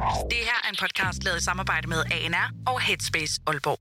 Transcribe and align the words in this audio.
Det 0.00 0.38
her 0.48 0.58
er 0.64 0.68
en 0.68 0.76
podcast 0.80 1.24
lavet 1.24 1.40
i 1.40 1.44
samarbejde 1.44 1.88
med 1.88 2.04
ANR 2.12 2.50
og 2.66 2.80
Headspace 2.80 3.40
Aalborg. 3.46 3.78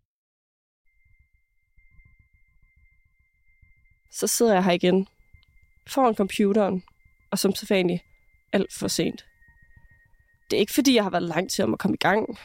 Så 4.11 4.27
sidder 4.27 4.53
jeg 4.53 4.63
her 4.63 4.71
igen 4.71 5.08
foran 5.87 6.16
computeren, 6.16 6.83
og 7.32 7.40
som 7.40 7.55
sædvanligt 7.55 8.04
alt 8.54 8.73
for 8.73 8.88
sent. 8.88 9.25
Det 10.50 10.55
er 10.57 10.59
ikke 10.59 10.73
fordi, 10.73 10.95
jeg 10.95 11.04
har 11.04 11.09
været 11.09 11.23
lang 11.23 11.52
til 11.52 11.63
om 11.63 11.73
at 11.73 11.79
komme 11.79 11.95
i 11.95 12.04
gang. 12.04 12.39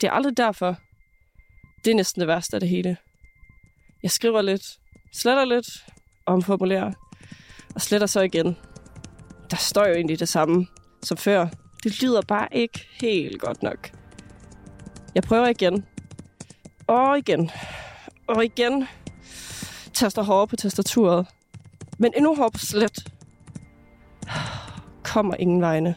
Det 0.00 0.06
er 0.06 0.10
aldrig 0.10 0.36
derfor. 0.36 0.76
Det 1.84 1.90
er 1.90 1.94
næsten 1.94 2.20
det 2.20 2.28
værste 2.28 2.56
af 2.56 2.60
det 2.60 2.68
hele. 2.68 2.96
Jeg 4.02 4.10
skriver 4.10 4.42
lidt, 4.42 4.62
sletter 5.14 5.44
lidt, 5.44 5.66
omformulerer, 6.26 6.92
og 7.74 7.80
sletter 7.80 8.06
så 8.06 8.20
igen. 8.20 8.56
Der 9.50 9.56
står 9.56 9.86
jo 9.86 9.94
egentlig 9.94 10.18
det 10.18 10.28
samme 10.28 10.66
som 11.02 11.16
før. 11.16 11.48
Det 11.82 12.02
lyder 12.02 12.22
bare 12.22 12.48
ikke 12.52 12.88
helt 13.00 13.40
godt 13.40 13.62
nok. 13.62 13.90
Jeg 15.14 15.22
prøver 15.22 15.46
igen. 15.46 15.86
Og 16.86 17.18
igen. 17.18 17.50
Og 18.26 18.44
igen. 18.44 18.86
Taster 19.94 20.22
hårdere 20.22 20.46
på 20.46 20.56
tastaturet. 20.56 21.26
Men 21.98 22.12
endnu 22.16 22.34
hårdere 22.34 22.50
på 22.50 22.58
slet. 22.58 23.12
Kommer 25.02 25.34
ingen 25.34 25.60
vegne. 25.60 25.94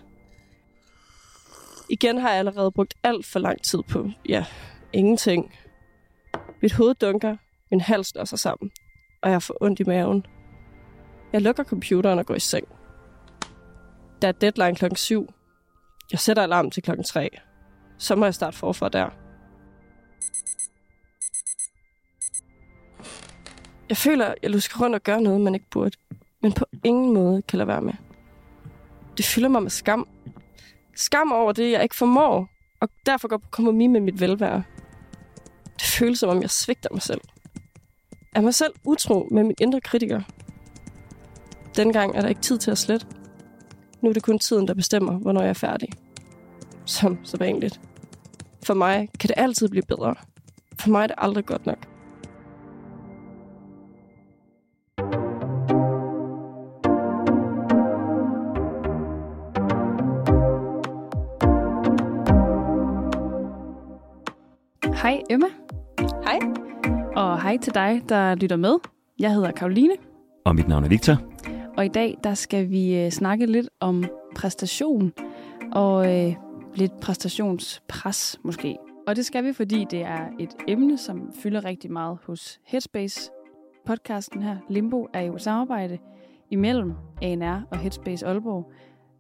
Igen 1.90 2.18
har 2.18 2.30
jeg 2.30 2.40
allerede 2.40 2.71
brugt 2.71 2.93
alt 3.04 3.26
for 3.26 3.40
lang 3.40 3.62
tid 3.62 3.80
på, 3.90 4.12
ja, 4.30 4.46
ingenting. 4.93 5.54
Mit 6.62 6.73
hoved 6.73 6.96
dunker, 6.96 7.38
min 7.71 7.82
hals 7.82 8.07
slår 8.07 8.26
sig 8.26 8.40
sammen, 8.40 8.71
og 9.21 9.32
jeg 9.32 9.43
får 9.43 9.57
ondt 9.62 9.80
i 9.80 9.84
maven. 9.84 10.26
Jeg 11.34 11.41
lukker 11.41 11.63
computeren 11.63 12.20
og 12.20 12.26
går 12.26 12.35
i 12.35 12.40
seng. 12.40 12.68
Der 14.21 14.27
er 14.27 14.32
deadline 14.32 14.76
klokken 14.76 14.98
7. 14.98 15.30
Jeg 16.12 16.20
sætter 16.20 16.44
alarm 16.44 16.72
til 16.72 16.84
klokken 16.84 17.04
3. 17.04 17.30
Så 17.98 18.16
må 18.16 18.26
jeg 18.26 18.34
starte 18.34 18.58
forfra 18.58 18.90
der. 18.90 19.09
Jeg 23.90 23.98
føler, 23.98 24.34
jeg 24.43 24.52
lusker 24.52 24.82
rundt 24.82 24.96
og 24.96 25.04
gør 25.04 25.20
noget, 25.20 25.41
man 25.41 25.54
ikke 25.54 25.70
burde. 25.71 25.98
Men 26.41 26.52
på 26.52 26.65
ingen 26.84 27.13
måde 27.13 27.41
kan 27.41 27.57
lade 27.57 27.68
være 27.68 27.82
med. 27.82 27.93
Det 29.18 29.26
fylder 29.26 29.49
mig 29.49 29.62
med 29.62 29.70
skam. 29.71 30.07
Skam 30.96 31.32
over 31.32 31.52
det, 31.52 31.71
jeg 31.71 31.84
ikke 31.84 31.96
formår. 31.96 32.49
Og 32.82 32.90
derfor 33.05 33.27
går 33.27 33.37
på 33.37 33.48
kompromis 33.52 33.90
med 33.90 33.99
mit 33.99 34.21
velvære. 34.21 34.63
Det 35.80 35.87
føles 35.87 36.20
som 36.20 36.30
om, 36.30 36.41
jeg 36.41 36.49
svigter 36.49 36.90
mig 36.91 37.02
selv. 37.02 37.21
Er 38.35 38.41
mig 38.41 38.54
selv 38.54 38.74
utro 38.84 39.27
med 39.32 39.43
min 39.43 39.55
indre 39.60 39.82
kritiker. 39.82 40.21
Dengang 41.76 42.15
er 42.15 42.21
der 42.21 42.30
ikke 42.30 42.41
tid 42.41 42.57
til 42.57 42.71
at 42.71 42.77
slette. 42.77 43.18
Nu 44.02 44.10
er 44.10 44.14
det 44.14 44.24
kun 44.24 44.40
tiden, 44.40 44.68
der 44.68 44.74
bestemmer, 44.74 45.12
hvornår 45.20 45.42
jeg 45.42 45.50
er 45.50 45.54
færdig. 45.54 45.90
Som 46.86 47.18
så 47.24 47.38
vanligt. 47.38 47.82
For 48.64 48.74
mig 48.74 49.10
kan 49.20 49.28
det 49.28 49.34
altid 49.38 49.70
blive 49.70 49.84
bedre. 49.88 50.16
For 50.80 50.90
mig 50.90 51.04
er 51.04 51.08
det 51.08 51.16
aldrig 51.18 51.46
godt 51.46 51.66
nok. 51.66 51.88
Hej 65.02 65.22
Emma, 65.30 65.46
Hej. 66.24 66.40
og 67.16 67.42
hej 67.42 67.58
til 67.58 67.74
dig, 67.74 68.02
der 68.09 68.36
lytter 68.36 68.56
med. 68.56 68.74
Jeg 69.20 69.34
hedder 69.34 69.52
Karoline, 69.52 69.94
Og 70.46 70.56
mit 70.56 70.68
navn 70.68 70.84
er 70.84 70.88
Victor 70.90 71.18
og 71.80 71.85
i 71.85 71.90
dag 71.90 72.18
der 72.24 72.34
skal 72.34 72.69
vi 72.69 72.96
øh, 72.96 73.12
snakke 73.12 73.46
lidt 73.46 73.69
om 73.80 74.03
præstation 74.35 75.13
og 75.72 76.16
øh, 76.16 76.36
lidt 76.75 77.00
præstationspres 77.02 78.40
måske. 78.44 78.78
Og 79.08 79.16
det 79.16 79.25
skal 79.25 79.44
vi, 79.44 79.53
fordi 79.53 79.86
det 79.91 80.02
er 80.02 80.28
et 80.40 80.56
emne, 80.68 80.97
som 80.97 81.34
fylder 81.34 81.66
rigtig 81.66 81.91
meget 81.91 82.18
hos 82.24 82.59
Headspace. 82.66 83.31
Podcasten 83.86 84.44
her, 84.44 84.58
Limbo, 84.70 85.08
er 85.14 85.22
jo 85.22 85.36
et 85.36 85.42
samarbejde 85.42 85.98
imellem 86.50 86.94
ANR 87.22 87.62
og 87.72 87.78
Headspace 87.78 88.28
Aalborg. 88.28 88.72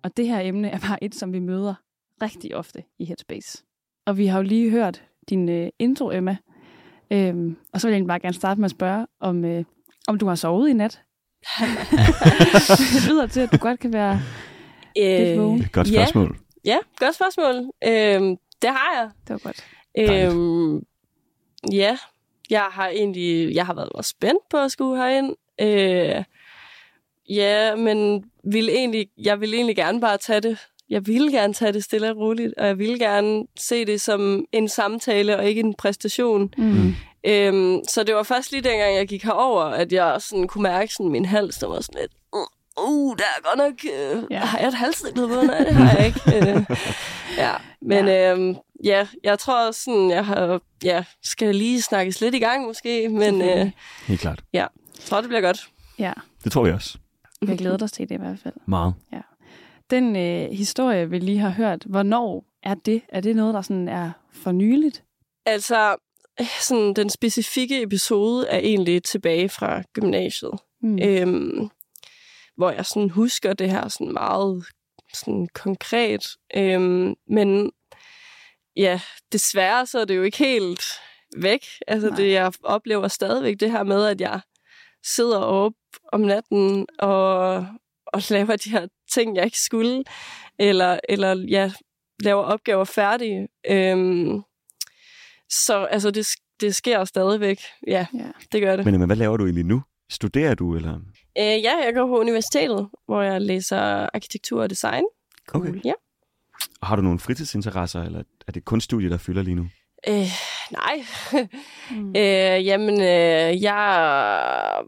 Og 0.03 0.17
det 0.17 0.27
her 0.27 0.39
emne 0.39 0.69
er 0.69 0.79
bare 0.79 1.03
et, 1.03 1.15
som 1.15 1.33
vi 1.33 1.39
møder 1.39 1.73
rigtig 2.21 2.55
ofte 2.55 2.83
i 2.99 3.05
Headspace. 3.05 3.63
Og 4.05 4.17
vi 4.17 4.25
har 4.25 4.39
jo 4.39 4.43
lige 4.43 4.69
hørt 4.69 5.03
din 5.29 5.49
øh, 5.49 5.69
intro, 5.79 6.11
Emma. 6.11 6.37
Øhm, 7.11 7.57
og 7.73 7.81
så 7.81 7.87
vil 7.87 7.91
jeg 7.91 7.95
egentlig 7.95 8.07
bare 8.07 8.19
gerne 8.19 8.33
starte 8.33 8.61
med 8.61 8.65
at 8.65 8.71
spørge, 8.71 9.07
om, 9.19 9.45
øh, 9.45 9.63
om 10.07 10.17
du 10.17 10.27
har 10.27 10.35
sovet 10.35 10.69
i 10.69 10.73
nat? 10.73 11.03
Det 11.39 13.07
lyder 13.09 13.27
til, 13.27 13.39
at 13.39 13.51
du 13.51 13.57
godt 13.57 13.79
kan 13.79 13.93
være 13.93 14.21
lidt 14.95 15.39
vågen. 15.39 15.67
Godt 15.71 15.91
Ja. 15.91 15.93
spørgsmål. 16.05 16.37
Ja, 16.65 16.77
godt 16.97 17.15
spørgsmål. 17.15 17.55
Øhm, 17.87 18.35
det 18.61 18.69
har 18.69 18.91
jeg. 19.01 19.09
Det 19.27 19.29
var 19.29 19.37
godt. 19.37 19.65
Øhm, 19.97 20.83
ja, 21.71 21.97
jeg 22.49 22.61
har 22.71 22.87
egentlig 22.87 23.55
jeg 23.55 23.65
har 23.65 23.73
været 23.73 23.89
meget 23.93 24.05
spændt 24.05 24.49
på 24.49 24.57
at 24.57 24.71
skulle 24.71 24.97
herind. 25.01 25.35
Øh, 25.61 26.23
ja, 27.29 27.75
men 27.75 28.23
vil 28.51 28.69
egentlig, 28.69 29.07
jeg 29.17 29.41
vil 29.41 29.53
egentlig 29.53 29.75
gerne 29.75 30.01
bare 30.01 30.17
tage 30.17 30.41
det. 30.41 30.57
Jeg 30.89 31.07
ville 31.07 31.31
gerne 31.31 31.53
tage 31.53 31.73
det 31.73 31.83
stille 31.83 32.09
og 32.09 32.17
roligt, 32.17 32.53
og 32.57 32.67
jeg 32.67 32.77
ville 32.79 32.99
gerne 32.99 33.43
se 33.59 33.85
det 33.85 34.01
som 34.01 34.45
en 34.51 34.67
samtale 34.67 35.37
og 35.37 35.45
ikke 35.45 35.59
en 35.59 35.73
præstation. 35.73 36.53
Mm. 36.57 36.93
Øhm, 37.23 37.79
så 37.89 38.03
det 38.03 38.15
var 38.15 38.23
først 38.23 38.51
lige 38.51 38.61
dengang, 38.61 38.95
jeg 38.95 39.07
gik 39.07 39.23
herover, 39.23 39.63
at 39.63 39.91
jeg 39.93 40.21
sådan 40.21 40.47
kunne 40.47 40.61
mærke 40.63 40.93
sådan 40.93 41.11
min 41.11 41.25
hals, 41.25 41.55
der 41.57 41.67
var 41.67 41.81
sådan 41.81 42.01
lidt, 42.01 42.11
uh, 42.33 42.83
uh 42.89 43.17
der 43.17 43.23
er 43.23 43.41
godt 43.43 43.57
nok, 43.57 43.73
øh, 43.93 44.23
Ja. 44.31 44.35
ja. 44.39 44.45
har 44.45 44.59
jeg 44.59 44.67
et 44.67 44.73
halsdækket 44.73 45.29
på? 45.29 45.41
Nej, 45.41 45.57
det 45.57 45.73
har 45.73 45.97
jeg 45.97 46.05
ikke. 46.05 46.21
øh, 46.51 46.65
ja, 47.37 47.53
men 47.81 48.05
ja. 48.07 48.31
Øhm, 48.33 48.55
ja, 48.83 49.07
jeg 49.23 49.39
tror 49.39 49.71
sådan, 49.71 50.09
jeg 50.09 50.25
har, 50.25 50.61
ja, 50.83 51.03
skal 51.23 51.55
lige 51.55 51.81
snakkes 51.81 52.21
lidt 52.21 52.35
i 52.35 52.39
gang 52.39 52.65
måske, 52.65 53.09
men 53.09 53.41
øh. 53.41 53.71
Helt 54.07 54.21
klart. 54.21 54.41
jeg 54.53 54.67
tror, 55.05 55.21
det 55.21 55.27
bliver 55.29 55.41
godt. 55.41 55.69
Ja, 55.99 56.13
Det 56.43 56.51
tror 56.51 56.63
vi 56.63 56.71
også. 56.71 56.97
jeg 57.47 57.57
glæder 57.57 57.83
os 57.83 57.91
til 57.91 58.09
det 58.09 58.15
i 58.15 58.17
hvert 58.17 58.39
fald. 58.43 58.53
Meget. 58.65 58.93
Den 59.89 60.15
øh, 60.15 60.51
historie, 60.51 61.09
vi 61.09 61.19
lige 61.19 61.39
har 61.39 61.49
hørt, 61.49 61.83
hvornår 61.85 62.43
er 62.63 62.73
det? 62.73 63.01
Er 63.09 63.21
det 63.21 63.35
noget, 63.35 63.53
der 63.53 63.61
sådan 63.61 63.87
er 63.87 64.11
for 64.33 64.51
nyligt? 64.51 65.03
Altså, 65.45 65.95
sådan, 66.61 66.93
den 66.93 67.09
specifikke 67.09 67.81
episode 67.81 68.47
er 68.47 68.57
egentlig 68.57 69.03
tilbage 69.03 69.49
fra 69.49 69.83
gymnasiet. 69.93 70.53
Mm. 70.81 70.99
øhm, 71.03 71.69
hvor 72.57 72.71
jeg 72.71 72.85
sådan 72.85 73.09
husker 73.09 73.53
det 73.53 73.71
her 73.71 73.87
sådan 73.87 74.13
meget 74.13 74.65
sådan 75.13 75.47
konkret. 75.53 76.21
Øhm, 76.55 77.15
men 77.27 77.71
ja, 78.75 79.01
desværre 79.31 79.85
så 79.85 79.99
er 79.99 80.05
det 80.05 80.15
jo 80.15 80.23
ikke 80.23 80.37
helt 80.37 80.83
væk. 81.37 81.65
Altså 81.87 82.07
Nej. 82.07 82.17
det, 82.17 82.31
jeg 82.31 82.51
oplever 82.63 83.07
stadigvæk 83.07 83.59
det 83.59 83.71
her 83.71 83.83
med, 83.83 84.05
at 84.05 84.21
jeg 84.21 84.41
sidder 85.05 85.37
op 85.39 85.73
om 86.11 86.21
natten 86.21 86.87
og, 86.99 87.55
og 88.05 88.21
laver 88.29 88.55
de 88.55 88.69
her 88.69 88.87
ting, 89.11 89.35
jeg 89.35 89.45
ikke 89.45 89.59
skulle. 89.59 90.03
Eller, 90.59 90.99
eller 91.09 91.45
ja, 91.49 91.71
laver 92.23 92.43
opgaver 92.43 92.83
færdige. 92.83 93.47
Øhm, 93.69 94.41
så 95.49 95.83
altså 95.85 96.11
det, 96.11 96.27
det 96.61 96.75
sker 96.75 97.05
stadigvæk. 97.05 97.61
Ja, 97.87 98.05
Ja. 98.13 98.25
det 98.51 98.61
gør 98.61 98.75
det. 98.75 98.85
Men, 98.85 98.99
men 98.99 99.05
hvad 99.07 99.15
laver 99.17 99.37
du 99.37 99.43
egentlig 99.45 99.65
nu? 99.65 99.83
Studerer 100.11 100.55
du, 100.55 100.75
eller? 100.75 100.93
Øh, 101.37 101.43
ja, 101.43 101.77
jeg 101.85 101.91
går 101.95 102.07
på 102.07 102.19
universitetet, 102.19 102.89
hvor 103.05 103.21
jeg 103.21 103.41
læser 103.41 103.79
arkitektur 104.13 104.61
og 104.61 104.69
design. 104.69 105.03
Okay. 105.53 105.73
Ja. 105.85 105.93
Og 106.81 106.87
Har 106.87 106.95
du 106.95 107.01
nogle 107.01 107.19
fritidsinteresser, 107.19 108.01
eller 108.03 108.23
er 108.47 108.51
det 108.51 108.65
kun 108.65 108.81
studiet, 108.81 109.11
der 109.11 109.17
fylder 109.17 109.41
lige 109.41 109.55
nu? 109.55 109.67
Øh, 110.07 110.27
nej. 110.71 111.05
Mm. 111.91 112.09
øh, 112.21 112.65
jamen, 112.65 113.01
øh, 113.01 113.61
jeg 113.63 114.83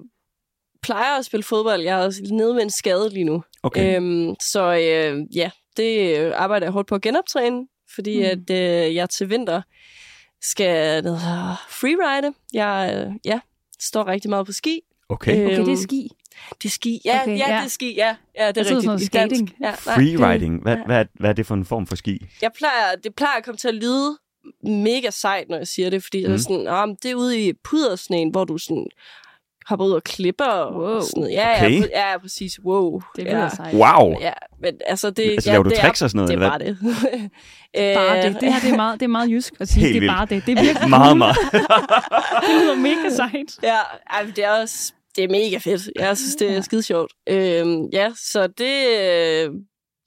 plejer 0.81 1.17
at 1.19 1.25
spille 1.25 1.43
fodbold. 1.43 1.81
Jeg 1.81 2.05
er 2.05 2.33
nede 2.33 2.53
med 2.53 2.63
en 2.63 2.69
skade 2.69 3.09
lige 3.09 3.23
nu. 3.23 3.43
Okay. 3.63 3.95
Øhm, 3.95 4.35
så 4.41 4.63
øh, 4.73 5.35
ja, 5.35 5.51
det 5.77 6.17
arbejder 6.31 6.65
jeg 6.65 6.71
hårdt 6.71 6.87
på 6.87 6.95
at 6.95 7.01
genoptræne, 7.01 7.67
fordi 7.95 8.19
mm. 8.19 8.25
at 8.25 8.49
øh, 8.49 8.95
jeg 8.95 9.09
til 9.09 9.29
vinter 9.29 9.61
skal 10.41 11.07
og 11.07 11.19
freeride. 11.69 12.33
Jeg 12.53 13.05
øh, 13.07 13.13
ja, 13.25 13.39
står 13.79 14.07
rigtig 14.07 14.29
meget 14.29 14.45
på 14.45 14.51
ski. 14.51 14.81
Okay. 15.09 15.31
Okay, 15.31 15.45
det 15.45 15.57
er 15.57 15.67
øhm, 15.67 15.75
ski. 15.75 16.11
Det 16.63 16.69
er 16.69 16.71
ski. 16.71 17.01
Ja, 17.05 17.21
Okay, 17.21 17.37
ja, 17.37 17.49
ja. 17.49 17.57
det 17.57 17.65
er 17.65 17.69
ski. 17.69 17.95
Ja, 17.95 18.15
ja 18.37 18.47
det 18.47 18.57
er 18.57 18.61
Jeg 18.61 18.65
rigtigt. 18.65 18.83
sådan 18.83 18.99
skating. 18.99 19.55
Ja, 19.61 19.65
nej. 19.85 19.95
Freeriding. 19.95 20.61
Hvad, 20.61 20.75
ja. 20.75 20.83
hvad, 20.85 21.05
hvad 21.13 21.29
er 21.29 21.33
det 21.33 21.45
for 21.45 21.55
en 21.55 21.65
form 21.65 21.87
for 21.87 21.95
ski? 21.95 22.25
jeg 22.41 22.51
plejer, 22.57 22.95
det 23.03 23.15
plejer 23.15 23.37
at 23.37 23.43
komme 23.45 23.57
til 23.57 23.67
at 23.67 23.75
lyde 23.75 24.17
mega 24.63 25.09
sejt, 25.09 25.49
når 25.49 25.57
jeg 25.57 25.67
siger 25.67 25.89
det, 25.89 26.03
fordi 26.03 26.25
mm. 26.25 26.31
Mm. 26.31 26.31
det, 26.31 26.39
er 26.39 26.43
sådan, 26.43 26.67
ah, 26.67 26.95
det 27.03 27.11
er 27.11 27.15
ude 27.15 27.47
i 27.47 27.53
pudersneen, 27.53 28.29
hvor 28.29 28.43
du 28.45 28.57
sådan 28.57 28.87
hopper 29.71 29.85
ud 29.85 29.91
og 29.91 30.03
klipper 30.03 30.45
og 30.45 30.73
Wow. 30.81 31.01
sådan 31.01 31.21
noget. 31.21 31.33
Ja, 31.33 31.55
Okay. 31.65 31.81
ja, 31.89 32.11
ja, 32.11 32.17
præcis. 32.17 32.59
Wow. 32.65 33.01
Det 33.15 33.23
lyder 33.23 33.37
ja. 33.43 33.49
sejt. 33.49 33.73
Wow! 33.75 34.15
Ja, 34.21 34.33
men 34.61 34.73
altså 34.87 35.09
det... 35.09 35.31
Altså, 35.31 35.49
ja, 35.49 35.53
laver 35.53 35.63
du 35.63 35.69
det 35.69 35.77
tricks 35.77 36.01
og 36.01 36.09
sådan 36.09 36.17
noget, 36.17 36.29
Det 36.29 36.35
er 36.47 36.67
eller 36.67 36.75
bare 36.77 37.19
det. 37.19 37.31
Øh, 37.77 37.95
Bare 37.95 38.17
det. 38.21 38.37
Det 38.41 38.53
her 38.53 38.59
det 38.59 38.71
er, 38.71 38.75
meget, 38.75 38.99
det 38.99 39.03
er 39.05 39.09
meget 39.09 39.29
jysk 39.31 39.53
at 39.59 39.67
sige, 39.67 39.85
Helt 39.85 40.01
det 40.01 40.09
er 40.09 40.13
bare 40.15 40.25
det. 40.25 40.45
Det 40.45 40.57
er 40.57 40.61
virkelig 40.63 40.89
Meget, 40.99 41.17
meget. 41.17 41.35
Det 42.43 42.61
lyder 42.61 42.75
mega 42.75 43.09
sejt. 43.15 43.57
Ja, 43.63 43.77
ej, 44.09 44.23
men 44.23 44.33
det 44.35 44.43
er 44.43 44.49
også... 44.61 44.93
Det 45.15 45.23
er 45.23 45.27
mega 45.27 45.57
fedt. 45.57 45.89
Jeg 45.99 46.17
synes, 46.17 46.35
det 46.35 46.57
er 46.57 46.61
skide 46.61 46.83
sjovt. 46.83 47.11
Øhm, 47.29 47.85
ja, 47.93 48.11
så 48.31 48.47
det... 48.47 48.87
øh, 48.99 49.49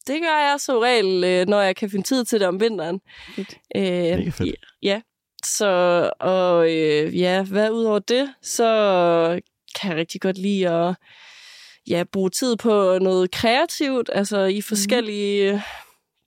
det 0.07 0.21
gør 0.23 0.51
jeg 0.51 0.55
som 0.59 0.77
regel, 0.79 1.25
øh, 1.25 1.47
når 1.49 1.61
jeg 1.61 1.77
kan 1.77 1.91
finde 1.91 2.07
tid 2.07 2.25
til 2.25 2.41
det 2.41 2.49
om 2.49 2.61
vinteren. 2.61 3.01
Fedt. 3.37 3.55
Øh, 3.77 3.83
Mega 3.83 4.31
fedt. 4.31 4.41
Ja, 4.83 4.89
ja. 4.89 5.01
Så, 5.45 6.11
og 6.21 6.73
øh, 6.73 7.19
ja, 7.21 7.43
hvad 7.43 7.71
udover 7.71 7.99
det, 7.99 8.29
så 8.43 9.41
kan 9.75 9.91
jeg 9.91 9.99
rigtig 9.99 10.21
godt 10.21 10.39
lide 10.39 10.69
at 10.69 10.97
ja, 11.89 12.05
bruge 12.13 12.31
tid 12.31 12.57
på 12.57 12.99
noget 12.99 13.31
kreativt, 13.31 14.11
altså 14.13 14.45
i 14.45 14.61
forskellige 14.61 15.63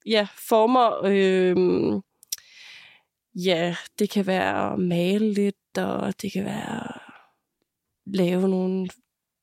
ja, 0.06 0.28
former. 0.50 1.06
Øh, 1.06 2.02
ja, 3.46 3.76
det 4.00 4.10
kan 4.10 4.28
være 4.28 4.74
at 4.74 4.80
male 4.80 5.34
lidt, 5.34 5.78
og 5.78 6.22
det 6.22 6.32
kan 6.32 6.46
være 6.46 6.88
at 6.88 7.02
lave 8.06 8.50
nogle 8.50 8.90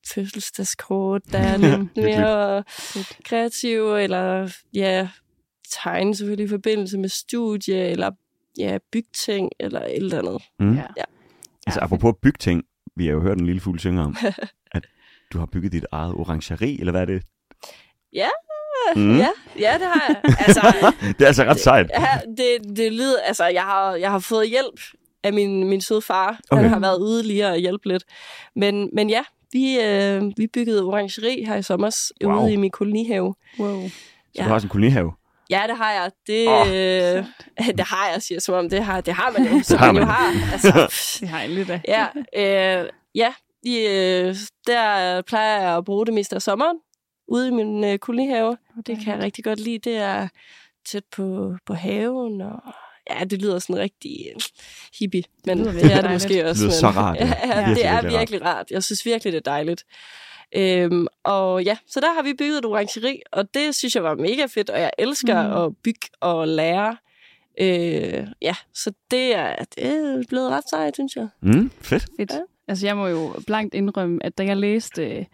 fødselsdagskort, 0.07 1.21
der 1.31 1.39
er 1.39 1.57
lidt 1.77 1.97
mere 1.97 2.63
kreative, 3.23 4.03
eller 4.03 4.53
ja, 4.73 5.09
tegne 5.71 6.15
selvfølgelig 6.15 6.45
i 6.45 6.49
forbindelse 6.49 6.97
med 6.97 7.09
studie, 7.09 7.75
eller 7.75 8.11
ja, 8.57 8.77
bygting, 8.91 9.49
eller 9.59 9.81
et 9.81 9.95
eller 9.95 10.19
andet. 10.19 10.41
Mm. 10.59 10.75
Ja. 10.75 10.85
Ja. 10.97 11.03
Altså, 11.67 11.79
apropos 11.79 12.13
bygting, 12.21 12.63
vi 12.95 13.05
har 13.05 13.13
jo 13.13 13.21
hørt 13.21 13.37
en 13.37 13.45
lille 13.45 13.61
fugl 13.61 13.79
synge 13.79 14.01
om, 14.01 14.15
at 14.71 14.85
du 15.33 15.39
har 15.39 15.45
bygget 15.45 15.71
dit 15.71 15.85
eget 15.91 16.13
orangeri, 16.13 16.79
eller 16.79 16.91
hvad 16.91 17.01
er 17.01 17.05
det? 17.05 17.23
Ja, 18.13 18.27
Mm. 18.95 19.17
ja, 19.17 19.29
ja, 19.59 19.73
det 19.73 19.87
har 19.87 20.03
jeg. 20.07 20.21
Altså, 20.47 20.61
Det 21.17 21.21
er 21.21 21.27
altså 21.27 21.43
ret 21.43 21.59
sejt. 21.59 21.91
ja, 21.99 22.07
det, 22.37 22.77
det 22.77 22.93
lyder, 22.93 23.19
altså, 23.25 23.45
jeg 23.45 23.61
har, 23.61 23.95
jeg 23.95 24.11
har 24.11 24.19
fået 24.19 24.49
hjælp 24.49 24.79
af 25.23 25.33
min, 25.33 25.69
min 25.69 25.81
søde 25.81 26.01
far. 26.01 26.27
Okay. 26.27 26.39
Okay. 26.49 26.61
Han 26.63 26.69
har 26.73 26.79
været 26.79 26.99
ude 26.99 27.23
lige 27.23 27.47
og 27.47 27.57
hjælpe 27.57 27.87
lidt. 27.87 28.03
Men, 28.55 28.89
men 28.93 29.09
ja, 29.09 29.23
vi, 29.51 29.79
øh, 29.81 30.23
vi 30.37 30.47
byggede 30.53 30.83
orangeri 30.83 31.43
her 31.47 31.55
i 31.55 31.61
sommer 31.63 32.11
Wow. 32.23 32.43
ude 32.43 32.53
i 32.53 32.55
min 32.55 32.71
kolonihave. 32.71 33.35
Wow. 33.59 33.87
Så 33.87 33.91
Ja. 34.35 34.43
du 34.43 34.47
har 34.47 34.53
også 34.53 34.65
en 34.65 34.69
kolonihave. 34.69 35.11
Ja, 35.49 35.63
det 35.67 35.77
har 35.77 35.91
jeg. 35.91 36.11
Det, 36.27 36.47
øh, 36.47 37.25
det 37.77 37.85
har 37.85 38.09
jeg, 38.13 38.21
siger 38.21 38.39
som 38.41 38.55
om 38.55 38.69
det 38.69 38.83
har, 38.83 39.01
det 39.01 39.13
har 39.13 39.31
man 39.37 39.47
jo. 39.53 39.63
Som 39.63 39.77
har 39.77 39.91
man 39.91 40.03
jo 40.03 40.09
har. 40.09 40.33
Altså, 40.53 41.17
Det 41.21 41.29
har 41.29 41.39
jeg 41.41 41.49
lidt 41.49 41.69
af. 41.69 41.81
ja, 41.87 42.05
øh, 42.83 42.89
ja 43.15 43.33
i, 43.63 43.77
øh, 43.77 44.35
der 44.67 45.21
plejer 45.21 45.61
jeg 45.61 45.77
at 45.77 45.85
bruge 45.85 46.05
det 46.05 46.13
meste 46.13 46.35
af 46.35 46.41
sommeren 46.41 46.77
ude 47.27 47.47
i 47.47 47.51
min 47.51 47.83
øh, 47.83 47.97
kolonihave. 47.99 48.57
Det 48.87 48.97
kan 49.03 49.13
jeg 49.15 49.23
rigtig 49.23 49.43
godt 49.43 49.59
lide. 49.59 49.79
Det 49.79 49.97
er 49.97 50.27
tæt 50.87 51.03
på, 51.11 51.55
på 51.65 51.73
haven, 51.73 52.41
og 52.41 52.59
ja, 53.09 53.23
det 53.23 53.41
lyder 53.41 53.59
sådan 53.59 53.77
rigtig 53.77 54.11
øh, 54.35 54.41
hippie, 54.99 55.23
men 55.45 55.57
lyder 55.57 55.71
det, 55.71 55.75
virkelig 55.75 55.97
er 55.97 56.01
det 56.01 56.11
måske 56.11 56.45
også. 56.49 56.61
lyder 56.63 56.71
men, 56.73 56.79
så 56.79 56.87
rart, 56.87 57.17
ja. 57.17 57.25
Ja, 57.43 57.59
ja, 57.69 57.73
det 57.75 57.85
er 57.85 58.01
virkelig 58.01 58.11
rart. 58.11 58.19
virkelig 58.19 58.41
rart. 58.45 58.71
Jeg 58.71 58.83
synes 58.83 59.05
virkelig, 59.05 59.33
det 59.33 59.37
er 59.37 59.51
dejligt. 59.51 59.83
Øhm, 60.55 61.07
og 61.23 61.63
ja, 61.63 61.77
så 61.87 61.99
der 61.99 62.13
har 62.13 62.23
vi 62.23 62.33
bygget 62.33 62.57
et 62.57 62.65
orangeri, 62.65 63.21
og 63.31 63.53
det 63.53 63.75
synes 63.75 63.95
jeg 63.95 64.03
var 64.03 64.15
mega 64.15 64.45
fedt, 64.45 64.69
og 64.69 64.79
jeg 64.79 64.91
elsker 64.99 65.47
Mm. 65.47 65.63
at 65.65 65.71
bygge 65.83 66.07
og 66.19 66.47
lære. 66.47 66.97
Øh, 67.61 68.27
ja, 68.41 68.55
så 68.73 68.91
det 69.11 69.35
er, 69.35 69.55
det 69.75 69.85
er 69.85 70.23
blevet 70.29 70.49
ret 70.49 70.69
sejt, 70.69 70.95
synes 70.95 71.15
jeg. 71.15 71.27
Mm, 71.41 71.71
fedt. 71.81 72.05
Fedt. 72.19 72.31
Ja. 72.31 72.39
Altså, 72.67 72.85
jeg 72.87 72.97
må 72.97 73.07
jo 73.07 73.33
blankt 73.47 73.73
indrømme, 73.75 74.19
at 74.25 74.37
da 74.37 74.43
jeg 74.45 74.57
læste 74.57 75.05
øh, 75.17 75.25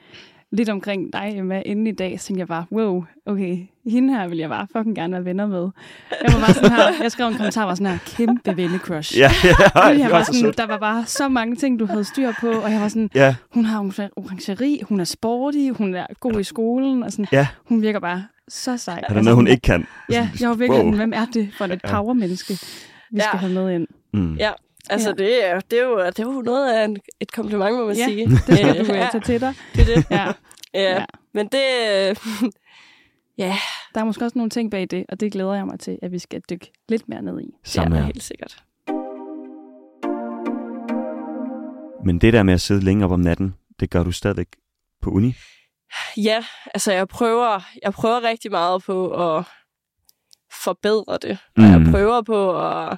lidt 0.51 0.69
omkring 0.69 1.13
dig, 1.13 1.31
Emma, 1.36 1.62
inden 1.65 1.88
i 1.88 1.92
dag, 1.92 2.19
så 2.19 2.27
tænkte 2.27 2.39
jeg 2.39 2.48
bare, 2.48 2.65
wow, 2.71 3.03
okay, 3.25 3.57
hende 3.86 4.13
her 4.13 4.27
vil 4.27 4.38
jeg 4.38 4.50
bare 4.50 4.68
fucking 4.77 4.95
gerne 4.95 5.13
være 5.13 5.25
venner 5.25 5.48
med. 5.48 5.69
Jeg 6.24 6.33
var 6.33 6.39
bare 6.39 6.53
sådan 6.53 6.71
her, 6.71 6.92
jeg 7.03 7.12
skrev 7.12 7.27
en 7.27 7.33
kommentar, 7.33 7.65
var 7.65 7.75
sådan 7.75 7.92
her, 7.92 7.98
kæmpe 8.06 8.57
vennecrush. 8.57 9.18
Ja, 9.18 9.31
ja, 9.44 9.50
det 9.94 10.00
jeg 10.00 10.12
var 10.12 10.19
så 10.24 10.25
sådan, 10.25 10.42
sødt. 10.42 10.57
der 10.57 10.68
var 10.68 10.77
bare 10.77 11.06
så 11.06 11.30
mange 11.30 11.56
ting, 11.56 11.80
du 11.80 11.86
havde 11.86 12.03
styr 12.03 12.31
på, 12.42 12.48
og 12.51 12.71
jeg 12.71 12.81
var 12.81 12.88
sådan, 12.88 13.09
Ja, 13.15 13.36
hun 13.53 13.65
har 13.65 13.80
orang- 13.80 14.12
orangeri, 14.15 14.81
hun 14.89 15.00
er 15.00 15.03
sporty, 15.03 15.69
hun 15.77 15.95
er 15.95 16.06
god 16.19 16.39
i 16.39 16.44
skolen, 16.44 17.03
og 17.03 17.12
sådan, 17.12 17.27
ja. 17.31 17.48
hun 17.65 17.81
virker 17.81 18.00
bare 18.00 18.24
så 18.48 18.77
sej. 18.77 19.01
Er 19.09 19.13
der 19.13 19.21
noget, 19.21 19.36
hun 19.36 19.48
ikke 19.48 19.62
kan? 19.62 19.86
Ja, 20.12 20.30
jeg 20.42 20.50
var 20.50 20.56
virkelig, 20.56 20.83
Wow. 20.83 20.95
hvem 20.95 21.13
er 21.15 21.25
det 21.33 21.50
for 21.57 21.65
et 21.65 21.71
Ja. 21.71 21.77
powermenneske, 22.01 22.53
vi 23.12 23.18
Ja. 23.18 23.21
skal 23.27 23.39
have 23.39 23.53
med 23.53 23.75
ind? 23.75 23.88
Mm. 24.13 24.36
Ja, 24.36 24.50
altså 24.91 25.09
Ja. 25.09 25.13
Det, 25.23 25.45
er, 25.49 25.59
det, 25.59 25.79
er 25.79 25.83
jo, 25.83 26.05
det 26.05 26.19
er 26.19 26.23
jo 26.23 26.41
noget 26.41 26.73
af 26.73 26.85
en, 26.85 26.97
et 27.19 27.31
kompliment, 27.31 27.75
må 27.77 27.85
man 27.88 27.95
Ja, 27.95 28.05
sige. 28.05 28.25
Det 28.47 28.57
skal 28.57 28.88
du 28.88 28.93
ja, 28.93 29.07
tage 29.11 29.21
til 29.21 29.41
dig. 29.41 29.53
det 29.75 29.81
er 29.81 29.95
det. 29.95 30.05
Ja. 30.11 30.31
Ja. 30.73 30.93
Ja. 30.99 31.05
Men 31.33 31.47
det... 31.47 31.61
ja, 33.43 33.55
Der 33.93 34.01
er 34.01 34.03
måske 34.03 34.25
også 34.25 34.38
nogle 34.38 34.49
ting 34.49 34.71
bag 34.71 34.88
det, 34.91 35.05
og 35.09 35.19
det 35.19 35.31
glæder 35.31 35.53
jeg 35.53 35.65
mig 35.65 35.79
til, 35.79 35.99
at 36.01 36.11
vi 36.11 36.19
skal 36.19 36.41
dykke 36.49 36.71
lidt 36.89 37.09
mere 37.09 37.21
ned 37.21 37.41
i. 37.41 37.49
Samme 37.63 37.97
ja, 37.97 38.03
helt 38.05 38.23
sikkert. 38.23 38.63
Men 42.05 42.19
det 42.21 42.33
der 42.33 42.43
med 42.43 42.53
at 42.53 42.61
sidde 42.61 42.83
længe 42.83 43.05
op 43.05 43.11
om 43.11 43.19
natten, 43.19 43.55
det 43.79 43.89
gør 43.89 44.03
du 44.03 44.11
stadigvæk 44.11 44.47
på 45.01 45.09
uni. 45.09 45.33
Ja, 46.17 46.43
altså 46.73 46.91
jeg 46.91 47.07
prøver, 47.07 47.59
jeg 47.83 47.93
prøver 47.93 48.23
rigtig 48.23 48.51
meget 48.51 48.83
på 48.83 49.09
at 49.38 49.43
forbedre 50.63 51.17
det. 51.21 51.38
Og 51.57 51.63
Mm. 51.63 51.71
jeg 51.71 51.91
prøver 51.91 52.21
på 52.21 52.67
at, 52.67 52.97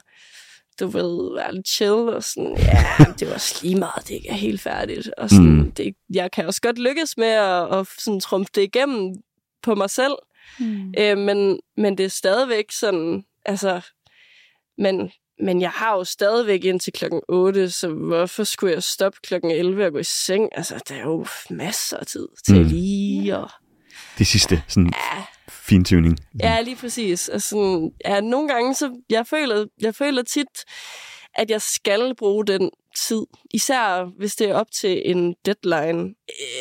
du 0.83 0.87
ved, 0.87 1.35
være 1.35 1.55
lidt 1.55 1.67
chill 1.67 1.91
og 1.91 2.23
sådan, 2.23 2.57
ja, 2.57 2.85
det 3.19 3.27
var 3.27 3.33
også 3.33 3.59
lige 3.61 3.75
meget, 3.75 4.07
det 4.07 4.09
ikke 4.13 4.29
er 4.29 4.33
helt 4.33 4.61
færdigt. 4.61 5.09
Og 5.17 5.29
sådan, 5.29 5.45
Mm. 5.45 5.71
det, 5.71 5.95
jeg 6.13 6.31
kan 6.31 6.45
også 6.45 6.61
godt 6.61 6.79
lykkes 6.79 7.17
med 7.17 7.27
at, 7.27 7.75
at 7.79 7.87
sådan 7.99 8.19
trumfe 8.19 8.51
det 8.55 8.61
igennem 8.61 9.15
på 9.63 9.75
mig 9.75 9.89
selv. 9.89 10.13
Mm. 10.59 10.93
Øh, 10.99 11.17
men, 11.17 11.59
men 11.77 11.97
det 11.97 12.03
er 12.05 12.09
stadigvæk 12.09 12.71
sådan, 12.71 13.23
altså, 13.45 13.81
men, 14.77 15.11
men 15.41 15.61
jeg 15.61 15.69
har 15.69 15.95
jo 15.97 16.03
stadigvæk 16.03 16.63
indtil 16.65 16.93
klokken 16.93 17.21
8, 17.29 17.69
så 17.71 17.87
hvorfor 17.87 18.43
skulle 18.43 18.73
jeg 18.73 18.83
stoppe 18.83 19.19
klokken 19.23 19.51
11 19.51 19.85
og 19.85 19.91
gå 19.91 19.97
i 19.97 20.03
seng? 20.03 20.49
Altså, 20.51 20.83
der 20.89 20.95
er 20.95 21.01
jo 21.03 21.25
masser 21.49 21.97
af 21.97 22.05
tid 22.05 22.27
til 22.45 22.55
Mm. 22.61 22.63
lige 22.67 23.37
og... 23.37 23.49
Det 24.17 24.27
sidste, 24.27 24.63
sådan 24.67 24.91
Ja, 25.13 25.23
fintuning. 25.49 26.17
ja, 26.43 26.61
lige 26.61 26.75
præcis. 26.75 27.29
Altså, 27.29 27.49
sådan, 27.49 27.91
ja, 28.05 28.21
nogle 28.21 28.49
gange, 28.49 28.75
så 28.75 28.91
jeg 29.09 29.27
føler, 29.27 29.65
jeg 29.81 29.95
føler 29.95 30.23
tit, 30.23 30.47
at 31.35 31.49
jeg 31.51 31.61
skal 31.61 32.15
bruge 32.15 32.45
den 32.45 32.69
tid. 33.07 33.21
Især 33.53 34.09
hvis 34.17 34.35
det 34.35 34.49
er 34.49 34.55
op 34.55 34.71
til 34.71 35.01
en 35.05 35.35
deadline. 35.45 35.99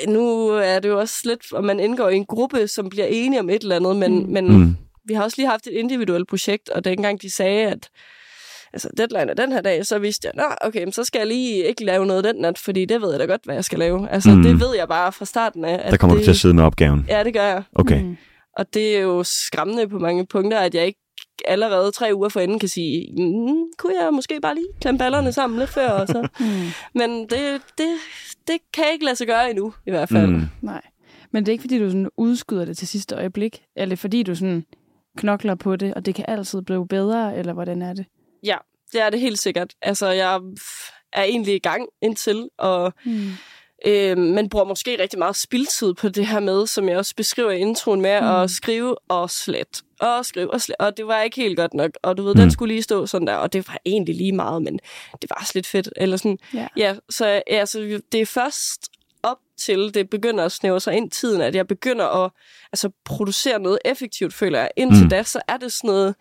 Øh, 0.07 0.13
Nu 0.13 0.49
er 0.49 0.79
det 0.79 0.89
jo 0.89 0.99
også 1.01 1.21
lidt, 1.25 1.41
at 1.57 1.65
man 1.65 1.81
indgår 1.81 2.09
i 2.09 2.17
en 2.17 2.27
gruppe, 2.27 2.69
som 2.69 2.89
bliver 2.89 3.07
enige 3.07 3.41
om 3.41 3.51
et 3.51 3.63
eller 3.63 3.77
andet, 3.77 3.97
men, 3.97 4.19
Mm. 4.23 4.29
men 4.33 4.53
Mm. 4.59 4.77
vi 5.05 5.15
har 5.15 5.23
også 5.23 5.37
lige 5.39 5.49
haft 5.49 5.67
et 5.67 5.73
individuelt 5.73 6.29
projekt, 6.29 6.69
og 6.69 6.85
dengang 6.85 7.23
de 7.23 7.31
sagde, 7.31 7.67
at 7.69 7.89
altså, 8.73 8.89
deadline 8.97 9.31
er 9.31 9.35
den 9.35 9.53
her 9.53 9.61
dag, 9.61 9.87
så 9.87 9.99
vidste 9.99 10.27
jeg, 10.29 10.33
Nå, 10.49 10.55
okay, 10.69 10.85
men 10.85 10.93
så 10.93 11.05
skal 11.05 11.19
jeg 11.19 11.27
lige 11.29 11.65
ikke 11.65 11.85
lave 11.85 12.07
noget 12.07 12.25
den 12.25 12.37
nat, 12.37 12.59
fordi 12.59 12.85
det 12.85 13.01
ved 13.03 13.11
jeg 13.11 13.21
da 13.21 13.25
godt, 13.25 13.41
hvad 13.45 13.55
jeg 13.55 13.65
skal 13.65 13.79
lave. 13.79 14.09
Altså, 14.11 14.31
Mm. 14.31 14.37
mm. 14.37 14.43
det 14.43 14.61
ved 14.61 14.77
jeg 14.77 14.89
bare 14.89 15.13
fra 15.13 15.25
starten 15.25 15.65
af. 15.65 15.81
At 15.85 15.91
Der 15.91 15.97
kommer 15.97 16.17
det, 16.17 16.21
du 16.21 16.25
til 16.25 16.31
at 16.31 16.37
sidde 16.37 16.55
med 16.55 16.65
opgaven. 16.65 17.05
Ja, 17.09 17.25
det 17.25 17.33
gør 17.35 17.45
jeg. 17.45 17.63
Okay. 17.75 18.03
Mm. 18.03 18.17
Og 18.57 18.75
det 18.75 18.97
er 18.97 19.01
jo 19.01 19.23
skræmmende 19.25 19.89
på 19.89 19.99
mange 19.99 20.27
punkter, 20.27 20.59
at 20.59 20.75
jeg 20.75 20.87
ikke 20.87 20.99
allerede 21.45 21.91
tre 21.91 22.11
uger 22.15 22.29
forinden 22.29 22.59
kan 22.59 22.69
sige, 22.69 23.09
mm, 23.19 23.55
kunne 23.79 23.93
jeg 24.03 24.13
måske 24.13 24.39
bare 24.43 24.55
lige 24.55 24.67
klemme 24.81 24.99
ballerne 24.99 25.33
sammen 25.33 25.59
lidt 25.59 25.71
før, 25.71 25.89
og 25.89 26.07
så. 26.09 26.29
Mm. 26.41 26.47
Men 26.95 27.11
det, 27.21 27.61
det, 27.79 27.89
det 28.49 28.57
kan 28.75 28.85
jeg 28.85 28.93
ikke 28.93 29.05
lade 29.05 29.17
sig 29.17 29.27
gøre 29.27 29.51
endnu, 29.51 29.75
i 29.87 29.91
hvert 29.91 30.09
fald. 30.09 30.27
Mm. 30.27 30.43
Nej. 30.63 30.81
Men 31.33 31.47
det 31.47 31.51
er 31.51 31.53
ikke, 31.53 31.63
fordi 31.63 31.79
du 31.79 31.87
sådan 31.87 32.09
udskyder 32.17 32.65
det 32.65 32.77
til 32.79 32.89
sidste 32.89 33.15
øjeblik, 33.15 33.63
eller 33.77 33.97
fordi 33.97 34.23
du 34.23 34.35
sådan 34.35 34.65
knokler 35.19 35.55
på 35.55 35.77
det, 35.77 35.95
og 35.95 36.07
det 36.07 36.15
kan 36.15 36.25
altid 36.29 36.63
blive 36.63 36.89
bedre, 36.89 37.37
eller 37.37 37.53
hvordan 37.53 37.83
er 37.83 37.93
det? 37.95 38.05
Ja, 38.43 38.57
det 38.93 39.01
er 39.01 39.11
det 39.11 39.21
helt 39.21 39.39
sikkert. 39.39 39.75
Altså, 39.83 40.09
jeg 40.09 40.41
er 41.13 41.23
egentlig 41.23 41.55
i 41.55 41.59
gang 41.59 41.87
indtil, 42.03 42.49
og 42.59 42.93
Mm. 43.05 43.31
Øh, 43.87 44.19
men 44.19 44.49
bruger 44.49 44.65
måske 44.65 45.03
rigtig 45.03 45.19
meget 45.19 45.37
spildtid 45.37 45.95
på 45.95 46.09
det 46.09 46.27
her 46.27 46.41
med, 46.41 46.67
som 46.67 46.89
jeg 46.89 46.97
også 46.99 47.15
beskriver 47.17 47.51
i 47.51 47.59
introen 47.59 48.01
med, 48.01 48.21
Mm. 48.21 48.27
mm. 48.27 48.33
at 48.33 48.51
skrive 48.51 48.97
og 49.11 49.31
slet. 49.31 49.83
Og 50.01 50.27
skrive 50.27 50.53
og 50.53 50.61
slet. 50.61 50.77
Og 50.79 50.97
det 50.97 51.07
var 51.07 51.23
ikke 51.23 51.37
helt 51.37 51.57
godt 51.57 51.75
nok. 51.75 51.91
Og 52.03 52.17
du 52.17 52.23
ved, 52.23 52.35
Mm. 52.35 52.41
den 52.41 52.51
skulle 52.51 52.75
lige 52.75 52.83
stå 52.83 53.07
sådan 53.07 53.27
der. 53.27 53.35
Og 53.35 53.53
det 53.53 53.69
var 53.69 53.79
egentlig 53.87 54.15
lige 54.15 54.33
meget, 54.33 54.63
men 54.63 54.79
det 55.23 55.31
var 55.31 55.37
også 55.41 55.53
lidt 55.55 55.67
fedt. 55.67 55.89
Eller 55.97 56.17
sådan. 56.17 56.39
Ja. 56.55 56.67
ja 56.77 56.95
så 57.11 57.43
altså, 57.47 58.01
det 58.13 58.21
er 58.21 58.27
først 58.27 58.89
op 59.23 59.37
til, 59.59 59.95
det 59.95 60.11
begynder 60.11 60.45
at 60.45 60.53
snæve 60.53 60.81
sig 60.81 60.95
ind 60.95 61.11
tiden, 61.11 61.41
at 61.41 61.55
jeg 61.55 61.67
begynder 61.67 62.25
at 62.25 62.31
altså, 62.73 62.91
producere 63.05 63.59
noget 63.59 63.79
effektivt, 63.85 64.35
føler 64.35 64.59
jeg. 64.59 64.71
Indtil 64.77 65.03
Mm. 65.03 65.09
da, 65.11 65.23
så 65.23 65.41
er 65.49 65.57
det 65.57 65.73
sådan 65.73 65.89
noget 65.91 66.15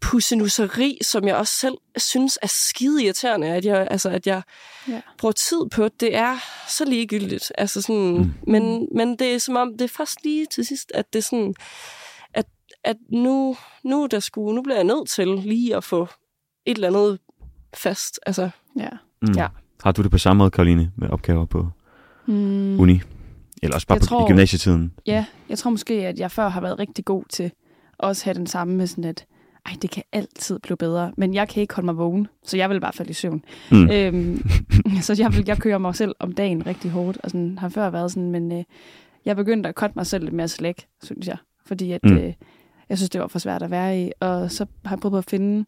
pussenusseri, 0.00 0.98
som 1.02 1.28
jeg 1.28 1.36
også 1.36 1.52
selv 1.54 1.74
synes 1.96 2.38
er 2.42 2.46
skide 2.46 3.04
irriterende, 3.04 3.48
at 3.48 3.64
jeg, 3.64 3.88
altså, 3.90 4.10
at 4.10 4.26
jeg 4.26 4.42
Ja. 4.88 5.00
bruger 5.18 5.32
tid 5.32 5.60
på. 5.72 5.88
Det 5.88 6.16
er 6.16 6.36
så 6.68 6.84
ligegyldigt. 6.84 7.52
Altså 7.58 7.82
sådan, 7.82 8.18
Mm. 8.18 8.32
men, 8.46 8.88
men 8.94 9.16
det 9.18 9.34
er 9.34 9.38
som 9.38 9.56
om, 9.56 9.72
det 9.72 9.84
er 9.84 9.88
først 9.88 10.24
lige 10.24 10.46
til 10.46 10.66
sidst, 10.66 10.92
at 10.94 11.12
det 11.12 11.18
er 11.18 11.22
sådan, 11.22 11.54
at, 12.34 12.46
at 12.84 12.96
nu, 13.08 13.56
nu, 13.84 14.02
er 14.02 14.06
der 14.06 14.20
sgu, 14.20 14.52
nu 14.52 14.62
bliver 14.62 14.76
jeg 14.76 14.84
nødt 14.84 15.08
til 15.08 15.28
lige 15.28 15.76
at 15.76 15.84
få 15.84 16.08
et 16.66 16.74
eller 16.74 16.88
andet 16.88 17.18
fast. 17.74 18.20
Altså, 18.26 18.50
Ja. 18.78 18.88
Mm. 19.22 19.32
Ja. 19.32 19.48
Har 19.82 19.92
du 19.92 20.02
det 20.02 20.10
på 20.10 20.18
samme 20.18 20.38
måde, 20.38 20.50
Karoline, 20.50 20.92
med 20.96 21.08
opgaver 21.08 21.44
på 21.46 21.68
Mm. 22.26 22.80
uni? 22.80 23.00
Eller 23.62 23.74
også 23.74 23.86
bare 23.86 23.94
Jeg 23.96 24.00
på, 24.00 24.06
tror- 24.06 24.24
i 24.26 24.28
gymnasietiden? 24.28 24.92
Ja, 25.06 25.24
jeg 25.48 25.58
tror 25.58 25.70
måske, 25.70 25.94
at 26.06 26.18
jeg 26.18 26.30
før 26.30 26.48
har 26.48 26.60
været 26.60 26.78
rigtig 26.78 27.04
god 27.04 27.22
til 27.28 27.50
også 27.98 28.24
have 28.24 28.34
den 28.34 28.46
samme 28.46 28.74
med 28.74 28.86
sådan, 28.86 29.04
at 29.04 29.24
ej, 29.66 29.72
det 29.82 29.90
kan 29.90 30.02
altid 30.12 30.58
blive 30.58 30.76
bedre, 30.76 31.12
men 31.16 31.34
jeg 31.34 31.48
kan 31.48 31.60
ikke 31.60 31.74
holde 31.74 31.86
mig 31.86 31.96
vågen, 31.96 32.26
så 32.44 32.56
jeg 32.56 32.70
vil 32.70 32.80
bare 32.80 32.92
falde 32.92 33.10
i 33.10 33.14
søvn. 33.14 33.44
Mm. 33.70 33.90
Øhm, 33.90 34.48
så 35.02 35.16
jeg, 35.18 35.32
vil, 35.36 35.44
jeg 35.46 35.58
kører 35.58 35.78
mig 35.78 35.94
selv 35.94 36.14
om 36.18 36.32
dagen 36.32 36.66
rigtig 36.66 36.90
hårdt, 36.90 37.18
og 37.22 37.30
sådan, 37.30 37.58
har 37.58 37.68
før 37.68 37.90
været 37.90 38.10
sådan, 38.10 38.30
men 38.30 38.52
øh, 38.52 38.64
jeg 39.24 39.36
begyndte 39.36 39.68
at 39.68 39.74
cutte 39.74 39.92
mig 39.96 40.06
selv 40.06 40.24
lidt 40.24 40.34
mere 40.34 40.48
slæk, 40.48 40.86
synes 41.02 41.26
jeg. 41.26 41.36
fordi 41.66 41.92
at, 41.92 42.00
mm. 42.04 42.16
øh, 42.16 42.32
jeg 42.88 42.98
synes, 42.98 43.10
det 43.10 43.20
var 43.20 43.26
for 43.26 43.38
svært 43.38 43.62
at 43.62 43.70
være 43.70 44.02
i. 44.02 44.10
Og 44.20 44.50
så 44.50 44.66
har 44.84 44.94
jeg 44.96 45.00
prøvet 45.00 45.12
på 45.12 45.18
at 45.18 45.24
finde 45.30 45.64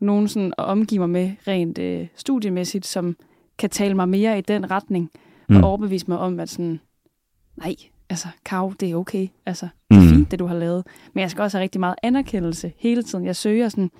nogen 0.00 0.28
sådan 0.28 0.52
at 0.58 0.64
omgive 0.64 0.98
mig 0.98 1.10
med 1.10 1.32
rent 1.48 1.78
øh, 1.78 2.06
studiemæssigt, 2.16 2.86
som 2.86 3.16
kan 3.58 3.70
tale 3.70 3.94
mig 3.94 4.08
mere 4.08 4.38
i 4.38 4.40
den 4.40 4.70
retning, 4.70 5.10
mm. 5.48 5.56
Og 5.56 5.68
overbevise 5.68 6.04
mig 6.08 6.18
om, 6.18 6.40
at 6.40 6.48
sådan, 6.50 6.80
nej, 7.56 7.74
altså, 8.10 8.28
Kav, 8.44 8.74
det 8.80 8.90
er 8.90 8.94
okay. 8.96 9.28
Altså, 9.46 9.68
det 9.90 9.96
er 9.96 10.00
Mm. 10.02 10.08
fint, 10.08 10.30
det 10.30 10.38
du 10.38 10.46
har 10.46 10.54
lavet. 10.56 10.86
Men 11.14 11.22
jeg 11.22 11.30
skal 11.30 11.42
også 11.42 11.58
have 11.58 11.62
rigtig 11.62 11.80
meget 11.80 11.94
anerkendelse 12.02 12.72
hele 12.78 13.02
tiden. 13.02 13.24
Jeg 13.26 13.36
søger 13.36 13.68
sådan, 13.68 13.90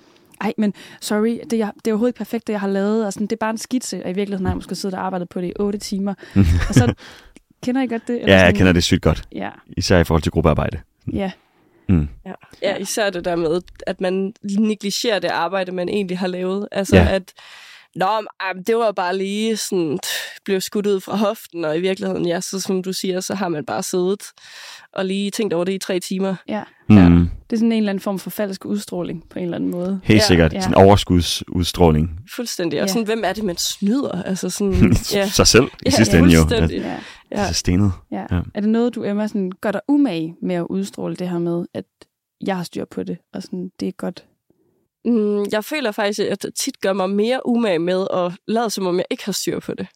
ej, 0.41 0.53
men 0.59 0.75
sorry, 1.01 1.39
det 1.51 1.61
er, 1.61 1.71
det 1.71 1.87
er 1.89 1.93
overhovedet 1.93 2.09
ikke 2.13 2.19
perfekt, 2.19 2.47
det 2.47 2.53
jeg 2.53 2.61
har 2.61 2.69
lavet. 2.69 3.07
Og 3.07 3.13
sådan, 3.13 3.27
det 3.27 3.33
er 3.33 3.41
bare 3.41 3.51
en 3.51 3.59
skitse, 3.59 4.05
og 4.05 4.11
i 4.11 4.13
virkeligheden 4.13 4.47
har 4.47 4.53
jeg 4.53 4.57
måske 4.57 4.75
siddet 4.75 4.99
og 4.99 5.05
arbejdet 5.05 5.29
på 5.29 5.41
det 5.41 5.47
i 5.49 5.53
otte 5.61 5.79
timer. 5.79 6.15
og 6.69 6.75
så 6.75 6.95
kender 7.63 7.83
I 7.83 7.87
godt 7.87 8.09
det? 8.09 8.15
Eller 8.21 8.27
Ja, 8.33 8.39
jeg 8.39 8.41
sådan- 8.47 8.57
kender 8.57 8.73
det 8.73 8.85
sygt 8.85 9.03
godt. 9.03 9.23
Ja, 9.33 9.51
Især 9.77 9.99
i 9.99 10.05
forhold 10.05 10.23
til 10.23 10.33
gruppearbejde. 10.33 10.81
ja. 11.13 11.31
Mm. 11.91 12.09
Ja. 12.27 12.33
ja, 12.63 12.77
især 12.77 13.11
det 13.11 13.25
der 13.25 13.37
med, 13.37 13.61
at 13.87 14.01
man 14.01 14.33
negligerer 14.59 15.19
det 15.19 15.29
arbejde, 15.29 15.73
man 15.73 15.89
egentlig 15.89 16.19
har 16.19 16.27
lavet. 16.27 16.69
Altså, 16.73 16.97
ja. 16.97 17.09
at 17.11 17.33
Nå, 17.99 18.07
det 18.67 18.77
var 18.77 18.93
bare 18.93 19.17
lige 19.17 19.57
sådan, 19.57 19.99
blev 20.45 20.61
skudt 20.61 20.87
ud 20.87 21.01
fra 21.01 21.17
hoften, 21.17 21.65
og 21.65 21.77
i 21.79 21.81
virkeligheden, 21.81 22.27
ja, 22.27 22.41
så 22.41 22.61
som 22.61 22.83
du 22.83 22.93
siger, 22.93 23.21
så 23.21 23.35
har 23.35 23.49
man 23.49 23.65
bare 23.67 23.83
siddet 23.83 24.23
og 24.93 25.05
lige 25.05 25.31
tænkt 25.31 25.55
over 25.55 25.65
det 25.65 25.73
i 25.73 25.79
tre 25.79 26.01
timer. 26.01 26.35
ja. 26.49 26.63
Mm. 26.91 26.97
Ja. 26.97 27.03
Det 27.51 27.53
er 27.53 27.57
sådan 27.57 27.73
en 27.73 27.79
eller 27.79 27.91
anden 27.91 28.01
form 28.03 28.19
for 28.19 28.31
falsk 28.31 28.65
udstråling 28.65 29.25
på 29.31 29.39
en 29.39 29.45
eller 29.45 29.57
anden 29.57 29.71
måde. 29.71 30.01
Helt 30.05 30.21
Ja. 30.21 30.27
sikkert. 30.27 30.53
Ja. 30.53 30.61
Sådan 30.61 30.75
en 30.79 30.85
overskudsudstråling. 30.85 32.21
Fuldstændig. 32.37 32.81
Og 32.83 32.87
Ja. 32.89 32.93
sådan, 32.93 33.05
hvem 33.07 33.23
er 33.25 33.33
det, 33.33 33.45
man 33.45 33.57
snyder? 33.57 34.23
Altså 34.23 34.51
sådan, 34.51 34.75
ja. 35.15 35.29
Sig 35.29 35.47
selv 35.47 35.65
i 35.65 35.69
Ja, 35.87 35.91
sidste 35.91 36.19
ende 36.19 36.35
jo. 36.35 36.41
Ja. 36.51 36.67
Ja. 36.67 36.97
Ja. 37.33 37.49
Så 37.49 37.55
stenet. 37.55 37.93
Ja. 38.13 38.25
Ja. 38.31 38.41
Er 38.55 38.61
det 38.61 38.69
noget, 38.69 38.95
du, 38.95 39.05
Emma, 39.05 39.27
sådan, 39.27 39.53
gør 39.61 39.73
dig 39.73 39.81
umage 39.89 40.35
med 40.43 40.55
at 40.55 40.67
udstråle 40.71 41.17
det 41.17 41.29
her 41.29 41.39
med, 41.39 41.67
at 41.75 41.85
jeg 42.47 42.57
har 42.57 42.65
styr 42.65 42.85
på 42.91 43.03
det, 43.03 43.19
og 43.35 43.43
sådan, 43.43 43.71
det 43.81 43.89
er 43.89 43.93
godt? 43.93 44.25
Mm, 45.11 45.45
jeg 45.53 45.65
føler 45.65 45.93
faktisk, 45.93 46.21
at 46.21 46.43
det 46.43 46.55
tit 46.55 46.81
gør 46.81 46.93
mig 46.93 47.11
mere 47.11 47.47
umage 47.47 47.79
med 47.79 48.07
at 48.13 48.33
lade, 48.49 48.71
som 48.71 48.87
om 48.87 48.97
jeg 48.97 49.05
ikke 49.11 49.25
har 49.25 49.33
styr 49.33 49.61
på 49.61 49.75
det. 49.75 49.87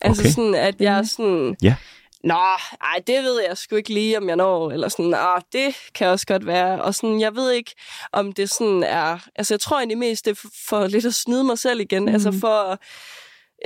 Altså 0.00 0.22
Okay. 0.22 0.30
sådan, 0.30 0.54
at 0.54 0.80
jeg 0.80 0.98
er 0.98 1.02
sådan... 1.02 1.56
Ja. 1.62 1.76
Nå, 2.24 2.34
ej, 2.80 3.02
det 3.06 3.22
ved 3.24 3.40
jeg 3.48 3.58
sgu 3.58 3.76
ikke 3.76 3.94
lige, 3.94 4.18
om 4.18 4.28
jeg 4.28 4.36
når. 4.36 4.70
Eller 4.70 4.88
sådan, 4.88 5.04
Nå, 5.04 5.18
det 5.52 5.74
kan 5.94 6.06
også 6.08 6.26
godt 6.26 6.46
være. 6.46 6.82
Og 6.82 6.94
sådan, 6.94 7.20
jeg 7.20 7.34
ved 7.36 7.50
ikke, 7.52 7.70
om 8.12 8.32
det 8.32 8.50
sådan 8.50 8.82
er... 8.82 9.18
Altså, 9.34 9.54
jeg 9.54 9.60
tror 9.60 9.76
egentlig 9.78 9.98
mest, 9.98 10.24
det 10.24 10.30
er 10.30 10.34
for, 10.34 10.48
for 10.68 10.86
lidt 10.86 11.04
at 11.04 11.14
snyde 11.14 11.44
mig 11.44 11.58
selv 11.58 11.80
igen. 11.80 12.02
Mm. 12.02 12.08
Altså, 12.08 12.30
Mhm. 12.30 12.40
for 12.40 12.48
at 12.48 12.78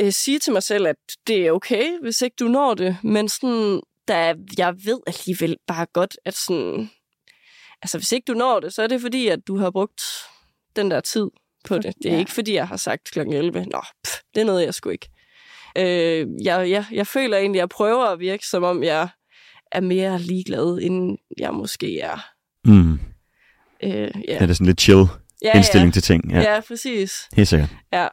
øh, 0.00 0.12
sige 0.12 0.38
til 0.38 0.52
mig 0.52 0.62
selv, 0.62 0.86
at 0.86 0.96
det 1.26 1.46
er 1.46 1.52
okay, 1.52 1.98
hvis 2.02 2.22
ikke 2.22 2.34
du 2.40 2.48
når 2.48 2.74
det. 2.74 2.96
Men 3.02 3.28
sådan, 3.28 3.80
da 4.08 4.34
jeg 4.58 4.74
ved 4.84 4.98
alligevel 5.06 5.56
bare 5.66 5.86
godt, 5.92 6.16
at 6.24 6.34
sådan... 6.36 6.90
Altså, 7.82 7.98
hvis 7.98 8.12
ikke 8.12 8.24
du 8.24 8.34
når 8.34 8.60
det, 8.60 8.74
så 8.74 8.82
er 8.82 8.86
det 8.86 9.00
fordi, 9.00 9.28
at 9.28 9.38
du 9.46 9.56
har 9.58 9.70
brugt 9.70 10.02
den 10.76 10.90
der 10.90 11.00
tid 11.00 11.26
på 11.64 11.74
det. 11.78 11.94
Det 12.02 12.06
er 12.06 12.12
Ja. 12.12 12.18
ikke 12.18 12.32
fordi, 12.32 12.54
jeg 12.54 12.68
har 12.68 12.76
sagt 12.76 13.10
kl. 13.12 13.18
11, 13.18 13.64
nå, 13.64 13.82
pff, 14.04 14.16
det 14.34 14.40
er 14.40 14.44
noget, 14.44 14.64
jeg 14.64 14.74
sgu 14.74 14.88
ikke. 14.90 15.08
Øh, 15.78 16.26
jeg, 16.44 16.70
jeg, 16.70 16.84
jeg 16.92 17.06
føler 17.06 17.36
egentlig, 17.38 17.58
at 17.58 17.62
jeg 17.62 17.68
prøver 17.68 18.04
at 18.04 18.18
virke, 18.20 18.46
som 18.46 18.62
om 18.64 18.82
jeg 18.82 19.08
er 19.72 19.80
mere 19.80 20.18
ligeglad, 20.18 20.78
end 20.82 21.18
jeg 21.38 21.54
måske 21.54 22.00
er. 22.00 22.18
Mm. 22.64 22.92
Øh, 22.92 23.00
Ja. 23.82 24.08
ja. 24.28 24.38
Det 24.38 24.50
er 24.50 24.54
sådan 24.54 24.66
lidt 24.66 24.80
chill 24.80 25.04
ja, 25.42 25.56
indstilling 25.56 25.88
ja. 25.88 25.92
til 25.92 26.02
ting. 26.02 26.30
Ja. 26.30 26.40
Ja. 26.40 26.54
ja, 26.54 26.60
præcis. 26.60 27.28
Helt 27.32 27.48
sikkert. 27.48 27.68
Ja. 27.92 28.06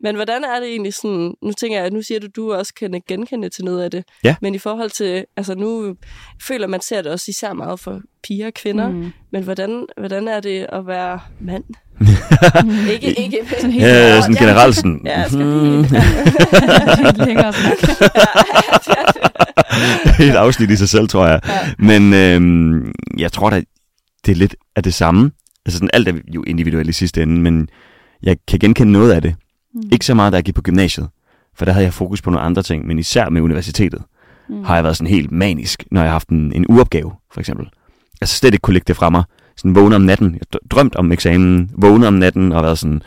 Men 0.00 0.14
hvordan 0.14 0.44
er 0.44 0.60
det 0.60 0.68
egentlig 0.68 0.94
sådan, 0.94 1.34
nu 1.42 1.52
tænker 1.52 1.76
jeg, 1.76 1.86
at 1.86 1.92
nu 1.92 2.02
siger 2.02 2.20
du, 2.20 2.26
at 2.26 2.36
du 2.36 2.52
også 2.52 2.74
kan 2.74 3.02
genkende 3.08 3.48
til 3.48 3.64
noget 3.64 3.82
af 3.82 3.90
det. 3.90 4.04
Ja. 4.24 4.36
Men 4.42 4.54
i 4.54 4.58
forhold 4.58 4.90
til, 4.90 5.24
altså 5.36 5.54
nu 5.54 5.96
føler 6.42 6.66
man 6.66 6.80
ser 6.80 7.02
det 7.02 7.12
også 7.12 7.26
især 7.28 7.52
meget 7.52 7.80
for 7.80 8.00
piger 8.22 8.46
og 8.46 8.54
kvinder. 8.54 8.88
Mm. 8.88 9.12
Men 9.32 9.42
hvordan, 9.42 9.86
hvordan 9.96 10.28
er 10.28 10.40
det 10.40 10.66
at 10.72 10.86
være 10.86 11.20
mand? 11.40 11.64
ikke, 12.92 13.20
ikke. 13.20 13.38
Sådan 13.48 13.70
helt 13.70 13.84
Ja, 13.84 14.20
sådan 14.20 14.36
generelt 14.36 14.76
sådan. 14.76 15.00
Ja, 15.04 15.20
jeg 15.20 15.30
skal 15.30 15.44
mm, 15.44 15.84
helt 17.04 17.18
længere 17.28 17.52
et 20.20 20.36
afsnit 20.36 20.70
i 20.70 20.76
sig 20.76 20.88
selv, 20.88 21.08
tror 21.08 21.26
jeg. 21.26 21.40
Ja. 21.48 21.58
Men 21.78 22.14
øhm, 22.14 22.92
jeg 23.18 23.32
tror 23.32 23.50
da, 23.50 23.62
det 24.26 24.32
er 24.32 24.36
lidt 24.36 24.56
af 24.76 24.82
det 24.82 24.94
samme. 24.94 25.30
Altså 25.66 25.78
sådan, 25.78 25.90
alt 25.92 26.08
er 26.08 26.12
jo 26.34 26.44
individuelt 26.46 26.88
i 26.88 26.92
sidste 26.92 27.22
ende, 27.22 27.40
men 27.40 27.68
jeg 28.22 28.36
kan 28.48 28.58
genkende 28.58 28.92
noget 28.92 29.12
af 29.12 29.22
det. 29.22 29.34
Mm. 29.76 29.88
Ikke 29.92 30.06
så 30.06 30.14
meget, 30.14 30.32
da 30.32 30.36
jeg 30.36 30.44
gik 30.44 30.54
på 30.54 30.62
gymnasiet, 30.62 31.08
for 31.54 31.64
der 31.64 31.72
havde 31.72 31.84
jeg 31.84 31.94
fokus 31.94 32.22
på 32.22 32.30
nogle 32.30 32.46
andre 32.46 32.62
ting, 32.62 32.86
men 32.86 32.98
især 32.98 33.28
med 33.28 33.42
universitetet 33.42 34.02
Mm. 34.48 34.64
har 34.64 34.74
jeg 34.74 34.84
været 34.84 34.96
sådan 34.96 35.10
helt 35.10 35.32
manisk, 35.32 35.84
når 35.90 36.00
jeg 36.00 36.08
har 36.08 36.12
haft 36.14 36.28
en, 36.28 36.52
en 36.52 36.66
uopgave, 36.68 37.12
for 37.32 37.40
eksempel. 37.40 37.66
Altså 38.20 38.36
slet 38.36 38.54
ikke 38.54 38.62
kunne 38.62 38.74
lægge 38.74 38.84
det 38.88 38.96
fra 38.96 39.10
mig. 39.10 39.22
Sådan 39.56 39.74
vågne 39.74 39.96
om 39.96 40.02
natten, 40.02 40.32
jeg 40.32 40.40
dr- 40.56 40.66
drømt 40.70 40.96
om 40.96 41.12
eksamen, 41.12 41.70
vågne 41.74 42.06
om 42.06 42.14
natten 42.14 42.52
og 42.52 42.62
været 42.62 42.78
sådan, 42.78 43.02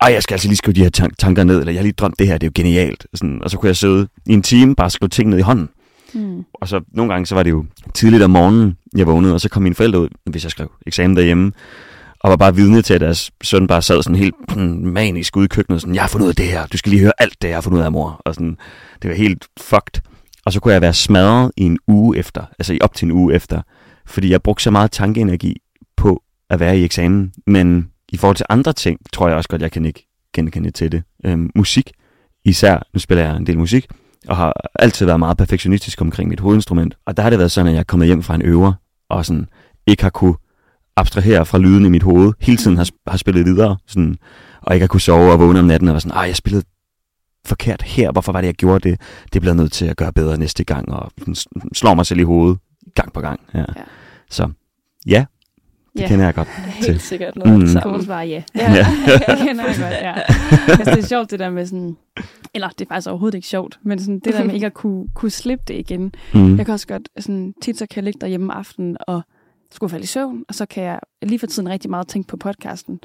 ej, 0.00 0.12
jeg 0.12 0.22
skal 0.22 0.34
altså 0.34 0.48
lige 0.48 0.56
skrive 0.56 0.74
de 0.74 0.82
her 0.82 0.90
tan- 0.90 1.14
tanker 1.18 1.44
ned, 1.44 1.58
eller 1.60 1.72
jeg 1.72 1.78
har 1.78 1.82
lige 1.82 1.92
drømt 1.92 2.18
det 2.18 2.26
her, 2.26 2.38
det 2.38 2.46
er 2.46 2.48
jo 2.48 2.52
genialt. 2.54 3.06
Sådan, 3.14 3.40
og 3.42 3.50
så 3.50 3.58
kunne 3.58 3.66
jeg 3.66 3.76
sidde 3.76 4.08
i 4.26 4.32
en 4.32 4.42
time, 4.42 4.74
bare 4.74 4.90
skrive 4.90 5.08
ting 5.08 5.30
ned 5.30 5.38
i 5.38 5.42
hånden. 5.42 5.68
Mm. 6.14 6.44
Og 6.54 6.68
så 6.68 6.80
nogle 6.92 7.12
gange, 7.12 7.26
så 7.26 7.34
var 7.34 7.42
det 7.42 7.50
jo 7.50 7.64
tidligt 7.94 8.22
om 8.22 8.30
morgenen, 8.30 8.76
jeg 8.96 9.06
vågnede, 9.06 9.34
og 9.34 9.40
så 9.40 9.48
kom 9.48 9.62
mine 9.62 9.74
forældre 9.74 10.00
ud, 10.00 10.08
hvis 10.30 10.44
jeg 10.44 10.50
skrev 10.50 10.70
eksamen 10.86 11.16
derhjemme, 11.16 11.52
og 12.20 12.30
var 12.30 12.36
bare 12.36 12.54
vidne 12.54 12.82
til, 12.82 12.94
at 12.94 13.00
deres 13.00 13.30
søn 13.42 13.66
bare 13.66 13.82
sad 13.82 14.02
sådan 14.02 14.16
helt 14.16 14.56
manisk 14.82 15.36
ude 15.36 15.44
i 15.44 15.48
køkkenet, 15.48 15.80
sådan, 15.80 15.94
jeg 15.94 16.02
har 16.02 16.08
fundet 16.08 16.24
ud 16.24 16.30
af 16.30 16.36
det 16.36 16.46
her, 16.46 16.66
du 16.66 16.78
skal 16.78 16.90
lige 16.90 17.00
høre 17.00 17.12
alt 17.18 17.42
det, 17.42 17.48
jeg 17.48 17.56
har 17.56 17.60
fundet 17.60 17.78
ud 17.78 17.84
af, 17.84 17.92
mor. 17.92 18.20
Og 18.24 18.34
sådan, 18.34 18.56
det 19.02 19.10
var 19.10 19.16
helt 19.16 19.46
fucked. 19.60 20.02
Og 20.44 20.52
så 20.52 20.60
kunne 20.60 20.74
jeg 20.74 20.80
være 20.80 20.94
smadret 20.94 21.52
i 21.56 21.62
en 21.62 21.78
uge 21.88 22.18
efter, 22.18 22.44
altså 22.58 22.72
i 22.72 22.78
op 22.80 22.94
til 22.94 23.06
en 23.06 23.12
uge 23.12 23.34
efter, 23.34 23.62
fordi 24.06 24.30
jeg 24.30 24.42
brugte 24.42 24.62
så 24.62 24.70
meget 24.70 24.90
tankeenergi 24.90 25.56
på 25.96 26.22
at 26.50 26.60
være 26.60 26.78
i 26.78 26.84
eksamen. 26.84 27.32
Men 27.46 27.90
i 28.12 28.16
forhold 28.16 28.36
til 28.36 28.46
andre 28.48 28.72
ting, 28.72 28.98
tror 29.12 29.28
jeg 29.28 29.36
også 29.36 29.48
godt, 29.48 29.62
jeg 29.62 29.72
kan 29.72 29.84
ikke 29.84 30.06
genkende 30.34 30.70
til 30.70 30.92
det. 30.92 31.02
Øhm, 31.24 31.50
musik, 31.54 31.92
især, 32.44 32.88
nu 32.94 33.00
spiller 33.00 33.24
jeg 33.24 33.36
en 33.36 33.46
del 33.46 33.58
musik, 33.58 33.86
og 34.28 34.36
har 34.36 34.52
altid 34.74 35.06
været 35.06 35.18
meget 35.18 35.36
perfektionistisk 35.36 36.00
omkring 36.00 36.28
mit 36.28 36.40
hovedinstrument. 36.40 36.96
Og 37.06 37.16
der 37.16 37.22
har 37.22 37.30
det 37.30 37.38
været 37.38 37.52
sådan, 37.52 37.66
at 37.66 37.72
jeg 37.72 37.80
er 37.80 37.84
kommet 37.84 38.06
hjem 38.06 38.22
fra 38.22 38.34
en 38.34 38.42
øver, 38.42 38.72
og 39.10 39.26
sådan 39.26 39.48
ikke 39.86 40.02
har 40.02 40.10
kunne 40.10 40.34
abstrahere 40.96 41.46
fra 41.46 41.58
lyden 41.58 41.84
i 41.84 41.88
mit 41.88 42.02
hoved, 42.02 42.32
hele 42.40 42.56
tiden 42.56 42.76
har, 42.76 42.88
har 43.06 43.16
spillet 43.16 43.44
videre, 43.46 43.76
sådan, 43.86 44.16
og 44.62 44.74
ikke 44.74 44.82
har 44.82 44.88
kunne 44.88 45.00
sove 45.00 45.32
og 45.32 45.40
vågne 45.40 45.58
om 45.58 45.64
natten 45.64 45.88
og 45.88 45.92
være 45.94 46.00
sådan, 46.00 46.16
ej, 46.16 46.22
jeg 46.22 46.36
spillede 46.36 46.64
forkert 47.46 47.82
her, 47.82 48.12
hvorfor 48.12 48.32
var 48.32 48.40
det, 48.40 48.46
jeg 48.46 48.54
gjorde 48.54 48.90
det? 48.90 49.00
Det 49.32 49.42
bliver 49.42 49.54
jeg 49.54 49.62
nødt 49.62 49.72
til 49.72 49.86
at 49.86 49.96
gøre 49.96 50.12
bedre 50.12 50.38
næste 50.38 50.64
gang, 50.64 50.92
og 50.92 51.10
sådan 51.18 51.34
slår 51.74 51.94
mig 51.94 52.06
selv 52.06 52.20
i 52.20 52.22
hovedet 52.22 52.58
gang 52.94 53.12
på 53.12 53.20
gang. 53.20 53.40
Ja. 53.54 53.58
Ja. 53.58 53.64
Så 54.30 54.48
ja, 55.06 55.24
det 55.92 56.00
Ja. 56.00 56.08
kender 56.08 56.24
jeg 56.24 56.34
godt. 56.34 56.48
Helt 56.86 57.02
sikkert 57.02 57.36
noget 57.36 57.58
Mm. 57.60 57.66
samme. 57.66 58.02
svar 58.04 58.22
ja. 58.22 58.42
Ja. 58.54 58.72
Ja. 58.76 58.86
det 59.28 59.38
kender 59.38 59.64
jeg 59.64 59.76
godt, 59.78 59.92
ja. 59.92 60.12
Altså, 60.68 60.94
det 60.94 61.04
er 61.04 61.06
sjovt, 61.08 61.30
det 61.30 61.38
der 61.38 61.50
med 61.50 61.66
sådan... 61.66 61.96
Eller, 62.54 62.68
det 62.68 62.80
er 62.80 62.88
faktisk 62.88 63.08
overhovedet 63.08 63.36
ikke 63.36 63.48
sjovt, 63.48 63.78
men 63.84 63.98
sådan, 63.98 64.20
det 64.24 64.34
der 64.34 64.44
med 64.44 64.54
ikke 64.54 64.66
at 64.66 64.74
kunne, 64.74 65.06
kunne 65.14 65.30
slippe 65.30 65.64
det 65.68 65.74
igen. 65.74 66.12
Mm. 66.34 66.56
Jeg 66.56 66.66
kan 66.66 66.72
også 66.72 66.86
godt, 66.86 67.08
sådan, 67.18 67.54
tit 67.62 67.78
så 67.78 67.86
kan 67.90 67.96
jeg 67.96 68.04
ligge 68.04 68.18
derhjemme 68.20 68.52
om 68.52 68.58
aftenen 68.58 68.96
og 69.06 69.22
skulle 69.72 69.90
falde 69.90 70.02
i 70.02 70.06
søvn, 70.06 70.44
og 70.48 70.54
så 70.54 70.66
kan 70.66 70.84
jeg 70.84 71.00
lige 71.22 71.38
for 71.38 71.46
tiden 71.46 71.68
rigtig 71.68 71.90
meget 71.90 72.08
tænke 72.08 72.26
på 72.28 72.36
podcasten. 72.36 73.00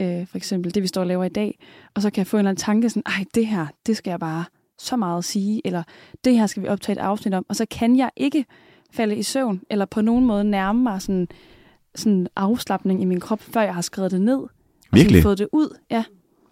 Øh, 0.00 0.26
for 0.26 0.36
eksempel 0.36 0.74
det, 0.74 0.82
vi 0.82 0.86
står 0.88 1.00
og 1.00 1.06
laver 1.06 1.24
i 1.24 1.28
dag. 1.28 1.58
Og 1.94 2.02
så 2.02 2.10
kan 2.10 2.18
jeg 2.20 2.26
få 2.26 2.36
en 2.36 2.38
eller 2.38 2.50
anden 2.50 2.60
tanke, 2.62 2.90
sådan, 2.90 3.02
ej, 3.06 3.24
det 3.34 3.46
her, 3.46 3.66
det 3.86 3.96
skal 3.96 4.10
jeg 4.10 4.20
bare 4.20 4.44
så 4.78 4.96
meget 4.96 5.24
sige, 5.24 5.60
eller 5.64 5.82
det 6.24 6.38
her 6.38 6.46
skal 6.46 6.62
vi 6.62 6.68
optage 6.68 6.98
et 6.98 7.02
afsnit 7.02 7.34
om. 7.34 7.46
Og 7.48 7.56
så 7.56 7.66
kan 7.70 7.96
jeg 7.96 8.10
ikke 8.16 8.44
falde 8.92 9.16
i 9.16 9.22
søvn, 9.22 9.60
eller 9.70 9.84
på 9.84 10.00
nogen 10.00 10.24
måde 10.26 10.44
nærme 10.44 10.82
mig 10.82 11.02
sådan, 11.02 11.28
sådan 11.94 12.26
afslappning 12.36 13.02
i 13.02 13.04
min 13.04 13.20
krop, 13.20 13.40
før 13.40 13.60
jeg 13.60 13.74
har 13.74 13.82
skrevet 13.82 14.10
det 14.10 14.20
ned. 14.20 14.36
Og 14.38 14.50
Virkelig? 14.92 15.10
sådan 15.16 15.22
fået 15.22 15.38
det 15.38 15.48
ud. 15.52 15.76
Ja. 15.90 16.04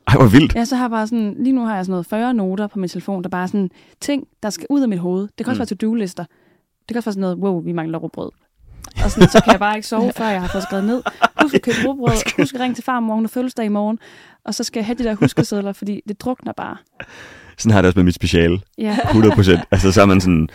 Ej, 0.08 0.16
hvor 0.16 0.26
vildt. 0.26 0.54
Ja, 0.54 0.64
så 0.64 0.76
har 0.76 0.84
jeg 0.84 0.90
bare 0.90 1.06
sådan, 1.06 1.34
lige 1.38 1.52
nu 1.52 1.60
har 1.64 1.76
jeg 1.76 1.84
sådan 1.84 1.90
noget 1.92 2.06
40 2.06 2.34
noter 2.34 2.66
på 2.66 2.78
min 2.78 2.88
telefon, 2.88 3.22
der 3.22 3.28
bare 3.28 3.42
er 3.42 3.46
sådan 3.46 3.70
ting, 4.00 4.28
der 4.42 4.50
skal 4.50 4.66
ud 4.70 4.80
af 4.82 4.88
mit 4.88 4.98
hoved. 4.98 5.22
Det 5.38 5.46
kan 5.46 5.46
også 5.46 5.58
Mm. 5.58 5.60
være 5.60 5.66
to-do-lister. 5.66 6.24
Det 6.78 6.88
kan 6.88 6.96
også 6.96 7.06
være 7.06 7.12
sådan 7.12 7.20
noget, 7.20 7.36
wow, 7.38 7.60
vi 7.62 7.72
mangler 7.72 7.98
råbrød. 7.98 8.30
Og 9.04 9.10
sådan, 9.10 9.28
så 9.28 9.40
kan 9.44 9.52
jeg 9.52 9.60
bare 9.66 9.76
ikke 9.76 9.88
sove, 9.88 10.12
før 10.16 10.28
jeg 10.28 10.40
har 10.40 10.48
fået 10.48 10.62
skrevet 10.62 10.84
ned. 10.84 11.02
Husk 11.42 11.54
at 11.54 11.62
købe 11.62 11.76
råbrød, 11.86 12.36
husk 12.40 12.54
at 12.54 12.60
ringe 12.60 12.74
til 12.74 12.84
far 12.84 13.00
morgen 13.00 13.24
og 13.24 13.30
fødselsdag 13.30 13.64
i 13.64 13.68
morgen. 13.68 13.98
Og 14.44 14.54
så 14.54 14.64
skal 14.64 14.80
jeg 14.80 14.86
have 14.86 14.98
de 14.98 15.04
der 15.04 15.14
huskesedler, 15.14 15.72
fordi 15.72 16.00
det 16.08 16.20
drukner 16.20 16.52
bare. 16.56 16.76
Sådan 17.58 17.72
har 17.72 17.82
det 17.82 17.86
også 17.88 17.98
med 17.98 18.04
mit 18.04 18.14
speciale. 18.14 18.60
Ja, 18.78 18.96
100 19.04 19.34
procent. 19.34 19.60
altså, 19.70 19.92
så 19.92 20.02
er 20.02 20.06
man 20.06 20.20
sådan, 20.20 20.48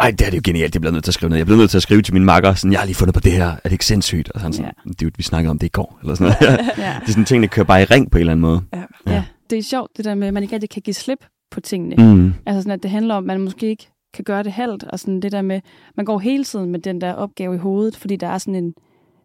ej, 0.00 0.10
det 0.10 0.26
er 0.26 0.30
det 0.30 0.36
jo 0.36 0.42
genialt, 0.44 0.72
det 0.72 0.80
bliver 0.80 0.92
nødt 0.92 1.04
til 1.04 1.10
at 1.10 1.14
skrive 1.14 1.30
ned. 1.30 1.36
Jeg 1.36 1.46
bliver 1.46 1.58
nødt 1.58 1.70
til 1.70 1.78
at 1.78 1.82
skrive 1.82 2.02
til 2.02 2.14
min 2.14 2.24
makker, 2.24 2.54
sådan, 2.54 2.72
jeg 2.72 2.80
har 2.80 2.86
lige 2.86 2.94
fundet 2.96 3.14
på 3.14 3.20
det 3.20 3.32
her, 3.32 3.46
er 3.48 3.56
det 3.64 3.72
ikke 3.72 3.86
sindssygt? 3.86 4.30
Og 4.32 4.40
sådan, 4.40 4.52
sådan 4.52 4.72
Ja. 4.86 4.92
dude, 5.00 5.12
vi 5.16 5.22
snakkede 5.22 5.50
om 5.50 5.58
det 5.58 5.66
i 5.66 5.70
går, 5.70 5.98
eller 6.02 6.14
sådan 6.14 6.34
noget. 6.42 6.60
ja. 6.78 6.82
det 7.00 7.06
er 7.08 7.10
sådan 7.10 7.24
ting, 7.24 7.42
der 7.42 7.48
kører 7.48 7.66
bare 7.66 7.82
i 7.82 7.84
ring 7.84 8.10
på 8.10 8.18
en 8.18 8.20
eller 8.20 8.32
anden 8.32 8.42
måde. 8.42 8.62
Ja. 8.74 8.78
Ja. 9.06 9.12
ja. 9.12 9.24
Det 9.50 9.58
er 9.58 9.62
sjovt, 9.62 9.90
det 9.96 10.04
der 10.04 10.14
med, 10.14 10.28
at 10.28 10.34
man 10.34 10.42
ikke 10.42 10.54
rigtig 10.54 10.70
kan 10.70 10.82
give 10.82 10.94
slip 10.94 11.18
på 11.50 11.60
tingene. 11.60 12.14
Mm. 12.14 12.34
Altså 12.46 12.60
sådan, 12.62 12.72
at 12.72 12.82
det 12.82 12.90
handler 12.90 13.14
om, 13.14 13.22
at 13.22 13.26
man 13.26 13.40
måske 13.40 13.66
ikke 13.66 13.88
kan 14.14 14.24
gøre 14.24 14.42
det 14.42 14.52
halvt, 14.52 14.84
og 14.84 14.98
sådan 14.98 15.20
det 15.20 15.32
der 15.32 15.42
med, 15.42 15.60
man 15.94 16.06
går 16.06 16.18
hele 16.18 16.44
tiden 16.44 16.70
med 16.70 16.80
den 16.80 17.00
der 17.00 17.12
opgave 17.14 17.54
i 17.54 17.58
hovedet, 17.58 17.96
fordi 17.96 18.16
der 18.16 18.26
er 18.26 18.38
sådan 18.38 18.54
en, 18.54 18.66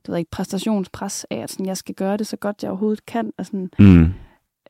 det 0.06 0.10
ved 0.12 0.18
ikke, 0.18 0.32
præstationspres 0.32 1.26
af, 1.30 1.38
at 1.38 1.52
sådan, 1.52 1.66
jeg 1.66 1.78
skal 1.78 1.96
gøre 1.96 2.18
det 2.18 2.28
så 2.28 2.38
godt, 2.38 2.64
jeg 2.64 2.72
overhovedet 2.72 3.06
kan, 3.06 3.32
og 3.38 3.46
sådan, 3.46 3.70
Mm. 3.80 4.14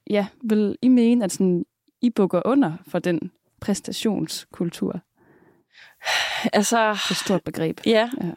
ja, 0.10 0.28
vil 0.44 0.76
I 0.82 0.88
mene, 0.88 1.24
at 1.26 1.32
sådan, 1.32 1.66
I 2.02 2.10
bukker 2.10 2.42
under 2.46 2.72
for 2.88 3.00
den 3.00 3.32
præstationskultur? 3.62 5.00
Altså, 6.54 6.78
Det 6.78 6.86
er 6.86 7.12
et 7.12 7.18
stort 7.18 7.44
begreb. 7.44 7.80
ja. 7.86 8.10
Ja. 8.22 8.32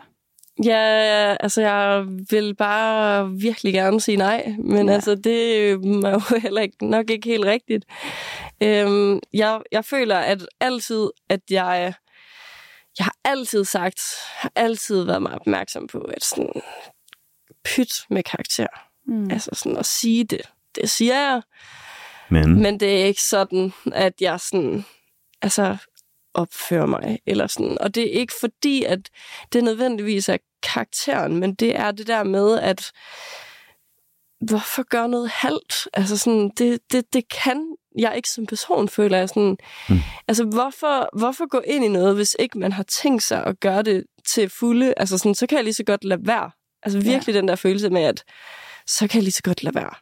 Ja, 0.64 1.36
altså 1.40 1.60
jeg 1.60 2.04
vil 2.30 2.54
bare 2.54 3.30
virkelig 3.30 3.72
gerne 3.72 4.00
sige 4.00 4.16
nej, 4.16 4.54
men 4.58 4.88
Ja. 4.88 4.94
altså 4.94 5.14
det 5.14 5.56
er 5.56 5.70
jo 5.70 6.20
heller 6.42 6.60
ikke, 6.62 6.88
nok 6.88 7.10
ikke 7.10 7.28
helt 7.28 7.44
rigtigt. 7.44 7.84
Øhm, 8.62 9.20
jeg, 9.32 9.60
jeg 9.72 9.84
føler 9.84 10.16
at 10.16 10.46
altid, 10.60 11.10
at 11.28 11.40
jeg, 11.50 11.94
jeg 12.98 13.04
har 13.04 13.16
altid 13.24 13.64
sagt, 13.64 14.00
har 14.36 14.52
altid 14.56 15.04
været 15.04 15.22
meget 15.22 15.38
opmærksom 15.40 15.86
på, 15.86 15.98
at 15.98 16.24
sådan 16.24 16.62
pyt 17.64 17.92
med 18.10 18.22
karakter. 18.22 18.66
Mm. 19.06 19.30
Altså 19.30 19.50
sådan 19.52 19.78
at 19.78 19.86
sige 19.86 20.24
det, 20.24 20.40
det 20.74 20.90
siger 20.90 21.20
jeg, 21.20 21.42
Men, 22.28 22.62
men 22.62 22.80
det 22.80 23.00
er 23.00 23.04
ikke 23.04 23.22
sådan, 23.22 23.72
at 23.92 24.12
jeg 24.20 24.40
sådan, 24.40 24.84
altså 25.42 25.76
opfører 26.36 26.86
mig, 26.86 27.18
eller 27.26 27.46
sådan. 27.46 27.78
Og 27.80 27.94
det 27.94 28.02
er 28.02 28.20
ikke 28.20 28.32
fordi, 28.40 28.84
at 28.84 29.10
det 29.52 29.64
nødvendigvis 29.64 30.28
er 30.28 30.36
karakteren, 30.62 31.36
men 31.36 31.54
det 31.54 31.76
er 31.76 31.90
det 31.90 32.06
der 32.06 32.22
med, 32.22 32.58
at 32.58 32.92
hvorfor 34.40 34.82
gøre 34.82 35.08
noget 35.08 35.30
halvt? 35.30 35.88
Altså 35.94 36.16
sådan, 36.16 36.50
det, 36.58 36.80
det, 36.92 37.12
det 37.12 37.28
kan 37.28 37.76
jeg 37.98 38.12
ikke 38.16 38.28
som 38.28 38.46
person, 38.46 38.88
føler 38.88 39.18
jeg 39.18 39.28
sådan. 39.28 39.56
Mm. 39.88 39.98
Altså, 40.28 40.44
hvorfor, 40.44 41.18
hvorfor 41.18 41.48
gå 41.48 41.62
ind 41.66 41.84
i 41.84 41.88
noget, 41.88 42.14
hvis 42.14 42.36
ikke 42.38 42.58
man 42.58 42.72
har 42.72 42.82
tænkt 42.82 43.22
sig 43.22 43.44
at 43.44 43.60
gøre 43.60 43.82
det 43.82 44.04
til 44.28 44.48
fulde? 44.48 44.94
Altså 44.96 45.18
sådan, 45.18 45.34
så 45.34 45.46
kan 45.46 45.56
jeg 45.56 45.64
lige 45.64 45.74
så 45.74 45.84
godt 45.84 46.04
lade 46.04 46.26
være. 46.26 46.50
Altså 46.82 47.00
virkelig 47.00 47.32
ja. 47.32 47.38
den 47.38 47.48
der 47.48 47.56
følelse 47.56 47.90
med, 47.90 48.02
at 48.02 48.24
så 48.86 49.08
kan 49.08 49.18
jeg 49.18 49.22
lige 49.22 49.32
så 49.32 49.42
godt 49.42 49.62
lade 49.62 49.74
være. 49.74 49.94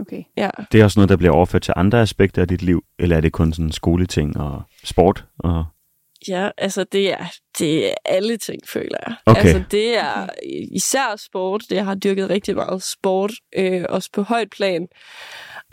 Okay. 0.00 0.22
Ja. 0.36 0.50
det 0.72 0.80
er 0.80 0.84
også 0.84 0.98
noget, 1.00 1.08
der 1.08 1.16
bliver 1.16 1.32
overført 1.32 1.62
til 1.62 1.74
andre 1.76 2.00
aspekter 2.00 2.42
af 2.42 2.48
dit 2.48 2.62
liv, 2.62 2.84
eller 2.98 3.16
er 3.16 3.20
det 3.20 3.32
kun 3.32 3.52
sådan 3.52 3.72
skoleting 3.72 4.36
og 4.36 4.62
sport? 4.84 5.24
Og... 5.38 5.64
Ja, 6.28 6.50
altså 6.58 6.84
det 6.84 7.12
er, 7.12 7.24
det 7.58 7.90
er 7.90 7.94
alle 8.04 8.36
ting, 8.36 8.60
føler 8.68 8.98
jeg. 9.06 9.14
Okay. 9.26 9.40
Altså 9.40 9.62
det 9.70 9.98
er 9.98 10.26
især 10.72 11.16
sport. 11.16 11.62
Det 11.70 11.76
jeg 11.76 11.84
har 11.84 11.94
dyrket 11.94 12.30
rigtig 12.30 12.54
meget 12.54 12.82
sport, 12.82 13.30
øh, 13.56 13.84
også 13.88 14.10
på 14.12 14.22
højt 14.22 14.50
plan. 14.50 14.86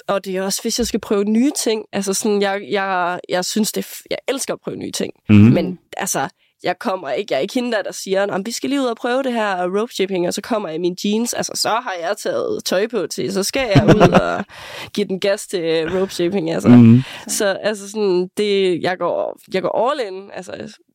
Og 0.07 0.25
det 0.25 0.35
er 0.37 0.41
også, 0.41 0.61
hvis 0.61 0.79
jeg 0.79 0.87
skal 0.87 0.99
prøve 0.99 1.23
nye 1.23 1.51
ting. 1.51 1.85
Altså 1.93 2.13
sådan, 2.13 2.41
jeg, 2.41 2.61
jeg, 2.69 3.19
jeg 3.29 3.45
synes, 3.45 3.71
det 3.71 3.87
jeg 4.09 4.17
elsker 4.27 4.53
at 4.53 4.59
prøve 4.63 4.77
nye 4.77 4.91
ting. 4.91 5.13
Mm. 5.29 5.35
Men 5.35 5.79
altså, 5.97 6.29
jeg 6.67 6.79
kommer 6.79 7.09
ikke, 7.09 7.33
jeg 7.33 7.37
er 7.37 7.41
ikke 7.41 7.53
hende 7.53 7.71
der, 7.71 7.81
der 7.81 7.91
siger, 7.91 8.33
at 8.33 8.41
vi 8.45 8.51
skal 8.51 8.69
lige 8.69 8.81
ud 8.81 8.85
og 8.85 8.95
prøve 8.95 9.23
det 9.23 9.33
her 9.33 9.79
rope 9.79 9.93
shipping, 9.93 10.27
og 10.27 10.33
så 10.33 10.41
kommer 10.41 10.69
jeg 10.69 10.75
i 10.75 10.79
mine 10.81 10.95
jeans. 11.05 11.33
Altså, 11.33 11.51
så 11.55 11.69
har 11.69 11.93
jeg 12.01 12.17
taget 12.17 12.63
tøj 12.65 12.87
på 12.87 13.07
til, 13.07 13.33
så 13.33 13.43
skal 13.43 13.69
jeg 13.75 13.95
ud 13.95 14.11
og 14.21 14.45
give 14.93 15.07
den 15.07 15.19
gas 15.19 15.47
til 15.47 15.89
rope 15.99 16.13
shipping. 16.13 16.51
Altså. 16.51 16.69
Mm. 16.69 17.01
Så 17.27 17.45
altså 17.47 17.89
sådan, 17.89 18.29
det, 18.37 18.81
jeg 18.81 18.97
går, 18.97 19.39
jeg 19.53 19.61
går 19.61 19.91
all 19.91 19.99
in. 20.07 20.29
Altså, 20.33 20.51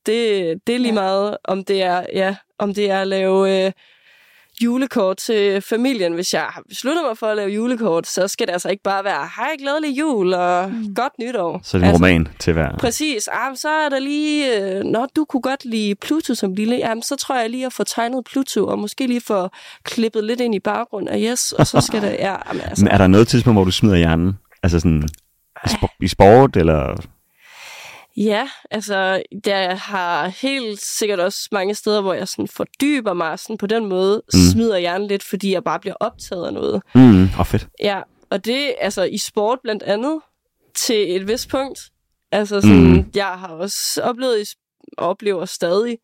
det, 0.07 0.55
det 0.67 0.75
er 0.75 0.79
lige 0.79 0.95
Ja. 0.95 1.01
ja. 1.01 1.07
meget, 1.07 1.37
om 1.45 1.65
det 1.65 1.83
er, 1.83 2.07
ja, 2.13 2.37
om 2.59 2.75
det 2.75 2.91
er 2.91 3.01
at 3.01 3.07
lave 3.09 3.67
øh, 3.67 3.73
julekort 4.65 5.17
til 5.17 5.61
familien. 5.61 6.13
Hvis 6.13 6.35
jeg 6.35 6.43
har 6.43 6.63
besluttet 6.69 7.05
mig 7.09 7.19
for 7.19 7.27
at 7.27 7.37
lave 7.37 7.51
julekort, 7.51 8.07
så 8.07 8.29
skal 8.29 8.47
det 8.47 8.53
altså 8.53 8.69
ikke 8.69 8.83
bare 8.83 9.05
være, 9.05 9.29
hej, 9.37 9.57
glædelig 9.59 9.99
jul 9.99 10.35
og 10.35 10.71
mm. 10.71 10.95
godt 10.95 11.13
nytår. 11.21 11.61
Så 11.63 11.77
er 11.77 11.79
det 11.79 11.85
en 11.85 11.89
altså, 11.89 12.05
roman 12.05 12.29
til 12.39 12.53
hver. 12.53 12.77
Præcis. 12.77 13.29
Ah, 13.29 13.57
så 13.57 13.69
er 13.69 13.89
der 13.89 13.99
lige... 13.99 14.61
Øh, 14.61 14.85
når 14.85 15.09
du 15.17 15.25
kunne 15.25 15.43
godt 15.43 15.65
lide 15.65 15.95
Pluto 15.95 16.35
som 16.35 16.53
lille, 16.53 16.77
jamen, 16.77 17.03
så 17.03 17.17
tror 17.17 17.41
jeg 17.41 17.51
lige 17.51 17.67
at 17.67 17.73
få 17.73 17.85
tegnet 17.85 18.25
Pluto, 18.25 18.67
og 18.67 18.79
måske 18.79 19.07
lige 19.07 19.21
få 19.21 19.49
klippet 19.85 20.25
lidt 20.25 20.41
ind 20.41 20.55
i 20.55 20.61
baggrunden 20.61 21.09
af 21.09 21.19
yes, 21.31 21.53
og 21.53 21.67
så 21.67 21.81
skal 21.81 22.03
det... 22.03 22.17
Ja, 22.19 22.37
jamen, 22.49 22.63
altså, 22.63 22.85
Men 22.85 22.93
er 22.93 22.99
der 22.99 23.07
noget 23.07 23.29
tidspunkt, 23.29 23.57
hvor 23.57 23.65
du 23.65 23.71
smider 23.71 23.97
hjernen? 23.97 24.39
Altså 24.63 24.81
sådan 24.81 25.09
i, 25.67 25.69
sp- 25.69 25.97
i 26.01 26.09
sport, 26.09 26.57
eller... 26.57 26.97
Ja, 28.17 28.49
altså, 28.71 29.23
der 29.45 29.75
har 29.75 30.27
helt 30.29 30.81
sikkert 30.81 31.21
også 31.21 31.49
mange 31.53 31.75
steder, 31.75 32.01
hvor 32.01 32.15
jeg 32.15 32.29
sådan 32.29 32.49
fordyber 32.49 33.13
mig 33.13 33.39
sådan 33.39 33.59
på 33.59 33.67
den 33.67 33.87
måde, 33.87 34.23
Mm. 34.35 34.41
smider 34.53 34.79
hjernen 34.79 35.09
lidt, 35.09 35.23
fordi 35.23 35.53
jeg 35.53 35.65
bare 35.65 35.81
bliver 35.81 35.95
optaget 36.01 36.47
af 36.47 36.53
noget. 36.53 36.83
Mm. 36.95 37.23
Oh, 37.39 37.47
fedt. 37.47 37.67
Ja, 37.81 38.01
og 38.31 38.45
det 38.45 38.75
altså 38.81 39.03
i 39.03 39.19
sport 39.19 39.59
blandt 39.63 39.83
andet, 39.83 40.21
til 40.77 41.17
et 41.17 41.29
vist 41.29 41.49
punkt. 41.49 41.81
Altså 42.33 42.61
sådan, 42.61 42.93
Mm. 42.93 43.11
jeg 43.15 43.27
har 43.27 43.49
også 43.49 44.01
oplevet 44.03 44.41
i 44.41 44.45
og 44.99 45.09
oplever 45.09 45.45
stadig 45.45 45.99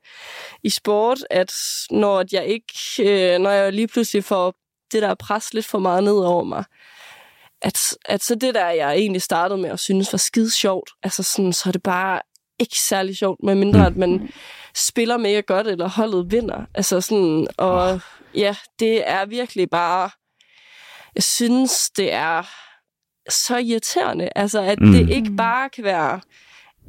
i 0.62 0.70
sport, 0.70 1.18
at 1.30 1.52
når 1.90 2.24
jeg 2.33 2.46
ikke, 2.46 2.74
øh, 3.35 3.38
når 3.40 3.50
jeg 3.50 3.72
lige 3.72 3.88
pludselig 3.88 4.24
får 4.24 4.54
det 4.92 5.02
der 5.02 5.14
pres 5.14 5.54
lidt 5.54 5.66
for 5.66 5.78
meget 5.78 6.04
ned 6.04 6.12
over 6.12 6.44
mig, 6.44 6.64
at, 7.62 7.79
at 8.05 8.23
så 8.23 8.35
det 8.35 8.55
der, 8.55 8.68
jeg 8.68 8.92
egentlig 8.97 9.23
startede 9.23 9.61
med 9.61 9.71
at 9.71 9.81
synes 9.81 10.12
var 10.12 10.18
skide 10.18 10.51
sjovt, 10.51 10.90
altså 11.03 11.23
sådan, 11.23 11.53
så 11.53 11.68
er 11.68 11.73
det 11.73 11.83
bare 11.83 12.21
ikke 12.59 12.79
særlig 12.79 13.16
sjovt, 13.16 13.42
medmindre 13.42 13.79
Mm. 13.79 13.87
at 13.87 13.97
man 13.97 14.29
spiller 14.75 15.16
mega 15.16 15.40
godt, 15.40 15.66
eller 15.66 15.88
holdet 15.88 16.33
vinder. 16.33 16.64
Altså 16.75 17.01
sådan, 17.01 17.47
og 17.57 17.92
oh. 17.92 18.01
ja, 18.35 18.57
det 18.79 19.09
er 19.11 19.27
virkelig 19.27 19.71
bare, 19.71 20.11
jeg 21.14 21.23
synes, 21.23 21.90
det 21.90 22.12
er 22.12 22.42
så 23.31 23.57
irriterende, 23.57 24.29
altså 24.37 24.61
at 24.61 24.81
mm. 24.81 24.92
det 24.92 25.11
ikke 25.11 25.31
bare 25.37 25.68
kan 25.68 25.85
være, 25.85 26.21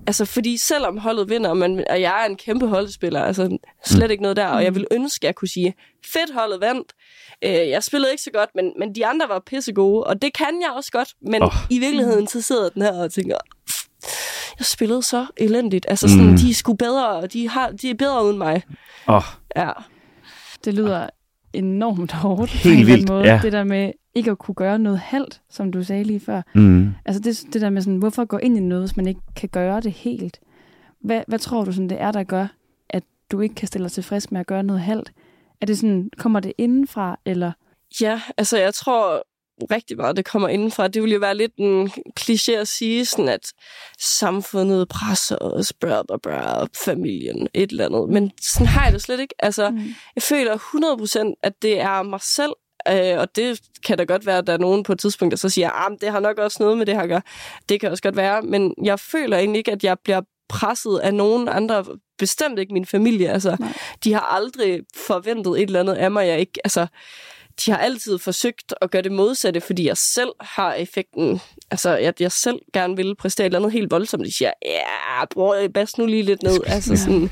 altså 0.07 0.25
fordi 0.25 0.57
selvom 0.57 0.97
holdet 0.97 1.29
vinder, 1.29 1.53
men, 1.53 1.83
og 1.89 2.01
jeg 2.01 2.21
er 2.23 2.29
en 2.29 2.35
kæmpe 2.35 2.67
holdspiller, 2.67 3.21
altså 3.23 3.57
slet 3.85 4.05
Mm. 4.05 4.11
ikke 4.11 4.21
noget 4.21 4.37
der, 4.37 4.47
og 4.47 4.63
jeg 4.63 4.75
vil 4.75 4.85
ønske, 4.91 5.23
at 5.23 5.27
jeg 5.27 5.35
kunne 5.35 5.47
sige, 5.47 5.73
fedt 6.05 6.33
holdet 6.33 6.61
vandt, 6.61 6.93
øh, 7.45 7.51
jeg 7.69 7.83
spillede 7.83 8.11
ikke 8.11 8.23
så 8.23 8.31
godt, 8.33 8.49
men, 8.55 8.71
men 8.79 8.95
de 8.95 9.05
andre 9.05 9.29
var 9.29 9.39
pissegode, 9.45 10.03
og 10.03 10.21
det 10.21 10.33
kan 10.33 10.61
jeg 10.61 10.71
også 10.75 10.91
godt, 10.91 11.09
men 11.21 11.43
oh. 11.43 11.51
i 11.69 11.79
virkeligheden 11.79 12.27
så 12.27 12.41
sidder 12.41 12.69
den 12.69 12.81
her 12.81 12.93
og 13.03 13.11
tænker, 13.13 13.37
"Pff, 13.67 13.83
jeg 14.59 14.65
spillede 14.65 15.03
så 15.03 15.25
elendigt, 15.37 15.85
altså 15.89 16.07
sådan, 16.07 16.23
Mm. 16.25 16.31
mm. 16.31 16.37
de 16.37 16.49
er 16.49 16.53
sgu 16.53 16.73
bedre, 16.73 17.07
og 17.09 17.33
de, 17.33 17.49
har, 17.49 17.69
de 17.71 17.89
er 17.89 17.93
bedre 17.95 18.25
uden 18.25 18.37
mig. 18.37 18.61
Åh, 19.07 19.15
oh, 19.15 19.23
Ja. 19.55 19.71
Det 20.65 20.73
lyder 20.73 21.09
enormt 21.53 22.11
hårdt. 22.11 22.51
på 22.51 22.57
Helt 22.57 22.87
vildt, 22.87 23.09
måde. 23.09 23.23
ja. 23.33 23.39
Det 23.43 23.51
der 23.51 23.63
med 23.63 23.91
ikke 24.15 24.31
at 24.31 24.37
kunne 24.37 24.55
gøre 24.55 24.79
noget 24.79 24.99
halvt, 24.99 25.41
som 25.49 25.71
du 25.71 25.83
sagde 25.83 26.03
lige 26.03 26.19
før. 26.19 26.41
mm. 26.55 26.89
Altså 27.05 27.21
det, 27.21 27.53
det 27.53 27.61
der 27.61 27.69
med 27.69 27.81
sådan, 27.81 27.97
hvorfor 27.97 28.25
gå 28.25 28.37
ind 28.37 28.57
i 28.57 28.59
noget, 28.59 28.83
hvis 28.83 28.97
man 28.97 29.07
ikke 29.07 29.21
kan 29.35 29.49
gøre 29.49 29.81
det 29.81 29.91
helt? 29.91 30.39
Hvad, 31.03 31.21
hvad 31.27 31.39
tror 31.39 31.63
du 31.65 31.71
sådan, 31.71 31.89
det 31.89 32.01
er, 32.01 32.11
der 32.11 32.23
gør, 32.23 32.47
at 32.89 33.03
du 33.31 33.41
ikke 33.41 33.55
kan 33.55 33.67
stille 33.67 33.83
dig 33.83 33.91
tilfreds 33.91 34.31
med 34.31 34.39
at 34.39 34.47
gøre 34.47 34.63
noget 34.63 34.81
halvt? 34.81 35.11
Er 35.61 35.65
det 35.65 35.77
sådan, 35.77 36.09
kommer 36.17 36.39
det 36.39 36.53
indenfra, 36.57 37.19
eller? 37.25 37.51
Ja, 38.01 38.21
altså 38.37 38.57
jeg 38.57 38.73
tror 38.73 39.23
rigtig 39.71 39.97
meget, 39.97 40.17
det 40.17 40.25
kommer 40.25 40.47
indenfra. 40.47 40.87
Det 40.87 41.03
vil 41.03 41.11
jo 41.11 41.19
være 41.19 41.37
lidt 41.37 41.51
en 41.57 41.87
kliché 42.19 42.51
at 42.51 42.67
sige, 42.67 43.05
sådan 43.05 43.27
at 43.29 43.53
samfundet 43.99 44.87
presser 44.87 45.37
os, 45.41 45.73
bra, 45.73 46.03
bra, 46.07 46.17
bra, 46.17 46.65
familien, 46.85 47.47
et 47.53 47.71
eller 47.71 47.85
andet. 47.85 48.09
Men 48.09 48.31
sådan 48.41 48.67
har 48.67 48.83
jeg 48.83 48.93
det 48.93 49.01
slet 49.01 49.19
ikke. 49.19 49.35
Altså, 49.39 49.69
Mm. 49.69 49.77
jeg 50.15 50.23
føler 50.23 50.57
100% 50.57 51.33
at 51.43 51.61
det 51.61 51.79
er 51.81 52.03
mig 52.03 52.19
selv, 52.21 52.51
øh, 52.87 53.19
og 53.19 53.35
det 53.35 53.59
kan 53.85 53.97
da 53.97 54.03
godt 54.03 54.25
være, 54.25 54.37
at 54.37 54.47
der 54.47 54.53
er 54.53 54.57
nogen 54.57 54.83
på 54.83 54.91
et 54.91 54.99
tidspunkt, 54.99 55.31
der 55.31 55.37
så 55.37 55.49
siger, 55.49 55.69
at 55.69 56.01
det 56.01 56.11
har 56.11 56.19
nok 56.19 56.37
også 56.37 56.57
noget 56.59 56.77
med 56.77 56.85
det 56.85 56.95
her 56.95 57.01
at 57.01 57.09
gøre. 57.09 57.21
Det 57.69 57.79
kan 57.79 57.91
også 57.91 58.03
godt 58.03 58.15
være, 58.15 58.41
men 58.41 58.73
jeg 58.83 58.99
føler 58.99 59.37
egentlig 59.37 59.57
ikke, 59.57 59.71
at 59.71 59.83
jeg 59.83 59.97
bliver 60.03 60.21
presset 60.49 60.97
af 60.97 61.13
nogen 61.13 61.47
andre, 61.47 61.85
bestemt 62.17 62.59
ikke 62.59 62.73
min 62.73 62.85
familie. 62.85 63.29
Altså, 63.29 63.55
Nej. 63.59 63.73
de 64.03 64.13
har 64.13 64.19
aldrig 64.35 64.81
forventet 64.95 65.51
et 65.61 65.67
eller 65.67 65.79
andet 65.79 65.93
af 65.93 66.11
mig, 66.11 66.27
jeg 66.27 66.39
ikke, 66.39 66.59
altså, 66.63 66.87
de 67.65 67.71
har 67.71 67.77
altid 67.77 68.17
forsøgt 68.17 68.73
at 68.81 68.91
gøre 68.91 69.01
det 69.01 69.11
modsatte, 69.11 69.61
fordi 69.61 69.87
jeg 69.87 69.97
selv 69.97 70.29
har 70.39 70.73
effekten, 70.73 71.41
altså 71.71 71.97
at 71.97 72.21
jeg 72.21 72.31
selv 72.31 72.59
gerne 72.73 72.95
vil 72.95 73.15
præstere 73.15 73.45
et 73.45 73.49
eller 73.49 73.59
andet 73.59 73.71
helt 73.71 73.91
voldsomt. 73.91 74.25
De 74.25 74.33
siger, 74.33 74.51
ja, 74.65 75.25
bror, 75.25 75.67
bas 75.73 75.97
nu 75.97 76.05
lige 76.05 76.23
lidt 76.23 76.43
ned. 76.43 76.59
Altså 76.67 76.97
sådan, 76.97 77.29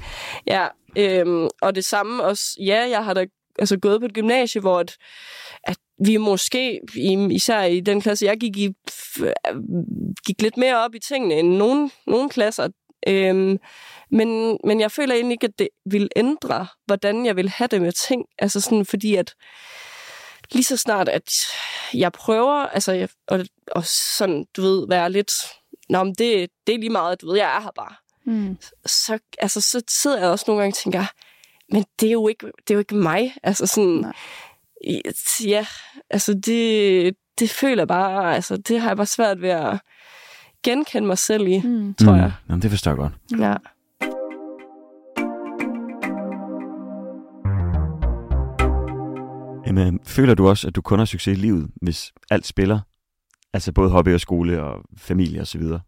ja, 0.47 0.67
øhm, 0.97 1.47
og 1.61 1.75
det 1.75 1.85
samme 1.85 2.23
også, 2.23 2.43
ja, 2.59 2.89
jeg 2.89 3.05
har 3.05 3.13
da 3.13 3.25
altså 3.59 3.77
gået 3.77 3.99
på 4.01 4.05
et 4.05 4.13
gymnasie, 4.13 4.61
hvor 4.61 4.79
at, 4.79 4.97
at 5.63 5.77
vi 6.05 6.17
måske, 6.17 6.79
især 7.31 7.63
i 7.63 7.79
den 7.79 8.01
klasse, 8.01 8.25
jeg 8.25 8.37
gik 8.37 8.57
i, 8.57 8.69
gik 10.25 10.41
lidt 10.41 10.57
mere 10.57 10.77
op 10.77 10.95
i 10.95 10.99
tingene 10.99 11.35
end 11.35 11.49
nogen, 11.49 11.91
nogen 12.07 12.29
klasser. 12.29 12.67
Øhm, 13.07 13.57
men, 14.11 14.57
men 14.63 14.79
jeg 14.79 14.91
føler 14.91 15.15
egentlig 15.15 15.33
ikke, 15.33 15.47
at 15.47 15.59
det 15.59 15.69
vil 15.85 16.09
ændre, 16.15 16.67
hvordan 16.85 17.25
jeg 17.25 17.35
vil 17.35 17.49
have 17.49 17.67
det 17.67 17.81
med 17.81 17.91
ting. 17.91 18.25
Altså 18.39 18.61
sådan, 18.61 18.85
fordi 18.85 19.15
at 19.15 19.33
lige 20.51 20.63
så 20.63 20.77
snart, 20.77 21.09
at 21.09 21.31
jeg 21.93 22.11
prøver, 22.11 22.53
altså, 22.53 22.91
jeg, 22.91 23.09
og, 23.27 23.45
og 23.71 23.83
sådan, 23.85 24.45
du 24.57 24.61
ved, 24.61 24.87
være 24.89 25.11
lidt, 25.11 25.31
nå, 25.89 26.03
men 26.03 26.13
det, 26.13 26.49
det 26.67 26.75
er 26.75 26.79
lige 26.79 26.89
meget, 26.89 27.21
du 27.21 27.27
ved, 27.27 27.37
jeg 27.37 27.57
er 27.57 27.61
her 27.61 27.71
bare. 27.75 27.95
Mm. 28.25 28.57
Så, 28.85 29.19
altså, 29.37 29.61
så 29.61 29.81
sidder 29.89 30.19
jeg 30.19 30.29
også 30.29 30.45
nogle 30.47 30.61
gange 30.61 30.73
og 30.73 30.77
tænker, 30.77 31.05
men 31.71 31.85
det 31.99 32.07
er 32.07 32.11
jo 32.13 32.27
ikke, 32.27 32.45
det 32.45 32.69
er 32.69 32.73
jo 32.73 32.79
ikke 32.79 32.95
mig. 32.95 33.33
Altså 33.43 33.65
sådan, 33.65 33.89
Nej. 33.89 34.13
ja, 35.45 35.65
altså 36.09 36.33
det, 36.33 37.15
det 37.39 37.49
føler 37.49 37.81
jeg 37.81 37.87
bare, 37.87 38.35
altså 38.35 38.57
det 38.57 38.81
har 38.81 38.89
jeg 38.89 38.97
bare 38.97 39.05
svært 39.05 39.41
ved 39.41 39.49
at 39.49 39.79
genkende 40.63 41.07
mig 41.07 41.17
selv 41.17 41.47
i, 41.47 41.61
Mm. 41.63 41.93
tror 41.93 42.15
jeg. 42.15 42.31
Jamen, 42.49 42.61
det 42.61 42.69
forstår 42.69 42.91
jeg 42.91 42.97
godt. 42.97 43.13
Ja. 43.41 43.55
Jamen, 49.67 49.99
føler 50.05 50.33
du 50.35 50.47
også, 50.47 50.67
at 50.67 50.75
du 50.75 50.81
kun 50.81 50.99
har 50.99 51.05
succes 51.05 51.37
i 51.37 51.41
livet, 51.41 51.69
hvis 51.81 52.13
alt 52.29 52.45
spiller? 52.45 52.79
Altså 53.53 53.71
både 53.71 53.89
hobby 53.89 54.13
og 54.13 54.19
skole 54.21 54.63
og 54.63 54.83
familie 54.97 55.41
og 55.41 55.47
så 55.47 55.57
videre. 55.57 55.79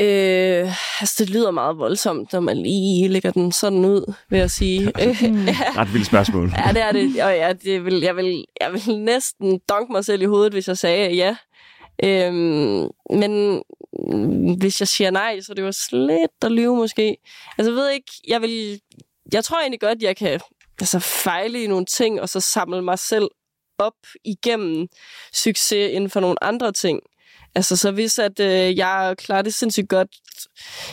Øh, 0.00 1.00
altså, 1.00 1.14
det 1.18 1.30
lyder 1.30 1.50
meget 1.50 1.78
voldsomt, 1.78 2.32
når 2.32 2.40
man 2.40 2.56
lige 2.56 3.08
lægger 3.08 3.30
den 3.30 3.52
sådan 3.52 3.84
ud, 3.84 4.14
vil 4.28 4.38
jeg 4.38 4.50
sige. 4.50 4.92
Mm. 5.22 5.48
Ret 5.78 5.94
vildt 5.94 6.06
spørgsmål. 6.06 6.52
ja, 6.66 6.72
det 6.72 6.82
er 6.82 6.92
det. 6.92 7.22
Og 7.22 7.36
ja, 7.36 7.52
det 7.52 7.84
vil, 7.84 8.00
jeg, 8.00 8.16
vil, 8.16 8.44
jeg 8.60 8.72
vil 8.72 8.98
næsten 8.98 9.60
donke 9.68 9.92
mig 9.92 10.04
selv 10.04 10.22
i 10.22 10.24
hovedet, 10.24 10.52
hvis 10.52 10.68
jeg 10.68 10.78
sagde 10.78 11.14
ja. 11.14 11.36
Øhm, 12.04 12.88
men 13.10 13.62
hvis 14.58 14.80
jeg 14.80 14.88
siger 14.88 15.10
nej, 15.10 15.40
så 15.40 15.54
det 15.54 15.62
jo 15.62 15.72
slet 15.72 16.30
at 16.42 16.52
lyve 16.52 16.76
måske. 16.76 17.16
Altså, 17.58 17.70
jeg 17.70 17.76
ved 17.76 17.90
ikke, 17.90 18.12
jeg 18.28 18.42
vil... 18.42 18.80
Jeg 19.32 19.44
tror 19.44 19.60
egentlig 19.60 19.80
godt, 19.80 20.02
jeg 20.02 20.16
kan 20.16 20.40
altså, 20.80 20.98
fejle 20.98 21.62
i 21.62 21.66
nogle 21.66 21.86
ting, 21.86 22.20
og 22.20 22.28
så 22.28 22.40
samle 22.40 22.82
mig 22.82 22.98
selv 22.98 23.28
op 23.78 23.94
igennem 24.24 24.88
succes 25.32 25.92
inden 25.92 26.10
for 26.10 26.20
nogle 26.20 26.44
andre 26.44 26.72
ting. 26.72 27.00
Altså, 27.54 27.76
så 27.76 27.90
hvis 27.90 28.18
at 28.18 28.40
øh, 28.40 28.78
jeg 28.78 29.14
klarer 29.18 29.42
det 29.42 29.54
sindssygt 29.54 29.88
godt 29.88 30.08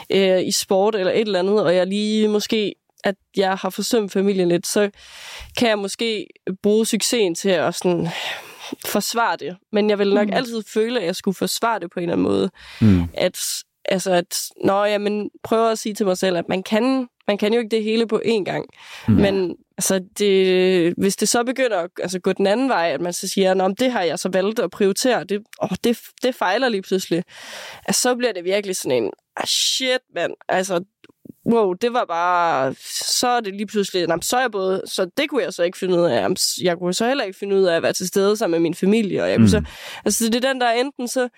øh, 0.10 0.42
i 0.48 0.52
sport 0.52 0.96
eller 0.96 1.12
et 1.12 1.22
eller 1.22 1.40
andet, 1.40 1.64
og 1.64 1.76
jeg 1.76 1.88
lige 1.88 2.28
måske, 2.28 2.76
at 3.04 3.16
jeg 3.38 3.56
har 3.56 3.70
forsømt 3.70 4.12
familien 4.12 4.48
lidt, 4.48 4.68
så 4.68 4.90
kan 5.58 5.70
jeg 5.70 5.80
måske 5.80 6.28
bruge 6.64 6.86
succesen 6.86 7.36
til 7.36 7.50
at 7.50 7.76
sådan 7.76 8.08
forsvare 8.86 9.38
det. 9.38 9.58
Men 9.72 9.90
jeg 9.90 10.00
vil 10.00 10.14
nok 10.14 10.28
mm. 10.28 10.34
altid 10.34 10.64
føle, 10.74 11.00
at 11.00 11.06
jeg 11.06 11.16
skulle 11.16 11.36
forsvare 11.36 11.80
det 11.80 11.92
på 11.92 12.00
en 12.00 12.04
eller 12.04 12.14
anden 12.14 12.28
måde. 12.28 12.50
Mm. 12.82 13.04
At, 13.14 13.40
altså, 13.86 14.12
at, 14.12 14.38
nå, 14.64 14.84
ja, 14.84 14.98
men 14.98 15.30
prøver 15.44 15.70
at 15.70 15.80
sige 15.80 15.96
til 15.96 16.06
mig 16.06 16.18
selv, 16.18 16.38
at 16.38 16.50
man 16.50 16.64
kan, 16.64 17.08
man 17.28 17.38
kan 17.38 17.54
jo 17.54 17.60
ikke 17.60 17.76
det 17.76 17.84
hele 17.84 18.08
på 18.08 18.22
én 18.26 18.44
gang. 18.44 18.66
Mm. 19.08 19.14
Men 19.14 19.56
altså, 19.82 20.00
det, 20.18 20.94
hvis 20.98 21.16
det 21.16 21.30
så 21.30 21.44
begynder 21.44 21.78
at 21.78 21.90
altså, 22.02 22.20
gå 22.20 22.34
den 22.34 22.48
anden 22.48 22.70
vej, 22.70 22.92
at 22.92 23.02
man 23.02 23.14
så 23.14 23.28
siger, 23.28 23.66
at 23.66 23.80
det 23.80 23.92
har 23.92 24.02
jeg 24.02 24.20
så 24.20 24.30
valgt 24.30 24.60
at 24.60 24.72
prioritere, 24.72 25.24
det, 25.24 25.42
åh, 25.64 25.70
det, 25.84 26.00
det 26.24 26.36
fejler 26.36 26.70
lige 26.70 26.82
pludselig, 26.82 27.24
altså, 27.86 28.02
så 28.02 28.16
bliver 28.16 28.34
det 28.34 28.44
virkelig 28.44 28.76
sådan 28.76 29.04
en, 29.04 29.12
ah, 29.38 29.46
shit, 29.48 30.02
mand, 30.16 30.34
altså, 30.50 30.84
wow, 31.46 31.74
det 31.74 31.94
var 31.94 32.06
bare, 32.06 32.76
så 33.20 33.28
er 33.28 33.40
det 33.40 33.54
lige 33.54 33.68
pludselig, 33.68 34.00
jamen, 34.08 34.22
så 34.22 34.38
er 34.38 34.42
jeg 34.42 34.52
både, 34.52 34.82
så 34.86 35.10
det 35.18 35.30
kunne 35.30 35.44
jeg 35.44 35.54
så 35.54 35.64
ikke 35.64 35.78
finde 35.78 35.98
ud 35.98 36.04
af, 36.04 36.16
jamen, 36.22 36.38
jeg 36.62 36.78
kunne 36.78 36.94
så 36.94 37.08
heller 37.08 37.24
ikke 37.24 37.40
finde 37.40 37.56
ud 37.56 37.64
af 37.64 37.76
at 37.76 37.84
være 37.84 37.94
til 37.94 38.08
stede 38.08 38.38
sammen 38.38 38.52
med 38.52 38.60
min 38.60 38.76
familie, 38.76 39.24
og 39.24 39.30
jeg 39.30 39.38
kunne 39.38 39.44
Mm. 39.44 39.66
så, 39.66 39.72
altså 40.06 40.26
det 40.26 40.36
er 40.36 40.54
den 40.54 40.62
der 40.62 40.72
enten 40.72 41.08
så, 41.08 41.30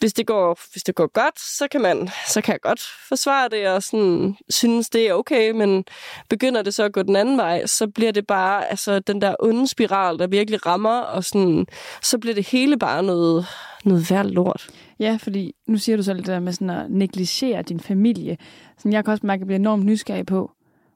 hvis 0.00 0.12
det 0.12 0.26
går, 0.26 0.58
hvis 0.72 0.82
det 0.82 0.94
går 0.94 1.06
godt, 1.06 1.40
så 1.40 1.68
kan 1.70 1.80
man, 1.80 2.08
så 2.28 2.40
kan 2.40 2.52
jeg 2.52 2.60
godt 2.60 2.80
forsvare 3.08 3.48
det 3.48 3.68
og 3.68 3.82
sådan 3.82 4.36
synes 4.48 4.90
det 4.90 5.08
er 5.08 5.12
okay, 5.12 5.50
men 5.50 5.84
begynder 6.28 6.62
det 6.62 6.74
så 6.74 6.84
at 6.84 6.92
gå 6.92 7.02
den 7.02 7.16
anden 7.16 7.36
vej, 7.36 7.66
så 7.66 7.86
bliver 7.86 8.12
det 8.12 8.26
bare 8.26 8.70
altså 8.70 8.98
den 8.98 9.20
der 9.20 9.34
onde 9.40 9.68
spiral, 9.68 10.18
der 10.18 10.26
virkelig 10.26 10.66
rammer 10.66 10.98
og 10.98 11.24
sådan, 11.24 11.66
så 12.02 12.18
bliver 12.18 12.34
det 12.34 12.48
hele 12.48 12.78
bare 12.78 13.02
noget 13.02 13.46
noget 13.84 14.10
værd 14.10 14.26
lort. 14.26 14.68
Ja, 14.98 15.18
fordi 15.20 15.52
nu 15.66 15.78
siger 15.78 15.96
du 15.96 16.02
selv 16.02 16.18
det 16.18 16.26
der 16.26 16.40
med 16.40 16.52
sådan 16.52 16.70
at 16.70 16.90
negligere 16.90 17.62
din 17.62 17.80
familie. 17.80 18.36
Sådan, 18.78 18.92
jeg 18.92 19.04
kan 19.04 19.12
også 19.12 19.26
mærke, 19.26 19.38
at 19.38 19.40
jeg 19.40 19.46
bliver 19.46 19.58
enormt 19.58 19.84
nysgerrig 19.84 20.26
på, 20.26 20.52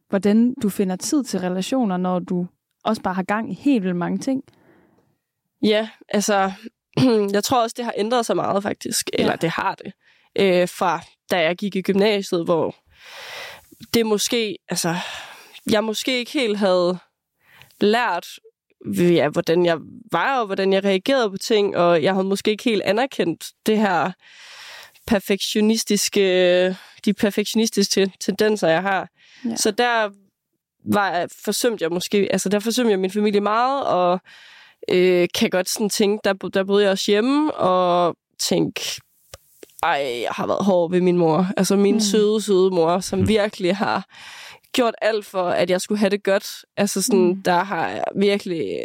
hvordan 0.08 0.54
du 0.62 0.68
finder 0.68 0.96
tid 0.96 1.24
til 1.24 1.40
relationer, 1.40 1.96
når 1.96 2.18
du 2.18 2.46
også 2.84 3.02
bare 3.02 3.14
har 3.14 3.22
gang 3.22 3.50
i 3.52 3.54
helt 3.54 3.82
vildt 3.82 3.96
mange 3.96 4.18
ting. 4.18 4.42
Ja, 5.62 5.88
altså, 6.08 6.52
jeg 7.36 7.44
tror 7.44 7.62
også, 7.62 7.74
det 7.76 7.84
har 7.84 7.94
ændret 7.96 8.26
sig 8.26 8.36
meget 8.36 8.62
faktisk. 8.62 9.10
Eller 9.12 9.32
Ja. 9.32 9.36
det 9.36 9.50
har 9.50 9.74
det. 9.74 9.92
Øh, 10.38 10.68
fra 10.68 11.00
da 11.30 11.40
jeg 11.40 11.56
gik 11.56 11.76
i 11.76 11.82
gymnasiet, 11.82 12.44
hvor 12.44 12.76
det 13.94 14.06
måske, 14.06 14.56
altså, 14.68 14.94
jeg 15.70 15.84
måske 15.84 16.18
ikke 16.18 16.32
helt 16.32 16.58
havde 16.58 16.98
lært, 17.80 18.26
ja, 18.98 19.28
hvordan 19.28 19.66
jeg 19.66 19.78
var, 20.12 20.40
og 20.40 20.46
hvordan 20.46 20.72
jeg 20.72 20.84
reagerede 20.84 21.30
på 21.30 21.36
ting, 21.36 21.76
og 21.76 22.02
jeg 22.02 22.12
havde 22.12 22.26
måske 22.26 22.50
ikke 22.50 22.64
helt 22.64 22.82
anerkendt 22.82 23.44
det 23.66 23.78
her 23.78 24.12
perfektionistiske, 25.06 26.76
de 27.04 27.14
perfektionistiske 27.14 28.12
tendenser, 28.20 28.68
jeg 28.68 28.82
har. 28.82 29.08
Ja. 29.44 29.50
Ja. 29.50 29.56
Så 29.56 29.70
der 29.70 30.10
var, 30.84 31.26
forsømte 31.44 31.82
jeg 31.82 31.90
måske, 31.90 32.28
altså 32.30 32.48
der 32.48 32.58
forsømte 32.60 32.90
jeg 32.90 32.98
min 32.98 33.10
familie 33.10 33.40
meget, 33.40 33.86
og 33.86 34.20
øh, 34.90 35.28
kan 35.34 35.50
godt 35.50 35.68
sådan 35.68 35.90
tænke, 35.90 36.20
der, 36.24 36.32
der 36.32 36.64
boede 36.64 36.82
jeg 36.84 36.90
også 36.92 37.10
hjemme, 37.10 37.54
og 37.54 38.16
tænke, 38.40 38.80
ej, 39.82 40.20
jeg 40.22 40.30
har 40.30 40.46
været 40.46 40.64
hård 40.64 40.90
ved 40.90 41.00
min 41.00 41.16
mor. 41.16 41.46
Altså 41.56 41.76
min 41.76 41.94
Mm. 41.94 42.00
søde, 42.00 42.42
søde 42.42 42.70
mor, 42.70 43.00
som 43.00 43.18
Mm. 43.18 43.28
virkelig 43.28 43.76
har 43.76 44.04
gjort 44.72 44.94
alt 45.02 45.26
for, 45.26 45.48
at 45.48 45.70
jeg 45.70 45.80
skulle 45.80 45.98
have 45.98 46.10
det 46.10 46.24
godt. 46.24 46.46
Altså 46.76 47.02
sådan, 47.02 47.20
Mm. 47.26 47.42
der 47.42 47.64
har 47.64 47.88
jeg 47.88 48.04
virkelig... 48.16 48.78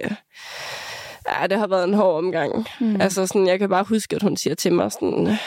Ja, 1.41 1.47
det 1.47 1.57
har 1.59 1.67
været 1.67 1.83
en 1.83 1.93
hård 1.93 2.17
omgang. 2.17 2.67
Mm. 2.79 3.01
Altså 3.01 3.27
sådan, 3.27 3.47
jeg 3.47 3.59
kan 3.59 3.69
bare 3.69 3.83
huske, 3.83 4.15
at 4.15 4.21
hun 4.21 4.37
siger 4.37 4.55
til 4.55 4.73
mig 4.73 4.91
sådan, 4.91 5.37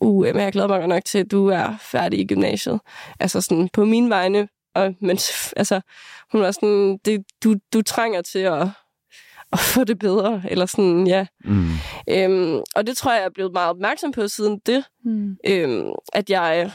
uh, 0.00 0.28
Emma, 0.28 0.42
jeg 0.42 0.52
glæder 0.52 0.68
mig 0.68 0.78
godt 0.80 0.88
nok 0.88 1.04
til, 1.04 1.18
at 1.18 1.30
du 1.30 1.48
er 1.48 1.68
færdig 1.80 2.18
i 2.20 2.24
gymnasiet. 2.26 2.80
Altså 3.20 3.40
sådan, 3.40 3.68
på 3.72 3.84
min 3.84 4.10
vegne. 4.10 4.48
Og, 4.74 4.94
men 5.00 5.18
altså, 5.56 5.80
hun 6.32 6.40
var 6.40 6.50
sådan, 6.50 6.98
det, 7.04 7.24
du, 7.44 7.54
du 7.72 7.82
trænger 7.82 8.22
til 8.22 8.38
at, 8.38 8.68
at 9.52 9.58
få 9.58 9.84
det 9.84 9.98
bedre. 9.98 10.42
Eller 10.50 10.66
sådan, 10.66 11.06
ja. 11.06 11.26
Mm. 11.44 11.68
Øhm, 12.08 12.60
og 12.74 12.86
det 12.86 12.96
tror 12.96 13.10
jeg, 13.12 13.18
jeg 13.20 13.26
er 13.26 13.30
blevet 13.34 13.52
meget 13.52 13.70
opmærksom 13.70 14.12
på 14.12 14.28
siden 14.28 14.58
det. 14.66 14.84
Mm. 15.04 15.36
Øhm, 15.46 15.90
at 16.12 16.30
jeg, 16.30 16.70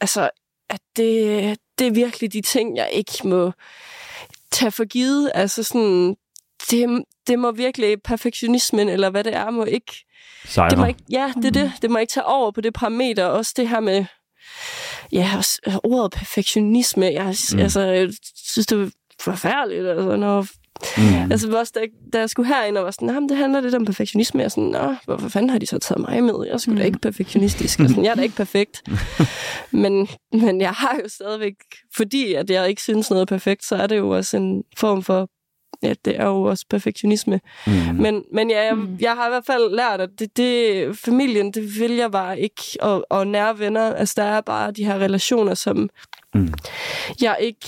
altså, 0.00 0.30
at 0.70 0.80
det, 0.96 1.58
det 1.78 1.86
er 1.86 1.90
virkelig 1.90 2.32
de 2.32 2.40
ting, 2.40 2.76
jeg 2.76 2.88
ikke 2.92 3.12
må 3.28 3.52
tage 4.50 4.70
for 4.70 4.84
givet. 4.84 5.30
Altså 5.34 5.62
sådan, 5.62 6.16
det, 6.70 7.04
det 7.26 7.38
må 7.38 7.50
virkelig, 7.52 8.02
perfektionismen, 8.02 8.88
eller 8.88 9.10
hvad 9.10 9.24
det 9.24 9.34
er, 9.34 9.50
må 9.50 9.64
ikke, 9.64 9.92
Sejre. 10.44 10.70
det 10.70 10.78
må 10.78 10.84
ikke, 10.86 11.02
ja, 11.10 11.32
det 11.36 11.44
er 11.44 11.48
Mm. 11.64 11.70
det, 11.70 11.72
det 11.82 11.90
må 11.90 11.98
ikke 11.98 12.10
tage 12.10 12.24
over 12.26 12.50
på 12.50 12.60
det 12.60 12.74
parameter. 12.74 13.24
Også 13.24 13.52
det 13.56 13.68
her 13.68 13.80
med, 13.80 14.04
ja, 15.12 15.30
også 15.36 15.80
ordet 15.84 16.12
perfektionisme, 16.12 17.06
jeg, 17.06 17.26
Mm. 17.52 17.56
mm. 17.56 17.62
altså, 17.62 17.80
jeg 17.80 18.10
synes, 18.34 18.66
det 18.66 18.82
er 18.82 18.90
forfærdeligt, 19.20 19.86
altså, 19.86 20.16
når 20.16 20.46
Mm. 20.96 21.30
Altså 21.32 21.58
også 21.58 21.72
da, 21.74 21.80
da 22.12 22.18
jeg 22.18 22.30
skulle 22.30 22.48
herind 22.54 22.78
og 22.78 22.84
var 22.84 22.90
sådan, 22.90 23.08
nah, 23.08 23.22
det 23.28 23.36
handler 23.36 23.60
lidt 23.60 23.74
om 23.74 23.84
perfektionisme. 23.84 24.40
Jeg 24.40 24.44
er 24.44 24.48
sådan, 24.48 24.64
Nå, 24.64 24.94
hvorfor 25.04 25.28
fanden 25.28 25.50
har 25.50 25.58
de 25.58 25.66
så 25.66 25.78
taget 25.78 26.00
mig 26.00 26.22
med? 26.22 26.34
Jeg 26.46 26.52
er 26.52 26.58
sgu 26.58 26.70
Mm. 26.70 26.76
da 26.76 26.84
ikke 26.84 26.98
perfektionistisk. 26.98 27.80
Og 27.80 27.88
sådan, 27.88 28.04
jeg 28.04 28.10
er 28.10 28.14
da 28.14 28.22
ikke 28.22 28.36
perfekt. 28.36 28.82
men, 29.82 30.08
men 30.32 30.60
jeg 30.60 30.70
har 30.70 30.96
jo 31.02 31.08
stadigvæk, 31.08 31.54
fordi 31.96 32.34
at 32.34 32.50
jeg 32.50 32.68
ikke 32.68 32.82
synes 32.82 33.10
noget 33.10 33.20
er 33.20 33.26
perfekt, 33.26 33.64
så 33.64 33.76
er 33.76 33.86
det 33.86 33.96
jo 33.96 34.10
også 34.10 34.36
en 34.36 34.62
form 34.76 35.02
for, 35.02 35.28
ja, 35.82 35.94
det 36.04 36.20
er 36.20 36.24
jo 36.26 36.42
også 36.42 36.64
perfektionisme. 36.70 37.40
Mm. 37.66 37.72
Men, 37.72 38.22
men 38.32 38.50
ja, 38.50 38.64
jeg, 38.64 38.74
Mm. 38.76 38.96
jeg 39.00 39.14
har 39.14 39.26
i 39.26 39.30
hvert 39.30 39.46
fald 39.46 39.74
lært, 39.76 40.00
at 40.00 40.08
det, 40.18 40.36
det, 40.36 40.98
familien, 40.98 41.52
det 41.52 41.80
vil 41.80 41.92
jeg 41.92 42.10
bare 42.12 42.40
ikke, 42.40 42.62
og, 42.80 43.06
og 43.10 43.26
nære 43.26 43.58
venner, 43.58 43.94
altså 43.94 44.14
der 44.16 44.22
er 44.28 44.40
bare 44.40 44.70
de 44.70 44.84
her 44.84 44.94
relationer, 44.98 45.54
som 45.54 45.90
Mm. 46.34 46.52
jeg 47.22 47.36
ikke 47.40 47.66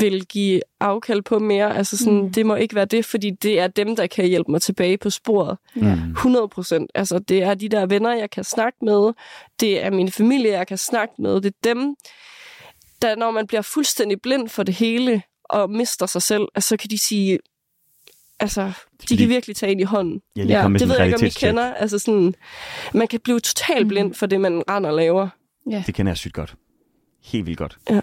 vil 0.00 0.26
give 0.26 0.60
afkald 0.80 1.22
på 1.22 1.38
mere. 1.38 1.76
Altså 1.76 1.96
sådan, 1.96 2.18
Mm. 2.22 2.32
det 2.32 2.46
må 2.46 2.54
ikke 2.54 2.74
være 2.74 2.84
det, 2.84 3.04
fordi 3.04 3.30
det 3.30 3.60
er 3.60 3.66
dem, 3.66 3.96
der 3.96 4.06
kan 4.06 4.26
hjælpe 4.26 4.50
mig 4.50 4.62
tilbage 4.62 4.98
på 4.98 5.10
sporet. 5.10 5.58
Ja. 5.76 5.94
Mm. 5.94 6.00
100 6.10 6.48
procent. 6.48 6.90
Altså, 6.94 7.18
det 7.18 7.42
er 7.42 7.54
de 7.54 7.68
der 7.68 7.86
venner, 7.86 8.14
jeg 8.14 8.30
kan 8.30 8.44
snakke 8.44 8.78
med. 8.84 9.12
Det 9.60 9.84
er 9.84 9.90
min 9.90 10.10
familie, 10.10 10.52
jeg 10.52 10.66
kan 10.66 10.78
snakke 10.78 11.14
med. 11.18 11.34
Det 11.40 11.46
er 11.46 11.74
dem, 11.74 11.96
der 13.02 13.16
når 13.16 13.30
man 13.30 13.46
bliver 13.46 13.62
fuldstændig 13.62 14.20
blind 14.22 14.48
for 14.48 14.62
det 14.62 14.74
hele, 14.74 15.22
og 15.44 15.70
mister 15.70 16.06
sig 16.06 16.22
selv, 16.22 16.42
altså, 16.54 16.68
så 16.68 16.76
kan 16.76 16.90
de 16.90 16.98
sige, 16.98 17.38
altså, 18.40 18.62
de 18.62 18.72
kan 18.72 19.06
kan 19.08 19.16
lige- 19.16 19.28
virkelig 19.28 19.56
tage 19.56 19.72
ind 19.72 19.80
i 19.80 19.84
hånden. 19.84 20.22
Ja, 20.36 20.68
med 20.68 20.80
det 20.80 20.88
ved 20.88 20.96
jeg 20.96 21.06
ikke, 21.06 21.16
om 21.18 21.24
I 21.24 21.28
kender. 21.28 21.74
Altså 21.74 21.98
sådan, 21.98 22.34
man 22.94 23.08
kan 23.08 23.20
blive 23.20 23.40
totalt 23.40 23.82
Mm. 23.86 23.88
blind 23.88 24.14
for 24.14 24.26
det, 24.26 24.40
man 24.40 24.62
render 24.70 24.90
og 24.90 24.96
laver. 24.96 25.28
Ja. 25.70 25.82
Det 25.86 25.94
kender 25.94 26.10
jeg 26.12 26.16
sygt 26.16 26.34
godt. 26.34 26.54
Helt 27.24 27.46
vildt 27.46 27.58
godt. 27.58 27.78
Ja. 27.90 28.00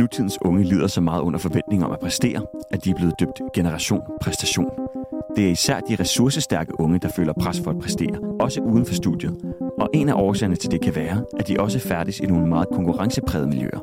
Nutidens 0.00 0.38
unge 0.42 0.64
lider 0.64 0.86
så 0.86 1.00
meget 1.00 1.20
under 1.20 1.38
forventning 1.38 1.84
om 1.84 1.92
at 1.92 2.00
præstere, 2.00 2.42
at 2.70 2.84
de 2.84 2.90
er 2.90 2.94
blevet 2.94 3.14
døbt 3.20 3.40
generation 3.54 4.02
præstation. 4.20 4.70
Det 5.36 5.46
er 5.46 5.50
især 5.50 5.80
de 5.80 5.96
ressourcestærke 6.00 6.80
unge, 6.80 6.98
der 6.98 7.08
føler 7.08 7.32
pres 7.32 7.60
for 7.60 7.70
at 7.70 7.78
præstere, 7.78 8.18
også 8.40 8.60
uden 8.60 8.86
for 8.86 8.94
studiet. 8.94 9.36
Og 9.78 9.88
en 9.94 10.08
af 10.08 10.14
årsagerne 10.14 10.56
til 10.56 10.70
det 10.70 10.80
kan 10.80 10.94
være, 10.94 11.24
at 11.38 11.48
de 11.48 11.60
også 11.60 11.78
færdes 11.78 12.20
i 12.20 12.26
nogle 12.26 12.46
meget 12.46 12.68
konkurrenceprægede 12.72 13.48
miljøer. 13.48 13.80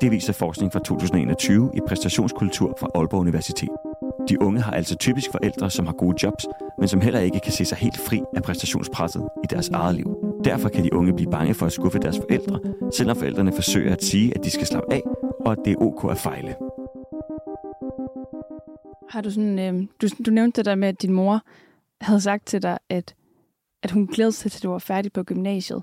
Det 0.00 0.10
viser 0.10 0.32
forskning 0.32 0.72
fra 0.72 0.80
2021 0.80 1.70
i 1.74 1.80
præstationskultur 1.88 2.76
fra 2.80 2.88
Aalborg 2.94 3.20
Universitet. 3.20 3.68
De 4.28 4.42
unge 4.42 4.60
har 4.60 4.72
altså 4.72 4.96
typisk 4.96 5.30
forældre, 5.32 5.70
som 5.70 5.86
har 5.86 5.92
gode 5.92 6.16
jobs, 6.22 6.46
men 6.78 6.88
som 6.88 7.00
heller 7.00 7.20
ikke 7.20 7.40
kan 7.40 7.52
se 7.52 7.64
sig 7.64 7.78
helt 7.78 7.98
fri 7.98 8.22
af 8.36 8.42
præstationspresset 8.42 9.22
i 9.44 9.46
deres 9.50 9.68
eget 9.68 9.94
liv. 9.94 10.16
Derfor 10.44 10.68
kan 10.68 10.84
de 10.84 10.94
unge 10.94 11.12
blive 11.12 11.30
bange 11.30 11.54
for 11.54 11.66
at 11.66 11.72
skuffe 11.72 11.98
deres 11.98 12.16
forældre, 12.16 12.58
selvom 12.92 13.16
forældrene 13.16 13.52
forsøger 13.52 13.92
at 13.92 14.04
sige, 14.04 14.32
at 14.34 14.44
de 14.44 14.50
skal 14.50 14.66
slappe 14.66 14.92
af, 14.92 15.02
og 15.46 15.52
at 15.52 15.58
det 15.64 15.72
er 15.72 15.76
ok 15.80 16.10
at 16.10 16.18
fejle. 16.18 16.56
Har 19.10 19.20
du 19.20 19.30
sådan, 19.30 19.58
øh, 19.58 19.88
du, 20.02 20.08
du 20.26 20.30
nævnte 20.30 20.56
det 20.56 20.64
der 20.64 20.74
med, 20.74 20.88
at 20.88 21.02
din 21.02 21.12
mor 21.12 21.40
havde 22.00 22.20
sagt 22.20 22.46
til 22.46 22.62
dig, 22.62 22.78
at, 22.88 23.14
at 23.82 23.90
hun 23.90 24.06
glædede 24.06 24.32
sig 24.32 24.50
til, 24.52 24.58
at 24.58 24.62
du 24.62 24.70
var 24.70 24.78
færdig 24.78 25.12
på 25.12 25.22
gymnasiet. 25.22 25.82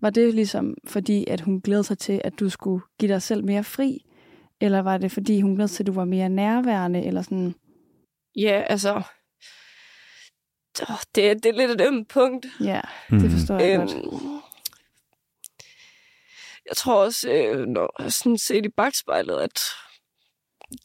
Var 0.00 0.10
det 0.10 0.34
ligesom 0.34 0.74
fordi, 0.86 1.26
at 1.28 1.40
hun 1.40 1.60
glædede 1.60 1.84
sig 1.84 1.98
til, 1.98 2.20
at 2.24 2.40
du 2.40 2.48
skulle 2.48 2.82
give 2.98 3.12
dig 3.12 3.22
selv 3.22 3.44
mere 3.44 3.64
fri? 3.64 4.04
Eller 4.60 4.80
var 4.82 4.98
det 4.98 5.12
fordi, 5.12 5.40
hun 5.40 5.54
glædede 5.54 5.68
sig 5.68 5.76
til, 5.76 5.82
at 5.82 5.86
du 5.86 5.92
var 5.92 6.04
mere 6.04 6.28
nærværende? 6.28 7.02
Eller 7.04 7.22
sådan, 7.22 7.54
Ja, 8.36 8.62
altså... 8.66 8.94
åh, 10.90 10.96
det, 11.14 11.30
er- 11.30 11.34
det 11.34 11.46
er 11.46 11.52
lidt 11.66 11.70
et 11.80 11.86
ømt 11.86 12.08
punkt. 12.08 12.46
Ja, 12.60 12.80
det 13.10 13.30
forstår 13.30 13.58
jeg 13.58 13.78
godt. 13.78 13.90
Jeg 16.68 16.76
tror 16.76 17.04
også, 17.04 17.30
øh, 17.30 17.66
når 17.66 18.08
sådan 18.10 18.38
set 18.38 18.66
i 18.66 18.68
bagspejlet, 18.68 19.40
at 19.40 19.62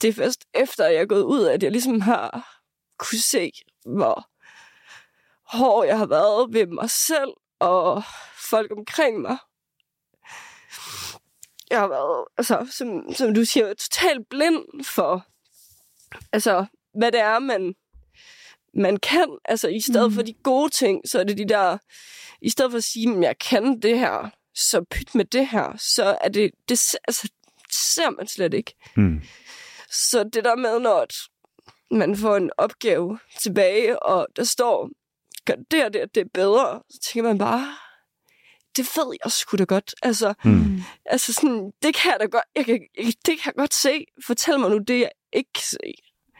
det 0.01 0.07
er 0.07 0.13
først 0.13 0.45
efter, 0.53 0.85
jeg 0.87 1.01
er 1.01 1.05
gået 1.05 1.23
ud, 1.23 1.45
at 1.45 1.63
jeg 1.63 1.71
ligesom 1.71 2.01
har 2.01 2.55
kunne 2.97 3.19
se, 3.19 3.51
hvor 3.85 4.29
hård 5.57 5.85
jeg 5.85 5.97
har 5.97 6.05
været 6.05 6.53
ved 6.53 6.65
mig 6.67 6.89
selv 6.89 7.29
og 7.59 8.03
folk 8.49 8.71
omkring 8.71 9.21
mig. 9.21 9.37
Jeg 11.69 11.79
har 11.79 11.87
været, 11.87 12.25
altså, 12.37 12.67
som, 12.71 13.13
som 13.13 13.33
du 13.33 13.45
siger, 13.45 13.73
totalt 13.73 14.29
blind 14.29 14.83
for, 14.85 15.25
altså, 16.33 16.65
hvad 16.93 17.11
det 17.11 17.19
er, 17.19 17.39
man, 17.39 17.75
man 18.73 18.97
kan. 18.97 19.37
Altså, 19.45 19.67
i 19.67 19.81
stedet 19.81 20.07
Mhm. 20.07 20.15
for 20.15 20.21
de 20.21 20.33
gode 20.33 20.69
ting, 20.69 21.01
så 21.09 21.19
er 21.19 21.23
det 21.23 21.37
de 21.37 21.47
der, 21.47 21.77
i 22.41 22.49
stedet 22.49 22.71
for 22.71 22.77
at 22.77 22.83
sige, 22.83 23.15
at 23.17 23.21
jeg 23.23 23.39
kan 23.39 23.79
det 23.81 23.99
her, 23.99 24.29
så 24.59 24.85
pyt 24.91 25.15
med 25.15 25.25
det 25.25 25.47
her, 25.47 25.73
så 25.77 26.17
er 26.21 26.29
det, 26.29 26.51
det, 26.69 26.95
altså, 27.07 27.27
det 27.67 27.75
ser 27.75 28.09
man 28.09 28.27
slet 28.27 28.53
ikke. 28.53 28.75
Mm. 28.95 29.21
Så 29.91 30.23
det 30.23 30.43
der 30.43 30.55
med, 30.55 30.79
når 30.79 31.07
man 31.95 32.17
får 32.17 32.35
en 32.37 32.51
opgave 32.57 33.19
tilbage, 33.39 34.03
og 34.03 34.27
der 34.35 34.43
står, 34.43 34.89
gør 35.45 35.53
det 35.71 35.85
og 35.85 35.93
det, 35.93 36.01
og 36.01 36.15
det 36.15 36.21
er 36.21 36.29
bedre, 36.33 36.81
så 36.89 36.99
tænker 36.99 37.29
man 37.29 37.37
bare, 37.37 37.75
det 38.77 38.89
ved 38.95 39.17
jeg 39.23 39.31
sgu 39.31 39.57
da 39.57 39.63
godt. 39.63 39.95
Altså, 40.01 40.33
Mm. 40.43 40.81
altså 41.05 41.33
sådan, 41.33 41.71
det 41.83 41.95
kan 41.95 42.11
jeg 42.11 42.19
da 42.19 42.25
godt, 42.25 42.43
jeg 42.55 42.65
kan, 42.65 42.79
jeg, 42.97 43.05
det 43.05 43.39
kan 43.39 43.45
jeg 43.45 43.53
godt 43.55 43.73
se. 43.73 44.05
Fortæl 44.25 44.59
mig 44.59 44.69
nu 44.69 44.77
det, 44.77 44.99
jeg 44.99 45.11
ikke 45.33 45.53
kan 45.53 45.63
se. 45.63 45.93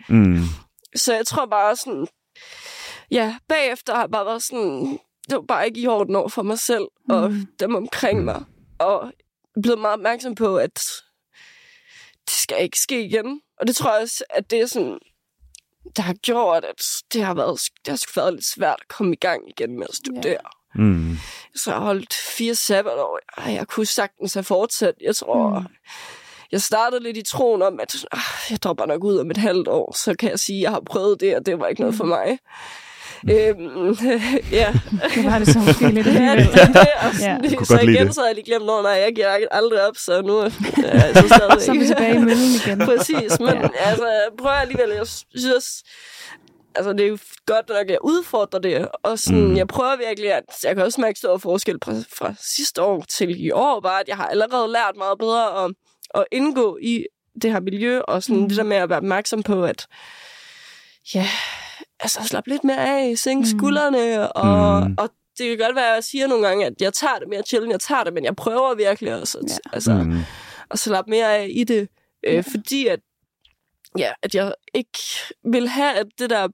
Mm. 0.09 0.37
Så 0.95 1.13
jeg 1.15 1.25
tror 1.27 1.45
bare 1.45 1.75
sådan, 1.75 2.07
ja, 3.11 3.37
bagefter 3.47 3.93
har 3.93 4.01
jeg 4.01 4.11
bare 4.11 4.25
været 4.25 4.43
sådan, 4.43 4.99
det 5.29 5.35
var 5.35 5.41
bare 5.47 5.65
ikke 5.67 5.79
i 5.81 5.87
orden 5.87 6.15
over 6.15 6.29
for 6.29 6.43
mig 6.43 6.59
selv 6.59 6.87
og 7.09 7.31
Mm. 7.31 7.47
dem 7.59 7.75
omkring 7.75 8.25
mig. 8.25 8.43
Og 8.79 9.11
jeg 9.55 9.61
blevet 9.61 9.79
meget 9.79 9.93
opmærksom 9.93 10.35
på, 10.35 10.57
at 10.57 10.73
det 12.25 12.33
skal 12.33 12.63
ikke 12.63 12.79
ske 12.79 13.05
igen. 13.05 13.41
Og 13.59 13.67
det 13.67 13.75
tror 13.75 13.93
jeg 13.93 14.01
også, 14.01 14.23
at 14.29 14.51
det 14.51 14.59
er 14.61 14.65
sådan, 14.65 14.99
der 15.95 16.01
har 16.01 16.13
gjort, 16.13 16.65
at 16.65 16.81
det 17.13 17.23
har 17.23 17.33
været, 17.33 17.59
det 17.85 17.91
har 17.91 17.95
sgu 17.95 18.11
været 18.19 18.33
lidt 18.33 18.45
svært 18.45 18.77
at 18.81 18.87
komme 18.87 19.13
i 19.13 19.17
gang 19.17 19.41
igen 19.49 19.79
med 19.79 19.87
at 19.89 19.95
studere. 19.95 20.37
Mm. 20.75 21.17
Så 21.55 21.71
jeg 21.71 21.79
har 21.79 21.85
holdt 21.85 22.13
fire 22.13 22.55
sabbatår. 22.55 23.19
Ej, 23.37 23.53
jeg 23.53 23.67
kunne 23.67 23.85
sagtens 23.85 24.33
have 24.33 24.43
fortsat. 24.43 24.93
Jeg 25.01 25.15
tror, 25.15 25.49
Mm. 25.49 25.55
mm. 25.63 25.67
jeg 26.51 26.61
startede 26.61 27.03
lidt 27.03 27.17
i 27.17 27.21
troen 27.23 27.61
om, 27.61 27.79
at 27.79 28.05
ah, 28.11 28.19
jeg 28.49 28.61
dropper 28.63 28.85
nok 28.85 29.03
ud 29.03 29.17
om 29.17 29.31
et 29.31 29.37
halvt 29.37 29.67
år, 29.67 29.95
så 29.97 30.15
kan 30.19 30.29
jeg 30.29 30.39
sige, 30.39 30.57
at 30.57 30.61
jeg 30.63 30.71
har 30.71 30.81
prøvet 30.85 31.19
det, 31.19 31.35
og 31.35 31.45
det 31.45 31.59
var 31.59 31.67
ikke 31.67 31.81
noget 31.81 31.95
for 31.95 32.05
mig. 32.05 32.39
Øhm, 33.31 33.97
ja, 34.61 34.73
Det 35.15 35.25
var 35.25 35.39
det 35.39 35.47
så 35.47 35.59
måske 35.59 35.89
lidt 35.91 36.07
ja, 36.07 36.11
det 36.11 36.21
er 36.21 36.35
det. 36.35 36.47
Og 37.01 37.11
Ja. 37.19 37.37
sådan, 37.37 37.43
ja. 37.51 37.63
Så 37.63 37.79
igen, 37.79 38.07
det. 38.07 38.15
så 38.15 38.21
havde 38.21 38.27
jeg 38.27 38.35
lige 38.35 38.45
glemt, 38.45 38.65
nej, 38.65 38.91
jeg 38.91 39.11
giver 39.15 39.47
aldrig 39.51 39.87
op, 39.87 39.97
så 39.97 40.21
nu 40.21 40.37
er 40.37 40.43
jeg 40.43 40.51
så 41.15 41.27
stadig 41.27 41.61
Så 41.61 41.71
er 41.71 41.79
vi 41.79 41.87
tilbage 41.87 42.15
i 42.15 42.17
møllen 42.17 42.51
igen. 42.65 42.79
Præcis, 42.79 43.39
men 43.39 43.49
Ja. 43.49 43.67
altså, 43.89 44.07
prøver 44.37 44.55
alligevel, 44.55 44.89
jeg 44.89 45.07
synes, 45.35 45.83
altså 46.75 46.93
det 46.93 47.01
er 47.01 47.07
jo 47.07 47.17
godt 47.45 47.69
nok, 47.69 47.77
at 47.77 47.89
jeg 47.89 47.97
udfordrer 48.03 48.59
det, 48.59 48.87
og 49.03 49.19
sådan, 49.19 49.41
Mm. 49.47 49.57
jeg 49.57 49.67
prøver 49.67 49.97
virkelig, 50.07 50.33
at 50.33 50.43
jeg 50.63 50.75
kan 50.75 50.85
også 50.85 51.01
mærke 51.01 51.19
stor 51.19 51.37
forskel 51.37 51.77
fra, 51.83 51.93
fra 52.17 52.33
sidste 52.55 52.81
år 52.81 53.05
til 53.09 53.45
i 53.45 53.51
år, 53.51 53.79
bare 53.81 53.99
at 53.99 54.07
jeg 54.07 54.15
har 54.17 54.27
allerede 54.27 54.67
lært 54.71 54.95
meget 54.97 55.17
bedre 55.19 55.65
at, 55.65 55.71
at 56.15 56.25
indgå 56.31 56.77
i 56.81 57.05
det 57.41 57.51
her 57.51 57.59
miljø, 57.59 57.99
og 58.01 58.23
sådan 58.23 58.35
Mm. 58.35 58.41
mm. 58.41 58.49
det 58.49 58.57
der 58.57 58.63
med 58.63 58.77
at 58.77 58.89
være 58.89 58.97
opmærksom 58.97 59.43
på, 59.43 59.63
at 59.63 59.87
ja, 61.15 61.27
altså 61.99 62.19
slappe 62.23 62.49
lidt 62.49 62.63
mere 62.63 62.87
af, 62.99 63.17
sænke 63.17 63.39
Mm. 63.53 63.59
skuldrene, 63.59 64.33
og, 64.33 64.87
Mm. 64.87 64.95
og 64.99 65.09
det 65.37 65.47
kan 65.57 65.65
godt 65.67 65.75
være, 65.75 65.89
at 65.89 65.95
jeg 65.95 66.03
siger 66.03 66.27
nogle 66.27 66.47
gange, 66.47 66.65
at 66.65 66.73
jeg 66.79 66.93
tager 66.93 67.19
det 67.19 67.27
mere 67.29 67.41
chill, 67.47 67.63
end 67.63 67.71
jeg 67.71 67.79
tager 67.79 68.03
det, 68.03 68.13
men 68.13 68.25
jeg 68.25 68.35
prøver 68.35 68.75
virkelig 68.75 69.15
også 69.21 69.37
at, 69.37 69.49
Ja. 69.49 69.55
altså, 69.73 69.93
mm 69.93 70.19
og 70.71 70.79
slappe 70.79 71.09
mere 71.11 71.37
af 71.37 71.47
i 71.51 71.63
det. 71.63 71.87
Øh, 72.27 72.33
Ja. 72.33 72.39
Fordi 72.41 72.87
at, 72.87 72.99
ja, 73.97 74.11
at 74.23 74.35
jeg 74.35 74.53
ikke 74.73 74.99
vil 75.45 75.67
have, 75.67 75.93
at 75.93 76.05
det 76.19 76.29
der 76.29 76.47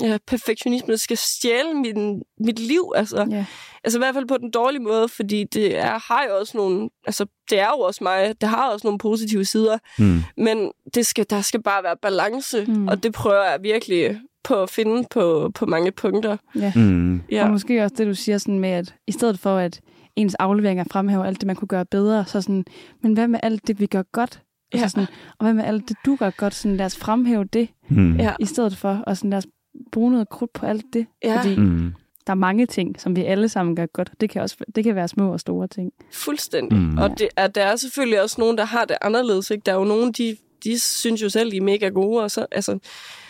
ja, 0.00 0.18
perfektionisme 0.26 0.98
skal 0.98 1.16
stjæle 1.16 1.74
min, 1.74 2.22
mit 2.40 2.58
liv. 2.58 2.92
Altså, 2.96 3.26
Ja. 3.30 3.44
altså 3.84 3.98
i 3.98 4.00
hvert 4.00 4.14
fald 4.14 4.26
på 4.28 4.38
den 4.38 4.50
dårlige 4.50 4.82
måde, 4.82 5.08
fordi 5.08 5.44
det 5.44 5.76
er, 5.76 5.98
har 6.12 6.24
jo 6.28 6.36
også 6.38 6.56
nogle, 6.56 6.90
altså 7.06 7.26
det 7.50 7.58
er 7.58 7.68
jo 7.68 7.78
også 7.80 8.04
mig, 8.04 8.40
det 8.40 8.48
har 8.48 8.70
også 8.70 8.86
nogle 8.86 8.98
positive 8.98 9.44
sider, 9.44 9.78
Mm. 9.98 10.22
men 10.36 10.72
det 10.94 11.06
skal, 11.06 11.26
der 11.30 11.40
skal 11.40 11.62
bare 11.62 11.82
være 11.82 11.96
balance, 12.02 12.64
mm. 12.64 12.88
og 12.88 13.02
det 13.02 13.12
prøver 13.12 13.42
jeg 13.50 13.62
virkelig 13.62 14.20
på 14.44 14.62
at 14.62 14.70
finde 14.70 15.04
på, 15.10 15.50
på 15.54 15.66
mange 15.66 15.90
punkter. 15.92 16.36
Mm. 16.76 17.20
Ja. 17.30 17.44
Og 17.44 17.50
måske 17.50 17.82
også 17.84 17.94
det, 17.98 18.06
du 18.06 18.14
siger 18.14 18.38
sådan 18.38 18.58
med, 18.58 18.68
at 18.70 18.94
i 19.06 19.12
stedet 19.12 19.38
for, 19.38 19.56
at 19.56 19.80
ens 20.16 20.34
afleveringer 20.34 20.84
fremhæver 20.90 21.24
alt 21.24 21.40
det, 21.40 21.46
man 21.46 21.56
kunne 21.56 21.68
gøre 21.68 21.84
bedre, 21.84 22.24
så 22.26 22.40
sådan, 22.40 22.64
men 23.02 23.12
hvad 23.12 23.28
med 23.28 23.40
alt 23.42 23.66
det, 23.66 23.80
vi 23.80 23.86
gør 23.86 24.02
godt? 24.12 24.42
Ja. 24.74 24.78
Altså 24.78 24.88
sådan, 24.88 25.06
og 25.38 25.44
hvad 25.46 25.54
med 25.54 25.64
alt 25.64 25.88
det, 25.88 25.96
du 26.06 26.16
gør 26.16 26.30
godt? 26.30 26.54
Sådan, 26.54 26.76
lad 26.76 26.86
os 26.86 26.96
fremhæve 26.96 27.44
det, 27.44 27.68
Mm. 27.88 28.16
Ja. 28.16 28.32
i 28.40 28.44
stedet 28.44 28.76
for, 28.76 29.02
og 29.06 29.16
sådan, 29.16 29.30
lad 29.30 29.38
os 29.38 29.46
bruge 29.92 30.10
noget 30.12 30.28
krudt 30.28 30.52
på 30.52 30.66
alt 30.66 30.84
det. 30.92 31.06
Ja. 31.24 31.36
Fordi 31.40 31.56
Mm. 31.56 31.92
der 32.26 32.30
er 32.30 32.34
mange 32.34 32.66
ting, 32.66 33.00
som 33.00 33.16
vi 33.16 33.24
alle 33.24 33.48
sammen 33.48 33.76
gør 33.76 33.86
godt. 33.86 34.12
Det 34.20 34.30
kan 34.30 34.42
også 34.42 34.56
det 34.74 34.84
kan 34.84 34.94
være 34.94 35.08
små 35.08 35.32
og 35.32 35.40
store 35.40 35.66
ting. 35.68 35.92
Fuldstændig. 36.12 36.78
Mm. 36.78 36.98
Og 36.98 37.18
det 37.18 37.28
er, 37.36 37.46
der 37.46 37.62
er 37.62 37.76
selvfølgelig 37.76 38.22
også 38.22 38.36
nogen, 38.40 38.58
der 38.58 38.64
har 38.64 38.84
det 38.84 38.96
anderledes. 39.02 39.50
Ikke? 39.50 39.62
Der 39.66 39.72
er 39.72 39.76
jo 39.76 39.84
nogen, 39.84 40.12
de, 40.12 40.36
de 40.64 40.78
synes 40.78 41.22
jo 41.22 41.28
selv, 41.28 41.50
de 41.50 41.56
er 41.56 41.60
mega 41.60 41.88
gode. 41.88 42.22
Og 42.22 42.30
så, 42.30 42.46
altså, 42.52 42.78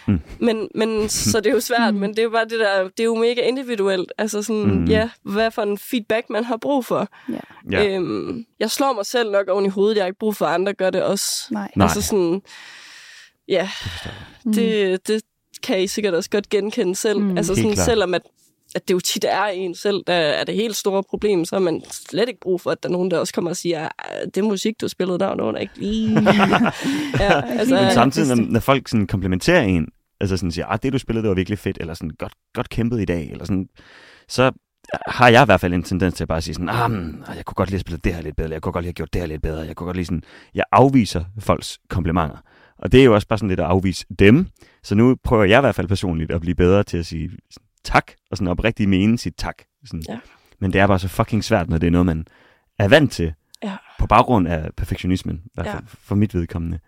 Mm. 0.06 0.12
mm. 0.12 0.20
men, 0.40 0.68
men, 0.74 1.08
så 1.30 1.40
det 1.40 1.50
er 1.50 1.54
jo 1.54 1.60
svært, 1.60 1.94
Mm. 1.94 1.94
mm. 1.94 2.00
men 2.00 2.10
det 2.10 2.18
er 2.18 2.22
jo 2.22 2.30
bare 2.30 2.44
det 2.44 2.60
der, 2.60 2.82
det 2.82 3.00
er 3.00 3.04
jo 3.04 3.14
mega 3.14 3.40
individuelt. 3.40 4.12
Altså 4.18 4.42
sådan, 4.42 4.62
Mm. 4.62 4.70
mm. 4.78 4.84
ja, 4.84 5.10
hvad 5.22 5.50
for 5.50 5.62
en 5.62 5.78
feedback, 5.78 6.30
man 6.30 6.44
har 6.44 6.56
brug 6.56 6.84
for. 6.84 7.08
Ja. 7.70 7.84
Øhm, 7.86 8.44
jeg 8.60 8.70
slår 8.70 8.92
mig 8.92 9.06
selv 9.06 9.30
nok 9.30 9.48
oven 9.48 9.66
i 9.66 9.68
hovedet, 9.68 9.96
jeg 9.96 10.02
har 10.02 10.06
ikke 10.06 10.18
brug 10.18 10.36
for, 10.36 10.46
at 10.46 10.54
andre 10.54 10.72
gør 10.74 10.90
det 10.90 11.02
også. 11.02 11.46
Nej. 11.50 11.70
Nej. 11.76 11.84
Altså 11.84 12.02
sådan, 12.02 12.42
ja, 13.48 13.70
Mm. 14.44 14.52
det, 14.52 15.08
det 15.08 15.22
kan 15.62 15.82
I 15.82 15.86
sikkert 15.86 16.14
også 16.14 16.30
godt 16.30 16.48
genkende 16.48 16.96
selv. 16.96 17.18
Mm. 17.18 17.24
Mm. 17.30 17.36
Altså 17.36 17.54
sådan, 17.54 17.76
selvom 17.76 18.14
at, 18.14 18.22
at 18.74 18.88
det 18.88 18.94
jo 18.94 19.00
tit 19.00 19.24
er 19.28 19.44
en 19.44 19.74
selv, 19.74 20.02
der 20.06 20.12
er 20.14 20.44
det 20.44 20.54
helt 20.54 20.76
store 20.76 21.02
problem, 21.02 21.44
så 21.44 21.54
har 21.56 21.60
man 21.60 21.82
slet 21.90 22.28
ikke 22.28 22.40
brug 22.40 22.60
for, 22.60 22.70
at 22.70 22.82
der 22.82 22.88
er 22.88 22.92
nogen, 22.92 23.10
der 23.10 23.18
også 23.18 23.34
kommer 23.34 23.50
og 23.50 23.56
siger, 23.56 23.88
"Ah, 23.98 24.26
det 24.34 24.44
musik, 24.44 24.80
du 24.80 24.88
spillede 24.88 25.18
der, 25.18 25.42
var 25.42 25.56
ikke 25.58 25.78
lige... 25.78 26.12
ja, 27.20 27.42
altså, 27.58 27.74
Men 27.74 27.84
Ja, 27.84 27.90
samtidig, 27.90 28.36
når, 28.36 28.44
når 28.50 28.60
folk 28.60 28.88
sådan 28.88 29.06
komplimenterer 29.06 29.62
en, 29.62 29.88
altså 30.20 30.36
sådan 30.36 30.52
siger, 30.52 30.66
ah, 30.66 30.78
det 30.82 30.92
du 30.92 30.98
spillede, 30.98 31.22
det 31.22 31.28
var 31.28 31.34
virkelig 31.34 31.58
fedt, 31.58 31.78
eller 31.80 31.94
sådan, 31.94 32.10
godt, 32.18 32.32
godt 32.54 32.68
kæmpet 32.68 33.00
i 33.00 33.04
dag, 33.04 33.30
eller 33.30 33.44
sådan, 33.44 33.68
så 34.28 34.52
har 35.06 35.28
jeg 35.28 35.42
i 35.42 35.44
hvert 35.44 35.60
fald 35.60 35.74
en 35.74 35.82
tendens 35.82 36.14
til 36.14 36.24
at 36.24 36.28
bare 36.28 36.42
sige 36.42 36.54
sådan, 36.54 36.68
ah, 36.68 36.90
men, 36.90 37.24
jeg 37.36 37.44
kunne 37.44 37.54
godt 37.54 37.68
lige 37.68 37.76
have 37.76 37.80
spillet 37.80 38.04
det 38.04 38.14
her 38.14 38.22
lidt 38.22 38.36
bedre, 38.36 38.50
jeg 38.50 38.62
kunne 38.62 38.72
godt 38.72 38.82
lige 38.82 38.88
have 38.88 38.94
gjort 38.94 39.12
det 39.12 39.20
her 39.20 39.28
lidt 39.28 39.42
bedre, 39.42 39.66
jeg 39.66 39.76
kunne 39.76 39.84
godt 39.84 39.96
lige 39.96 40.06
sådan, 40.06 40.22
jeg 40.54 40.64
afviser 40.72 41.24
folks 41.38 41.78
komplimenter. 41.88 42.36
Og 42.78 42.92
det 42.92 43.00
er 43.00 43.04
jo 43.04 43.14
også 43.14 43.28
bare 43.28 43.38
sådan 43.38 43.48
lidt 43.48 43.60
at 43.60 43.66
afvise 43.66 44.06
dem. 44.18 44.46
Så 44.82 44.94
nu 44.94 45.16
prøver 45.24 45.44
jeg 45.44 45.58
i 45.58 45.60
hvert 45.60 45.74
fald 45.74 45.88
personligt 45.88 46.30
at 46.30 46.40
blive 46.40 46.54
bedre 46.54 46.82
til 46.82 46.98
at 46.98 47.06
sige 47.06 47.30
sådan, 47.50 47.66
tak, 47.84 48.12
og 48.30 48.36
sådan 48.36 48.48
oprigtigt 48.48 48.90
mene 48.90 49.18
sit 49.18 49.34
tak. 49.36 49.54
Sådan. 49.84 50.02
Ja. 50.08 50.18
Men 50.58 50.72
det 50.72 50.80
er 50.80 50.86
bare 50.86 50.98
så 50.98 51.08
fucking 51.08 51.44
svært, 51.44 51.68
når 51.68 51.78
det 51.78 51.86
er 51.86 51.90
noget, 51.90 52.06
man 52.06 52.26
er 52.78 52.88
vant 52.88 53.12
til, 53.12 53.34
Ja. 53.62 53.76
på 53.98 54.06
baggrund 54.06 54.48
af 54.48 54.70
perfektionismen, 54.76 55.36
i 55.44 55.60
Ja. 55.64 55.76
for 55.86 56.14
mit 56.14 56.34
vedkommende. 56.34 56.78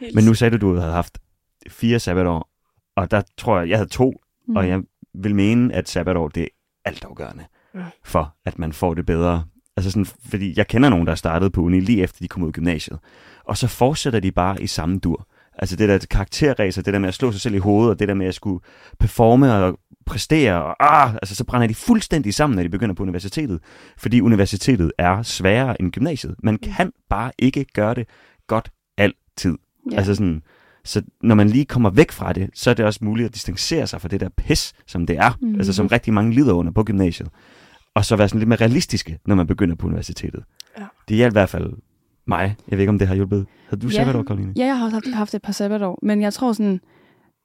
helt 0.00 0.14
Men 0.14 0.24
nu 0.24 0.34
sagde 0.34 0.58
du, 0.58 0.66
du 0.70 0.76
havde 0.76 0.92
haft 0.92 1.18
fire 1.68 1.98
sabbatår, 1.98 2.50
og 2.96 3.10
der 3.10 3.22
tror 3.38 3.58
jeg, 3.60 3.68
jeg 3.68 3.78
havde 3.78 3.88
to, 3.90 4.12
Mm. 4.48 4.56
og 4.56 4.68
jeg 4.68 4.80
vil 5.14 5.34
mene, 5.34 5.74
at 5.74 5.88
sabbatår, 5.88 6.28
det 6.28 6.42
er 6.42 6.48
altafgørende 6.84 7.44
Ja. 7.74 7.84
for, 8.04 8.34
at 8.44 8.58
man 8.58 8.72
får 8.72 8.94
det 8.94 9.06
bedre. 9.06 9.44
Altså 9.76 9.90
sådan, 9.90 10.06
fordi 10.06 10.54
jeg 10.56 10.66
kender 10.68 10.88
nogen, 10.88 11.06
der 11.06 11.14
startede 11.14 11.50
på 11.50 11.60
uni 11.60 11.80
lige 11.80 12.02
efter 12.02 12.18
de 12.20 12.28
kom 12.28 12.42
ud 12.42 12.48
af 12.48 12.52
gymnasiet, 12.52 12.98
og 13.44 13.56
så 13.56 13.66
fortsætter 13.66 14.20
de 14.20 14.32
bare 14.32 14.62
i 14.62 14.66
samme 14.66 14.98
dur. 14.98 15.26
Altså 15.58 15.76
det 15.76 15.88
der 15.88 15.98
karakterræser, 16.10 16.82
det 16.82 16.92
der 16.92 16.98
med 16.98 17.08
at 17.08 17.14
slå 17.14 17.32
sig 17.32 17.40
selv 17.40 17.54
i 17.54 17.58
hovedet, 17.58 17.90
og 17.90 17.98
det 17.98 18.08
der 18.08 18.14
med 18.14 18.26
at 18.26 18.34
skulle 18.34 18.60
performe 18.98 19.54
og 19.54 19.78
præstere, 20.06 20.64
og 20.64 20.76
ah, 20.80 21.14
altså 21.14 21.34
så 21.34 21.44
brænder 21.44 21.66
de 21.66 21.74
fuldstændig 21.74 22.34
sammen, 22.34 22.56
når 22.56 22.62
de 22.62 22.68
begynder 22.68 22.94
på 22.94 23.02
universitetet. 23.02 23.60
Fordi 23.96 24.20
universitetet 24.20 24.92
er 24.98 25.22
sværere 25.22 25.80
end 25.80 25.92
gymnasiet. 25.92 26.34
Man 26.42 26.58
kan 26.58 26.92
bare 27.08 27.32
ikke 27.38 27.64
gøre 27.64 27.94
det 27.94 28.06
godt 28.46 28.70
altid. 28.98 29.58
Ja. 29.92 29.96
Altså 29.96 30.14
sådan, 30.14 30.42
så 30.84 31.02
når 31.22 31.34
man 31.34 31.48
lige 31.48 31.64
kommer 31.64 31.90
væk 31.90 32.12
fra 32.12 32.32
det, 32.32 32.50
så 32.54 32.70
er 32.70 32.74
det 32.74 32.84
også 32.84 33.00
muligt 33.02 33.26
at 33.26 33.34
distancere 33.34 33.86
sig 33.86 34.00
fra 34.00 34.08
det 34.08 34.20
der 34.20 34.28
pis, 34.36 34.74
som 34.86 35.06
det 35.06 35.18
er. 35.18 35.38
Mm. 35.40 35.54
Altså 35.54 35.72
som 35.72 35.86
rigtig 35.86 36.14
mange 36.14 36.34
lider 36.34 36.52
under 36.52 36.72
på 36.72 36.84
gymnasiet. 36.84 37.28
Og 37.94 38.04
så 38.04 38.16
være 38.16 38.28
sådan 38.28 38.38
lidt 38.38 38.48
mere 38.48 38.60
realistiske, 38.60 39.18
når 39.26 39.34
man 39.34 39.46
begynder 39.46 39.76
på 39.76 39.86
universitetet. 39.86 40.44
Ja. 40.78 40.84
Det 41.08 41.16
hjalp 41.16 41.32
i 41.32 41.34
hvert 41.34 41.48
fald 41.48 41.72
mig. 42.28 42.56
Jeg 42.68 42.78
ved 42.78 42.82
ikke, 42.82 42.90
om 42.90 42.98
det 42.98 43.08
har 43.08 43.14
hjulpet. 43.14 43.46
Havde 43.68 43.82
du 43.82 43.88
Ja. 43.88 43.92
sabbatår, 43.94 44.22
Karoline? 44.22 44.52
Ja, 44.56 44.66
jeg 44.66 44.78
har 44.78 44.84
også 44.84 44.96
haft, 44.96 45.14
haft 45.14 45.34
et 45.34 45.42
par 45.42 45.52
sabbatår, 45.52 45.98
men 46.02 46.22
jeg 46.22 46.32
tror 46.32 46.52
sådan, 46.52 46.80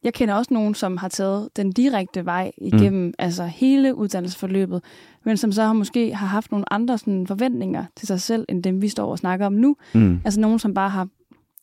jeg 0.03 0.13
kender 0.13 0.33
også 0.35 0.53
nogen, 0.53 0.75
som 0.75 0.97
har 0.97 1.07
taget 1.07 1.49
den 1.55 1.71
direkte 1.71 2.25
vej 2.25 2.51
igennem 2.57 3.05
mm. 3.05 3.13
altså 3.19 3.45
hele 3.45 3.95
uddannelsesforløbet, 3.95 4.83
men 5.25 5.37
som 5.37 5.51
så 5.51 5.63
har 5.63 5.73
måske 5.73 6.15
har 6.15 6.27
haft 6.27 6.51
nogle 6.51 6.73
andre 6.73 6.97
sådan, 6.97 7.27
forventninger 7.27 7.85
til 7.95 8.07
sig 8.07 8.21
selv, 8.21 8.45
end 8.49 8.63
dem 8.63 8.81
vi 8.81 8.87
står 8.87 9.11
og 9.11 9.17
snakker 9.19 9.45
om 9.45 9.53
nu. 9.53 9.75
Mm. 9.93 10.21
Altså 10.25 10.39
nogen, 10.39 10.59
som 10.59 10.73
bare 10.73 10.89
har 10.89 11.07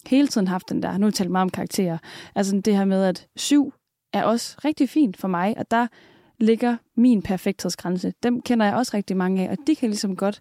hele 0.06 0.28
tiden 0.28 0.48
haft 0.48 0.68
den 0.68 0.82
der, 0.82 0.98
nu 0.98 1.04
har 1.06 1.10
vi 1.10 1.12
talt 1.12 1.30
meget 1.30 1.42
om 1.42 1.50
karakterer, 1.50 1.98
altså 2.34 2.60
det 2.64 2.76
her 2.76 2.84
med, 2.84 3.04
at 3.04 3.26
syv 3.36 3.72
er 4.12 4.22
også 4.22 4.56
rigtig 4.64 4.88
fint 4.88 5.16
for 5.16 5.28
mig, 5.28 5.54
og 5.58 5.70
der 5.70 5.86
ligger 6.40 6.76
min 6.96 7.22
perfekthedsgrænse? 7.22 8.12
Dem 8.22 8.40
kender 8.42 8.66
jeg 8.66 8.74
også 8.74 8.90
rigtig 8.94 9.16
mange 9.16 9.48
af, 9.48 9.50
og 9.50 9.56
de 9.66 9.74
kan 9.74 9.88
ligesom 9.88 10.16
godt, 10.16 10.40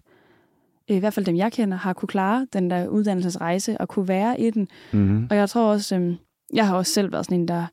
i 0.96 0.98
hvert 0.98 1.14
fald 1.14 1.26
dem 1.26 1.36
jeg 1.36 1.52
kender, 1.52 1.76
har 1.76 1.92
kunne 1.92 2.06
klare 2.06 2.46
den 2.52 2.70
der 2.70 2.88
uddannelsesrejse 2.88 3.80
og 3.80 3.88
kunne 3.88 4.08
være 4.08 4.40
i 4.40 4.50
den. 4.50 4.68
Mm-hmm. 4.92 5.26
Og 5.30 5.36
jeg 5.36 5.48
tror 5.48 5.70
også, 5.70 5.96
øhm, 5.96 6.16
jeg 6.52 6.66
har 6.66 6.76
også 6.76 6.92
selv 6.92 7.12
været 7.12 7.24
sådan 7.24 7.40
en, 7.40 7.48
der 7.48 7.66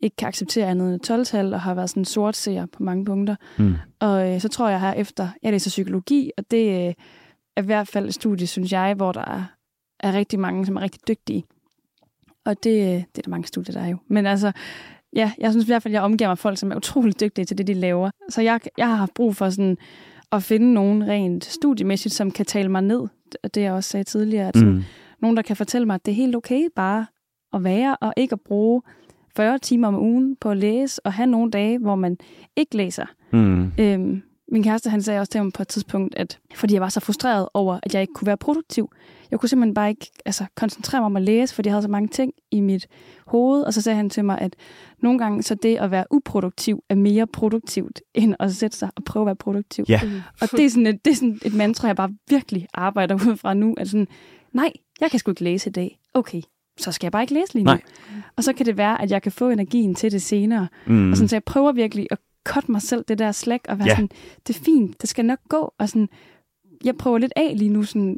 ikke 0.00 0.16
kan 0.16 0.28
acceptere 0.28 0.66
andet 0.66 0.94
end 0.94 1.10
12-tal, 1.10 1.54
og 1.54 1.60
har 1.60 1.74
været 1.74 1.90
sådan 1.90 2.00
en 2.00 2.04
sort 2.04 2.36
seer 2.36 2.66
på 2.66 2.82
mange 2.82 3.04
punkter. 3.04 3.36
Mm. 3.58 3.74
Og 4.00 4.34
øh, 4.34 4.40
så 4.40 4.48
tror 4.48 4.68
jeg 4.68 4.80
her 4.80 4.92
efter, 4.92 5.28
jeg 5.42 5.52
læser 5.52 5.70
psykologi, 5.70 6.30
og 6.38 6.44
det 6.50 6.88
øh, 6.88 6.94
er 7.56 7.62
i 7.62 7.64
hvert 7.64 7.88
fald 7.88 8.08
et 8.08 8.14
studie, 8.14 8.46
synes 8.46 8.72
jeg, 8.72 8.94
hvor 8.94 9.12
der 9.12 9.24
er, 9.24 9.44
er 10.00 10.12
rigtig 10.12 10.40
mange, 10.40 10.66
som 10.66 10.76
er 10.76 10.80
rigtig 10.80 11.08
dygtige. 11.08 11.44
Og 12.44 12.64
det, 12.64 12.70
øh, 12.70 12.86
det 12.86 13.18
er 13.18 13.22
der 13.22 13.30
mange 13.30 13.46
studier, 13.46 13.72
der 13.72 13.80
er 13.80 13.88
jo. 13.88 13.98
Men 14.08 14.26
altså, 14.26 14.52
ja, 15.12 15.32
jeg 15.38 15.52
synes 15.52 15.64
i 15.64 15.68
hvert 15.68 15.82
fald, 15.82 15.94
jeg 15.94 16.02
omgiver 16.02 16.28
mig 16.28 16.38
folk, 16.38 16.58
som 16.58 16.72
er 16.72 16.76
utrolig 16.76 17.20
dygtige 17.20 17.44
til 17.44 17.58
det, 17.58 17.66
de 17.66 17.74
laver. 17.74 18.10
Så 18.28 18.42
jeg, 18.42 18.60
jeg 18.78 18.88
har 18.88 18.94
haft 18.94 19.14
brug 19.14 19.36
for 19.36 19.50
sådan 19.50 19.78
at 20.32 20.42
finde 20.42 20.72
nogen 20.74 21.06
rent 21.08 21.44
studiemæssigt, 21.44 22.14
som 22.14 22.30
kan 22.30 22.46
tale 22.46 22.68
mig 22.68 22.82
ned. 22.82 23.02
Det 23.54 23.60
jeg 23.62 23.72
også 23.72 23.90
sagde 23.90 24.04
tidligere, 24.04 24.48
at 24.48 24.56
sådan, 24.56 24.72
Mm. 24.74 24.82
nogen, 25.20 25.36
der 25.36 25.42
kan 25.42 25.56
fortælle 25.56 25.86
mig, 25.86 25.94
at 25.94 26.06
det 26.06 26.12
er 26.12 26.16
helt 26.16 26.36
okay 26.36 26.68
bare 26.76 27.06
at 27.54 27.64
være, 27.64 27.96
og 28.00 28.14
ikke 28.16 28.32
at 28.32 28.40
bruge 28.40 28.82
40 29.36 29.58
timer 29.58 29.88
om 29.88 29.98
ugen 29.98 30.36
på 30.40 30.50
at 30.50 30.56
læse, 30.56 31.06
og 31.06 31.12
have 31.12 31.26
nogle 31.26 31.50
dage, 31.50 31.78
hvor 31.78 31.94
man 31.94 32.16
ikke 32.56 32.76
læser. 32.76 33.06
Mm. 33.32 33.72
Øhm, 33.80 34.22
min 34.50 34.62
kæreste, 34.62 34.90
han 34.90 35.02
sagde 35.02 35.20
også 35.20 35.32
til 35.32 35.42
mig 35.42 35.52
på 35.52 35.62
et 35.62 35.68
tidspunkt, 35.68 36.14
at 36.14 36.38
fordi 36.54 36.74
jeg 36.74 36.82
var 36.82 36.88
så 36.88 37.00
frustreret 37.00 37.48
over, 37.54 37.80
at 37.82 37.94
jeg 37.94 38.02
ikke 38.02 38.12
kunne 38.14 38.26
være 38.26 38.36
produktiv. 38.36 38.90
Jeg 39.30 39.40
kunne 39.40 39.48
simpelthen 39.48 39.74
bare 39.74 39.90
ikke 39.90 40.10
altså, 40.24 40.44
koncentrere 40.54 41.00
mig 41.00 41.06
om 41.06 41.16
at 41.16 41.22
læse, 41.22 41.54
fordi 41.54 41.66
jeg 41.66 41.72
havde 41.72 41.82
så 41.82 41.88
mange 41.88 42.08
ting 42.08 42.32
i 42.50 42.60
mit 42.60 42.86
hoved. 43.26 43.62
Og 43.62 43.74
så 43.74 43.82
sagde 43.82 43.96
han 43.96 44.10
til 44.10 44.24
mig, 44.24 44.38
at 44.38 44.56
nogle 45.02 45.18
gange 45.18 45.42
så 45.42 45.54
det 45.54 45.76
at 45.76 45.90
være 45.90 46.04
uproduktiv 46.10 46.84
er 46.88 46.94
mere 46.94 47.26
produktivt, 47.26 48.00
end 48.14 48.34
at 48.40 48.52
sætte 48.52 48.76
sig 48.76 48.90
og 48.96 49.04
prøve 49.04 49.22
at 49.22 49.26
være 49.26 49.36
produktiv. 49.36 49.84
Ja. 49.88 50.00
Og 50.40 50.48
det 50.50 50.64
er, 50.64 50.70
sådan 50.70 50.86
et, 50.86 51.04
det 51.04 51.10
er 51.10 51.14
sådan 51.14 51.38
et 51.44 51.54
mantra, 51.54 51.86
jeg 51.86 51.96
bare 51.96 52.14
virkelig 52.28 52.66
arbejder 52.74 53.14
ud 53.14 53.36
fra 53.36 53.54
nu. 53.54 53.74
At 53.78 53.88
sådan, 53.88 54.08
nej, 54.52 54.72
jeg 55.00 55.10
kan 55.10 55.18
sgu 55.18 55.30
ikke 55.30 55.44
læse 55.44 55.70
i 55.70 55.72
dag. 55.72 55.98
Okay, 56.14 56.42
så 56.78 56.92
skal 56.92 57.06
jeg 57.06 57.12
bare 57.12 57.22
ikke 57.22 57.34
læse 57.34 57.54
lige 57.54 57.64
nu. 57.64 57.70
Nej. 57.70 57.82
Og 58.36 58.44
så 58.44 58.52
kan 58.52 58.66
det 58.66 58.76
være, 58.76 59.02
at 59.02 59.10
jeg 59.10 59.22
kan 59.22 59.32
få 59.32 59.50
energien 59.50 59.94
til 59.94 60.12
det 60.12 60.22
senere. 60.22 60.68
Mm. 60.86 61.10
Og 61.10 61.16
sådan, 61.16 61.28
så 61.28 61.36
jeg 61.36 61.44
prøver 61.44 61.72
virkelig 61.72 62.06
at 62.10 62.18
cutte 62.44 62.72
mig 62.72 62.82
selv 62.82 63.04
det 63.08 63.18
der 63.18 63.32
slæk, 63.32 63.60
og 63.68 63.78
være 63.78 63.88
Ja. 63.88 63.94
sådan, 63.94 64.10
det 64.46 64.56
er 64.56 64.60
fint, 64.64 65.00
det 65.00 65.08
skal 65.08 65.24
nok 65.24 65.38
gå. 65.48 65.74
Og 65.78 65.88
sådan, 65.88 66.08
jeg 66.84 66.96
prøver 66.96 67.18
lidt 67.18 67.32
af 67.36 67.52
lige 67.56 67.68
nu, 67.68 67.82
sådan, 67.82 68.16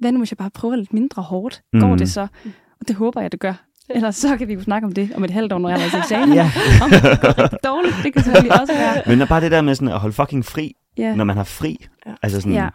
hvad 0.00 0.12
nu 0.12 0.18
hvis 0.18 0.30
jeg 0.32 0.38
bare 0.38 0.50
prøver 0.50 0.76
lidt 0.76 0.92
mindre 0.92 1.22
hårdt? 1.22 1.62
Går 1.80 1.86
Mhm. 1.88 1.98
det 1.98 2.10
så? 2.10 2.20
Og 2.80 2.88
det 2.88 2.96
håber 2.96 3.20
jeg, 3.20 3.32
det 3.32 3.40
gør. 3.40 3.54
Ellers 3.90 4.16
så 4.16 4.36
kan 4.36 4.48
vi 4.48 4.54
jo 4.54 4.62
snakke 4.62 4.86
om 4.86 4.92
det 4.92 5.10
om 5.16 5.24
et 5.24 5.30
halvt 5.30 5.52
år, 5.52 5.58
når 5.58 5.68
jeg 5.68 5.78
har 5.80 5.90
været 5.90 6.06
til 6.06 6.14
eksamen. 6.16 6.34
Ja. 6.40 6.50
Om 6.82 6.90
det 6.90 7.02
går 7.02 7.46
dårligt, 7.64 7.94
det 8.04 8.12
kan 8.12 8.22
selvfølgelig 8.22 8.60
også 8.60 8.72
være. 8.74 9.16
Men 9.16 9.28
bare 9.28 9.40
det 9.40 9.50
der 9.50 9.62
med 9.62 9.74
sådan 9.74 9.94
at 9.94 10.00
holde 10.00 10.12
fucking 10.14 10.44
fri, 10.44 10.74
Ja. 10.98 11.14
når 11.14 11.24
man 11.24 11.36
har 11.36 11.44
fri. 11.44 11.86
Ja. 12.06 12.12
Altså 12.22 12.40
sådan, 12.40 12.52
Ja. 12.52 12.68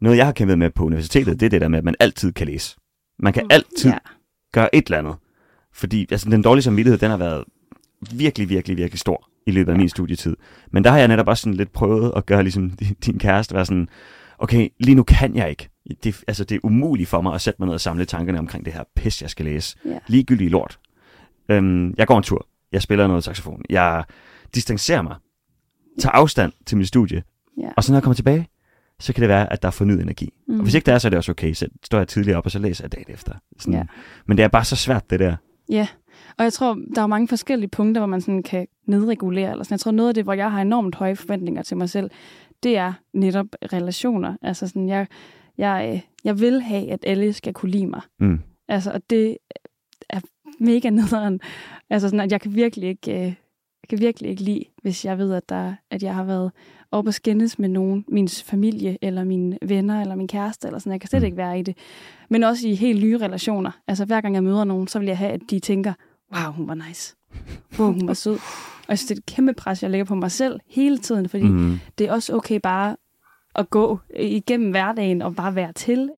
noget 0.00 0.16
jeg 0.16 0.26
har 0.26 0.32
kæmpet 0.32 0.58
med 0.58 0.70
på 0.70 0.84
universitetet, 0.84 1.40
det 1.40 1.46
er 1.46 1.50
det 1.50 1.60
der 1.60 1.68
med, 1.68 1.78
at 1.78 1.84
man 1.84 1.94
altid 2.00 2.32
kan 2.32 2.46
læse. 2.46 2.76
Man 3.18 3.32
kan 3.32 3.42
Mm. 3.42 3.48
altid 3.50 3.90
Ja. 3.90 3.98
gøre 4.52 4.74
et 4.74 4.86
eller 4.86 4.98
andet. 4.98 5.14
Fordi 5.74 6.06
altså, 6.10 6.30
den 6.30 6.42
dårlige 6.42 6.62
samvittighed, 6.62 6.98
den 6.98 7.10
har 7.10 7.16
været 7.16 7.44
virkelig, 8.12 8.48
virkelig, 8.48 8.76
virkelig 8.76 8.98
stor 9.00 9.28
i 9.46 9.50
løbet 9.50 9.72
af 9.72 9.78
min 9.78 9.88
studietid. 9.88 10.36
Men 10.70 10.84
der 10.84 10.90
har 10.90 10.98
jeg 10.98 11.08
netop 11.08 11.28
også 11.28 11.40
sådan 11.40 11.54
lidt 11.54 11.72
prøvet 11.72 12.12
at 12.16 12.26
gøre 12.26 12.42
ligesom 12.42 12.70
din- 13.06 13.18
kæreste, 13.18 13.54
være 13.54 13.66
sådan, 13.66 13.88
okay, 14.38 14.68
lige 14.80 14.94
nu 14.94 15.02
kan 15.02 15.36
jeg 15.36 15.50
ikke. 15.50 15.68
Det, 16.04 16.24
altså, 16.26 16.44
det 16.44 16.54
er 16.54 16.58
umuligt 16.62 17.08
for 17.08 17.20
mig 17.20 17.34
at 17.34 17.40
sætte 17.40 17.56
mig 17.60 17.66
ned 17.66 17.74
og 17.74 17.80
samle 17.80 18.04
tankerne 18.04 18.38
omkring 18.38 18.64
det 18.64 18.72
her 18.72 18.82
pis, 18.96 19.22
jeg 19.22 19.30
skal 19.30 19.44
læse. 19.44 19.76
Ja. 19.84 19.98
Ligegyldigt 20.06 20.50
lort. 20.50 20.78
Øhm, 21.48 21.94
jeg 21.98 22.06
går 22.06 22.16
en 22.16 22.22
tur. 22.22 22.46
Jeg 22.72 22.82
spiller 22.82 23.06
noget 23.06 23.24
saxofon. 23.24 23.62
Jeg 23.70 24.04
distancerer 24.54 25.02
mig. 25.02 25.16
Tager 26.00 26.12
afstand 26.12 26.52
til 26.66 26.78
mit 26.78 26.88
studie. 26.88 27.22
Ja. 27.58 27.68
Og 27.76 27.84
så 27.84 27.92
når 27.92 27.96
jeg 27.96 28.02
kommer 28.02 28.14
tilbage, 28.14 28.48
så 29.00 29.12
kan 29.12 29.20
det 29.20 29.28
være, 29.28 29.52
at 29.52 29.62
der 29.62 29.68
er 29.68 29.72
fornyet 29.72 30.00
energi. 30.02 30.32
Mm. 30.48 30.54
Mm. 30.54 30.60
Og 30.60 30.64
hvis 30.64 30.74
ikke 30.74 30.86
det 30.86 30.94
er, 30.94 30.98
så 30.98 31.08
er 31.08 31.10
det 31.10 31.16
også 31.16 31.32
okay. 31.32 31.52
Så 31.52 31.68
står 31.84 31.98
jeg 31.98 32.08
tidligere 32.08 32.38
op, 32.38 32.44
og 32.44 32.50
så 32.50 32.58
læser 32.58 32.84
jeg 32.84 32.92
dagen 32.92 33.04
efter. 33.08 33.32
Sådan. 33.58 33.74
Ja. 33.74 33.82
Men 34.26 34.36
det 34.36 34.44
er 34.44 34.48
bare 34.48 34.64
så 34.64 34.76
svært, 34.76 35.10
det 35.10 35.20
der. 35.20 35.36
Ja, 35.70 35.86
og 36.38 36.44
jeg 36.44 36.52
tror, 36.52 36.78
der 36.94 37.02
er 37.02 37.06
mange 37.06 37.28
forskellige 37.28 37.68
punkter, 37.68 38.00
hvor 38.00 38.06
man 38.06 38.20
sådan 38.20 38.42
kan 38.42 38.66
nedregulere. 38.86 39.50
Eller 39.50 39.64
sådan. 39.64 39.74
Jeg 39.74 39.80
tror, 39.80 39.90
noget 39.90 40.08
af 40.08 40.14
det, 40.14 40.24
hvor 40.24 40.32
jeg 40.32 40.52
har 40.52 40.60
enormt 40.62 40.94
høje 40.94 41.16
forventninger 41.16 41.62
til 41.62 41.76
mig 41.76 41.90
selv, 41.90 42.10
det 42.62 42.76
er 42.76 42.92
netop 43.12 43.46
relationer. 43.72 44.36
Altså 44.42 44.68
sådan, 44.68 44.88
jeg, 44.88 45.06
jeg, 45.58 45.90
øh, 45.94 46.00
jeg 46.24 46.40
vil 46.40 46.60
have, 46.62 46.90
at 46.90 47.00
alle 47.06 47.32
skal 47.32 47.52
kunne 47.54 47.70
lide 47.70 47.86
mig. 47.86 48.00
Mm. 48.20 48.40
Altså, 48.68 48.90
og 48.92 49.00
det 49.10 49.36
er 50.10 50.20
mega 50.60 50.90
nederen. 50.90 51.40
Altså 51.90 52.08
sådan, 52.08 52.20
at 52.20 52.32
jeg 52.32 52.40
kan 52.40 52.54
virkelig 52.54 52.88
ikke, 52.88 53.12
øh, 53.12 53.18
jeg 53.82 53.88
kan 53.88 53.98
virkelig 54.00 54.30
ikke 54.30 54.42
lide, 54.42 54.64
hvis 54.82 55.04
jeg 55.04 55.18
ved, 55.18 55.34
at, 55.34 55.48
der, 55.48 55.74
at 55.90 56.02
jeg 56.02 56.14
har 56.14 56.24
været 56.24 56.50
oppe 56.90 57.08
og 57.10 57.14
skændes 57.14 57.58
med 57.58 57.68
nogen, 57.68 58.04
min 58.08 58.28
familie, 58.28 58.98
eller 59.02 59.24
mine 59.24 59.58
venner, 59.62 60.00
eller 60.00 60.14
min 60.14 60.28
kæreste, 60.28 60.66
eller 60.68 60.78
sådan. 60.78 60.92
Jeg 60.92 61.00
kan 61.00 61.08
slet 61.08 61.22
Mm. 61.22 61.26
ikke 61.26 61.36
være 61.36 61.58
i 61.58 61.62
det. 61.62 61.76
Men 62.30 62.42
også 62.44 62.68
i 62.68 62.74
helt 62.74 63.02
nye 63.04 63.18
relationer. 63.18 63.70
Altså, 63.86 64.04
hver 64.04 64.20
gang 64.20 64.34
jeg 64.34 64.44
møder 64.44 64.64
nogen, 64.64 64.88
så 64.88 64.98
vil 64.98 65.08
jeg 65.08 65.18
have, 65.18 65.32
at 65.32 65.40
de 65.50 65.60
tænker, 65.60 65.92
wow, 66.34 66.52
hun 66.52 66.68
var 66.68 66.74
nice. 66.74 67.16
Wow, 67.78 67.92
hun 67.92 68.08
var 68.08 68.14
sød. 68.14 68.34
Og 68.34 68.88
jeg 68.88 68.98
synes, 68.98 69.08
det 69.08 69.14
er 69.14 69.20
et 69.20 69.26
kæmpe 69.26 69.52
pres, 69.52 69.82
jeg 69.82 69.90
lægger 69.90 70.04
på 70.04 70.14
mig 70.14 70.30
selv 70.30 70.60
hele 70.66 70.98
tiden, 70.98 71.28
fordi 71.28 71.44
mm. 71.44 71.78
Det 71.98 72.08
er 72.08 72.12
også 72.12 72.36
okay 72.36 72.60
bare 72.62 72.96
at 73.54 73.70
gå 73.70 73.98
igennem 74.16 74.70
hverdagen 74.70 75.22
og 75.22 75.34
bare 75.34 75.54
være 75.54 75.72
til. 75.72 76.10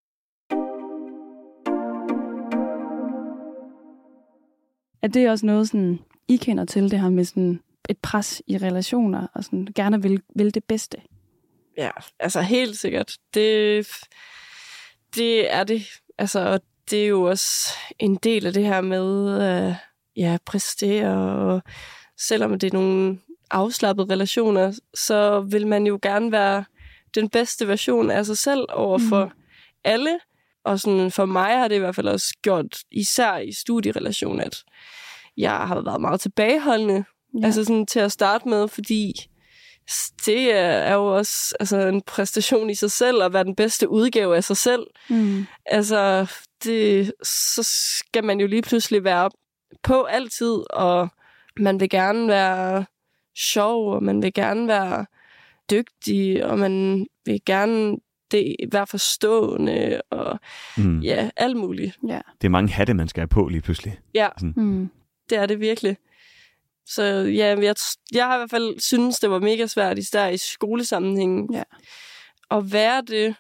Er 5.03 5.09
det 5.09 5.31
også 5.31 5.46
noget, 5.46 5.68
sådan, 5.68 5.98
I 6.29 6.37
kender 6.37 6.64
til, 6.64 6.90
det 6.90 7.00
her 7.00 7.11
med 7.11 7.24
sådan 7.24 7.61
et 7.88 7.98
pres 7.98 8.42
i 8.46 8.59
relationer, 8.59 9.27
og 9.35 9.44
sådan, 9.44 9.68
gerne 9.74 10.03
vil, 10.03 10.22
vil 10.37 10.55
det 10.55 10.64
bedste? 10.64 10.98
Ja, 11.77 11.90
altså 12.20 12.40
helt 12.40 12.77
sikkert. 12.77 13.16
Det, 13.35 13.87
det 15.14 15.55
er 15.55 15.64
det. 15.64 15.83
Altså, 16.18 16.40
og 16.40 16.61
det 16.90 17.05
er 17.05 17.09
jo 17.09 17.22
også 17.22 17.70
en 17.98 18.14
del 18.14 18.46
af 18.46 18.53
det 18.53 18.64
her 18.64 18.81
med 18.81 19.42
øh, 19.42 19.74
ja, 20.16 20.38
præstere. 20.46 21.37
Og 21.37 21.62
selvom 22.20 22.59
det 22.59 22.66
er 22.66 22.79
nogle 22.79 23.18
afslappede 23.50 24.12
relationer, 24.12 24.72
så 24.94 25.40
vil 25.40 25.66
man 25.66 25.87
jo 25.87 25.98
gerne 26.03 26.33
være 26.33 26.64
den 27.14 27.29
bedste 27.29 27.68
version 27.68 28.11
af 28.11 28.27
sig 28.27 28.38
selv 28.38 28.66
over 28.72 28.98
for 29.09 29.24
mm. 29.24 29.31
alle. 29.85 30.18
Og 30.64 30.81
sådan, 30.81 31.11
for 31.11 31.24
mig 31.24 31.59
har 31.59 31.68
det 31.68 31.77
i 31.77 31.79
hvert 31.79 31.94
fald 31.94 32.09
også 32.09 32.35
gjort, 32.42 32.79
især 32.90 33.37
i 33.37 33.53
studierelation, 33.53 34.40
at 34.40 34.57
jeg 35.37 35.57
har 35.57 35.81
været 35.81 36.00
meget 36.00 36.20
tilbageholdende 36.20 37.05
Ja. 37.40 37.46
Altså 37.46 37.64
sådan 37.64 37.87
til 37.87 38.00
at 38.00 38.12
starte 38.12 38.48
med, 38.48 38.68
fordi 38.68 39.12
det 40.27 40.53
er 40.53 40.94
jo 40.94 41.16
også 41.16 41.57
altså, 41.61 41.79
en 41.79 42.03
præstation 42.03 42.70
i 42.70 42.74
sig 42.74 42.90
selv, 42.90 43.22
at 43.22 43.33
være 43.33 43.44
den 43.44 43.57
bedste 43.57 43.88
udgave 43.88 44.37
af 44.37 44.44
sig 44.44 44.57
selv. 44.57 44.87
mm. 45.09 45.46
Altså, 45.66 46.27
det, 46.64 47.12
så 47.22 47.62
skal 47.98 48.24
man 48.24 48.40
jo 48.40 48.46
lige 48.46 48.62
pludselig 48.62 49.05
være 49.05 49.31
på 49.82 50.02
altid, 50.02 50.62
og 50.70 51.08
man 51.56 51.80
vil 51.80 51.90
gerne 51.90 52.28
være 52.28 52.84
sjov, 53.37 53.92
og 53.92 54.02
man 54.02 54.22
vil 54.22 54.34
gerne 54.34 54.68
være 54.68 55.06
dygtig, 55.70 56.44
og 56.46 56.58
man 56.58 57.06
vil 57.24 57.40
gerne 57.46 57.96
det, 58.30 58.56
være 58.72 58.87
forstående, 58.87 60.00
og 60.10 60.40
Mm. 60.76 61.00
ja, 61.00 61.30
alt 61.37 61.56
muligt. 61.56 61.98
Ja. 62.08 62.20
Det 62.40 62.46
er 62.46 62.50
mange 62.50 62.72
hatte, 62.72 62.94
man 62.94 63.08
skal 63.08 63.20
have 63.20 63.28
på 63.28 63.48
lige 63.48 63.60
pludselig. 63.60 63.98
Ja, 64.14 64.28
Mm. 64.56 64.90
det 65.30 65.38
er 65.38 65.46
det 65.46 65.60
virkelig. 65.60 65.96
Så 66.87 67.02
ja, 67.37 67.56
jeg, 67.60 67.74
jeg 68.14 68.26
har 68.26 68.34
i 68.34 68.38
hvert 68.38 68.50
fald 68.50 68.80
synes 68.80 69.18
det 69.18 69.30
var 69.30 69.38
mega 69.38 69.66
svært, 69.66 69.98
især 69.98 70.26
i 70.28 70.37
skolesammenhængen. 70.37 71.54
Ja. 71.54 71.62
At 72.50 72.72
være 72.72 73.02
det, 73.02 73.34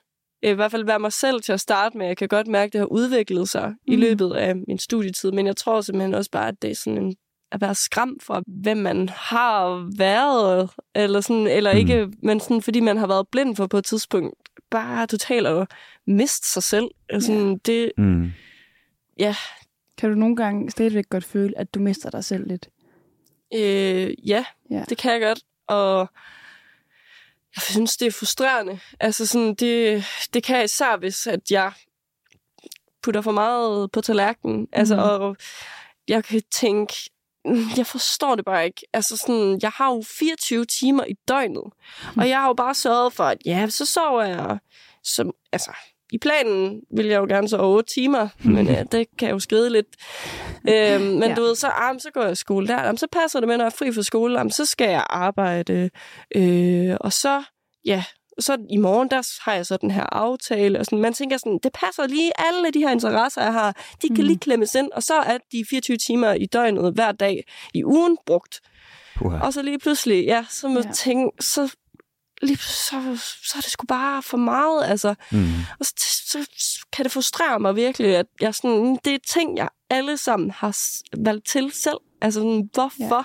i 0.50 0.54
hvert 0.54 0.70
fald 0.70 0.84
være 0.84 0.98
mig 0.98 1.12
selv 1.12 1.40
til 1.40 1.52
at 1.52 1.60
starte 1.60 1.98
med. 1.98 2.06
Jeg 2.06 2.16
kan 2.16 2.28
godt 2.28 2.46
mærke, 2.46 2.66
at 2.68 2.72
det 2.72 2.78
har 2.78 2.86
udviklet 2.86 3.48
sig 3.48 3.68
mm. 3.68 3.92
i 3.92 3.96
løbet 3.96 4.32
af 4.32 4.56
min 4.56 4.78
studietid, 4.78 5.32
men 5.32 5.46
jeg 5.46 5.56
tror 5.56 5.80
simpelthen 5.80 6.14
også 6.14 6.30
bare, 6.30 6.48
at 6.48 6.62
det 6.62 6.70
er 6.70 6.74
sådan 6.74 7.02
en 7.04 7.16
at 7.52 7.60
være 7.60 7.74
skræmt 7.74 8.22
fra, 8.22 8.42
hvem 8.46 8.76
man 8.76 9.08
har 9.08 9.90
været, 9.98 10.70
eller, 10.94 11.20
sådan, 11.20 11.46
eller 11.46 11.72
Mm. 11.72 11.78
ikke, 11.78 12.08
men 12.22 12.40
sådan, 12.40 12.62
fordi 12.62 12.80
man 12.80 12.96
har 12.96 13.06
været 13.06 13.28
blind 13.28 13.56
for 13.56 13.66
på 13.66 13.78
et 13.78 13.84
tidspunkt, 13.84 14.34
bare 14.70 15.06
totalt 15.06 15.46
at 15.46 15.68
miste 16.06 16.52
sig 16.52 16.62
selv. 16.62 16.86
Altså, 17.08 17.32
ja. 17.32 17.54
det, 17.66 17.92
Mm. 17.98 18.30
Kan 19.98 20.10
du 20.10 20.14
nogle 20.14 20.36
gange 20.36 20.70
stadigvæk 20.70 21.04
godt 21.10 21.24
føle, 21.24 21.58
at 21.58 21.74
du 21.74 21.80
mister 21.80 22.10
dig 22.10 22.24
selv 22.24 22.48
lidt? 22.48 22.68
Øh, 23.54 23.60
ja, 23.60 24.08
Ja. 24.28 24.44
ja, 24.70 24.84
det 24.88 24.98
kan 24.98 25.12
jeg 25.12 25.20
godt. 25.20 25.40
Og 25.68 26.08
jeg 27.56 27.62
synes, 27.62 27.96
det 27.96 28.06
er 28.06 28.10
frustrerende. 28.10 28.80
Altså 29.00 29.26
sådan, 29.26 29.54
det, 29.54 30.04
det 30.34 30.42
kan 30.44 30.56
jeg 30.56 30.64
især, 30.64 30.96
hvis 30.96 31.26
at 31.26 31.50
jeg 31.50 31.72
putter 33.02 33.20
for 33.20 33.32
meget 33.32 33.90
på 33.92 34.00
tallerkenen. 34.00 34.68
Altså, 34.72 34.94
Mhm. 34.94 35.04
og 35.04 35.36
jeg 36.08 36.24
kan 36.24 36.42
tænke, 36.52 36.94
"Mm, 37.44 37.64
jeg 37.76 37.86
forstår 37.86 38.34
det 38.34 38.44
bare 38.44 38.64
ikke. 38.66 38.82
Altså 38.92 39.16
sådan, 39.16 39.58
jeg 39.62 39.70
har 39.70 39.90
jo 39.90 40.02
24 40.06 40.64
timer 40.64 41.04
i 41.04 41.14
døgnet. 41.28 41.64
Og 42.16 42.28
jeg 42.28 42.38
har 42.40 42.46
jo 42.46 42.54
bare 42.54 42.74
sørget 42.74 43.12
for, 43.12 43.24
at 43.24 43.38
ja, 43.44 43.66
så 43.68 43.86
sover 43.86 44.22
jeg 44.22 44.58
som, 45.02 45.32
altså, 45.52 45.70
i 46.12 46.18
planen 46.18 46.80
vil 46.96 47.06
jeg 47.06 47.18
jo 47.18 47.24
gerne 47.28 47.48
så 47.48 47.56
over 47.56 47.76
8 47.76 47.94
timer, 47.94 48.28
men 48.44 48.66
ja, 48.66 48.82
det 48.92 49.06
kan 49.18 49.28
jeg 49.28 49.34
jo 49.34 49.38
skride 49.38 49.70
lidt. 49.70 49.86
Øhm, 50.68 51.02
men 51.04 51.22
Ja. 51.22 51.34
du 51.34 51.42
ved, 51.42 51.54
så, 51.54 51.68
ah, 51.68 52.00
så 52.00 52.10
går 52.14 52.22
jeg 52.22 52.32
i 52.32 52.34
skole 52.34 52.66
der, 52.68 52.82
jamen, 52.84 52.98
så 52.98 53.06
passer 53.12 53.40
det 53.40 53.48
med, 53.48 53.56
når 53.56 53.64
jeg 53.64 53.70
er 53.70 53.76
fri 53.78 53.92
fra 53.92 54.02
skole, 54.02 54.38
jamen, 54.38 54.50
så 54.50 54.64
skal 54.66 54.90
jeg 54.90 55.06
arbejde. 55.10 55.90
Øh, 56.36 56.96
og 57.00 57.12
så, 57.12 57.42
ja, 57.84 58.04
så 58.38 58.56
i 58.70 58.76
morgen, 58.76 59.10
der 59.10 59.28
har 59.44 59.54
jeg 59.54 59.66
så 59.66 59.76
den 59.76 59.90
her 59.90 60.06
aftale, 60.12 60.78
og 60.78 60.84
sådan, 60.84 60.98
man 61.00 61.12
tænker 61.12 61.36
sådan, 61.36 61.58
det 61.62 61.72
passer 61.72 62.06
lige 62.06 62.32
alle 62.38 62.70
de 62.70 62.78
her 62.78 62.90
interesser, 62.90 63.42
jeg 63.42 63.52
har, 63.52 63.72
de 64.02 64.08
kan 64.08 64.16
Mm. 64.18 64.26
lige 64.26 64.38
klemmes 64.38 64.74
ind, 64.74 64.90
og 64.92 65.02
så 65.02 65.14
er 65.14 65.38
de 65.52 65.64
24 65.70 65.96
timer 65.96 66.32
i 66.32 66.46
døgnet 66.46 66.94
hver 66.94 67.12
dag 67.12 67.44
i 67.74 67.84
ugen 67.84 68.16
brugt. 68.26 68.60
Puha. 69.16 69.38
Og 69.38 69.52
så 69.52 69.62
lige 69.62 69.78
pludselig, 69.78 70.24
ja, 70.24 70.44
så 70.50 70.68
må 70.68 70.80
ja. 70.80 70.90
tænke, 70.92 71.42
så, 71.42 71.74
lige, 72.44 72.56
så, 72.58 73.18
så 73.44 73.52
er 73.56 73.60
det 73.60 73.70
sgu 73.70 73.86
bare 73.86 74.22
for 74.22 74.36
meget, 74.36 74.84
altså. 74.84 75.14
Mm. 75.32 75.46
Og 75.80 75.86
så, 75.86 75.92
så 76.26 76.38
kan 76.92 77.04
det 77.04 77.12
frustrere 77.12 77.58
mig 77.60 77.76
virkelig, 77.76 78.16
at 78.16 78.26
jeg 78.40 78.54
sådan, 78.54 78.84
"Mm, 78.84 78.96
det 79.04 79.14
er 79.14 79.18
ting, 79.28 79.56
jeg 79.58 79.68
alle 79.90 80.16
sammen 80.16 80.50
har 80.50 80.76
valgt 81.16 81.46
til 81.46 81.72
selv. 81.72 81.96
Altså, 82.22 82.40
sådan, 82.40 82.68
hvorfor 82.72 83.16
ja. 83.16 83.22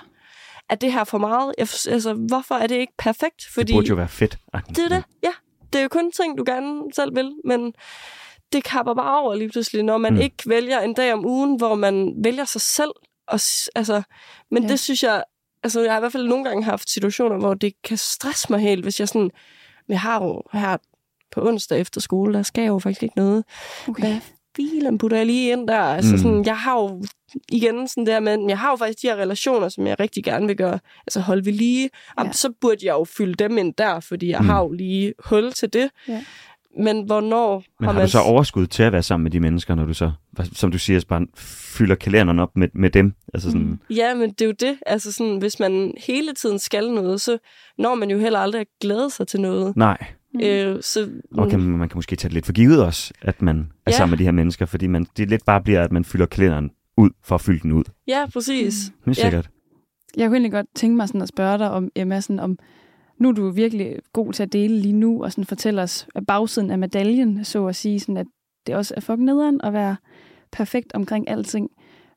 er 0.70 0.74
det 0.74 0.92
her 0.92 1.04
for 1.04 1.18
meget? 1.18 1.54
Jeg, 1.58 1.68
altså, 1.88 2.14
hvorfor 2.28 2.54
er 2.54 2.66
det 2.66 2.74
ikke 2.74 2.92
perfekt? 2.98 3.42
Det 3.56 3.68
burde 3.74 3.88
jo 3.88 3.94
være 3.94 4.08
fedt. 4.08 4.38
det 4.68 4.78
er 4.84 4.88
det, 4.88 5.04
ja. 5.22 5.32
Det 5.72 5.78
er 5.78 5.82
jo 5.82 5.88
kun 5.88 6.12
ting, 6.12 6.38
du 6.38 6.42
gerne 6.46 6.82
selv 6.94 7.16
vil, 7.16 7.32
men 7.44 7.72
det 8.52 8.64
kapper 8.64 8.94
bare 8.94 9.20
over 9.20 9.34
lige 9.34 9.48
pludselig, 9.50 9.82
når 9.82 9.98
man 9.98 10.14
Mm. 10.14 10.20
ikke 10.20 10.36
vælger 10.46 10.80
en 10.80 10.94
dag 10.94 11.12
om 11.12 11.26
ugen, 11.26 11.56
hvor 11.56 11.74
man 11.74 12.12
vælger 12.24 12.44
sig 12.44 12.60
selv. 12.60 12.90
Og, 13.28 13.40
altså, 13.74 14.02
men 14.50 14.62
ja. 14.62 14.68
det 14.68 14.80
synes 14.80 15.02
jeg, 15.02 15.24
altså 15.62 15.80
jeg 15.82 15.92
har 15.92 15.98
i 15.98 16.00
hvert 16.00 16.12
fald 16.12 16.28
nogle 16.28 16.44
gange 16.44 16.64
haft 16.64 16.90
situationer, 16.90 17.38
hvor 17.38 17.54
det 17.54 17.72
kan 17.84 17.96
stresse 17.96 18.46
mig 18.50 18.60
helt, 18.60 18.82
hvis 18.84 19.00
jeg 19.00 19.08
sådan, 19.08 19.30
jeg 19.88 20.00
har 20.00 20.24
jo 20.24 20.42
her 20.52 20.76
på 21.32 21.48
onsdag 21.48 21.80
efter 21.80 22.00
skole, 22.00 22.34
der 22.34 22.42
skal 22.42 22.62
jeg 22.62 22.68
jo 22.68 22.78
faktisk 22.78 23.02
ikke 23.02 23.16
noget. 23.16 23.44
Okay. 23.88 24.02
Hvad 24.02 24.16
filen 24.56 24.98
putter 24.98 25.16
jeg 25.16 25.26
lige 25.26 25.52
ind 25.52 25.68
der? 25.68 25.78
Altså 25.80 26.12
Mm. 26.12 26.18
sådan, 26.18 26.44
jeg 26.44 26.58
har 26.58 26.74
jo 26.80 27.02
igen 27.48 27.88
sådan 27.88 28.06
der, 28.06 28.20
men 28.20 28.50
jeg 28.50 28.58
har 28.58 28.70
jo 28.70 28.76
faktisk 28.76 29.02
de 29.02 29.06
her 29.06 29.16
relationer, 29.16 29.68
som 29.68 29.86
jeg 29.86 30.00
rigtig 30.00 30.24
gerne 30.24 30.46
vil 30.46 30.56
gøre, 30.56 30.78
altså 31.06 31.20
holde 31.20 31.44
ved 31.44 31.52
lige. 31.52 31.90
Ja. 32.20 32.32
så 32.32 32.52
burde 32.60 32.86
jeg 32.86 32.92
jo 32.92 33.04
fylde 33.04 33.34
dem 33.34 33.58
ind 33.58 33.74
der, 33.74 34.00
fordi 34.00 34.28
jeg 34.30 34.40
mm. 34.40 34.46
har 34.48 34.60
jo 34.62 34.70
lige 34.72 35.14
hul 35.24 35.52
til 35.52 35.72
det. 35.72 35.90
Ja. 36.08 36.24
Men 36.78 37.02
hvornår 37.06 37.54
Men 37.80 37.86
har 37.86 37.92
har 37.92 37.92
man... 38.00 38.06
du 38.06 38.10
så 38.10 38.20
overskud 38.20 38.66
til 38.66 38.82
at 38.82 38.92
være 38.92 39.02
sammen 39.02 39.22
med 39.22 39.30
de 39.30 39.40
mennesker, 39.40 39.74
når 39.74 39.84
du 39.84 39.94
så, 39.94 40.12
som 40.52 40.70
du 40.72 40.78
siger, 40.78 41.04
bare 41.08 41.26
fylder 41.36 41.94
kalenderen 41.94 42.38
op 42.38 42.56
med, 42.56 42.68
med 42.74 42.90
dem? 42.90 43.12
Altså 43.34 43.50
sådan, 43.50 43.66
Mm. 43.66 43.78
Ja, 43.90 44.14
men 44.14 44.30
det 44.30 44.40
er 44.40 44.46
jo 44.46 44.52
det. 44.60 44.78
Altså 44.86 45.12
sådan, 45.12 45.38
hvis 45.38 45.60
man 45.60 45.94
hele 46.06 46.32
tiden 46.34 46.58
skal 46.58 46.90
noget, 46.92 47.20
så 47.20 47.38
når 47.78 47.94
man 47.94 48.10
jo 48.10 48.18
heller 48.18 48.38
aldrig 48.38 48.60
at 48.60 48.66
glæde 48.80 49.10
sig 49.10 49.26
til 49.26 49.40
noget. 49.40 49.76
nej. 49.76 49.98
Mm. 50.34 50.40
Øh, 50.40 50.82
så, 50.82 51.08
Og 51.34 51.50
kan, 51.50 51.60
man 51.60 51.88
kan 51.88 51.98
måske 51.98 52.16
tage 52.16 52.28
det 52.28 52.34
lidt 52.34 52.46
for 52.46 52.52
givet 52.52 52.84
også, 52.84 53.12
at 53.22 53.42
man 53.42 53.58
er 53.86 53.90
Ja. 53.90 53.96
sammen 53.96 54.10
med 54.10 54.18
de 54.18 54.24
her 54.24 54.30
mennesker, 54.32 54.66
fordi 54.66 54.86
man, 54.86 55.06
det 55.16 55.28
lidt 55.28 55.44
bare 55.44 55.60
bliver, 55.62 55.84
at 55.84 55.92
man 55.92 56.04
fylder 56.04 56.26
kalenderen 56.26 56.70
ud 56.96 57.10
for 57.24 57.34
at 57.34 57.40
fylde 57.40 57.60
den 57.62 57.72
ud. 57.72 57.84
Ja, 58.08 58.26
præcis. 58.32 58.74
Det 58.84 58.90
er 58.90 59.00
Ja. 59.06 59.12
sikkert. 59.12 59.50
Jeg 60.16 60.26
kunne 60.28 60.36
egentlig 60.36 60.52
godt 60.52 60.66
tænke 60.74 60.96
mig 60.96 61.08
sådan 61.08 61.22
at 61.22 61.28
spørge 61.28 61.58
dig 61.58 61.70
om, 61.70 61.88
Emma, 61.96 62.20
sådan 62.20 62.40
om, 62.40 62.58
nu 63.20 63.28
er 63.28 63.32
du 63.32 63.50
virkelig 63.50 63.98
god 64.12 64.32
til 64.32 64.42
at 64.42 64.52
dele 64.52 64.78
lige 64.78 64.92
nu, 64.92 65.24
og 65.24 65.32
sådan 65.32 65.44
fortælle 65.44 65.82
os 65.82 66.06
at 66.14 66.26
bagsiden 66.26 66.70
af 66.70 66.78
medaljen, 66.78 67.44
så 67.44 67.66
at 67.66 67.76
sige, 67.76 68.00
sådan 68.00 68.16
at 68.16 68.26
det 68.66 68.74
også 68.74 68.94
er 68.96 69.00
fucking 69.00 69.24
nederen 69.24 69.60
at 69.60 69.72
være 69.72 69.96
perfekt 70.52 70.92
omkring 70.94 71.28
alting. 71.28 71.70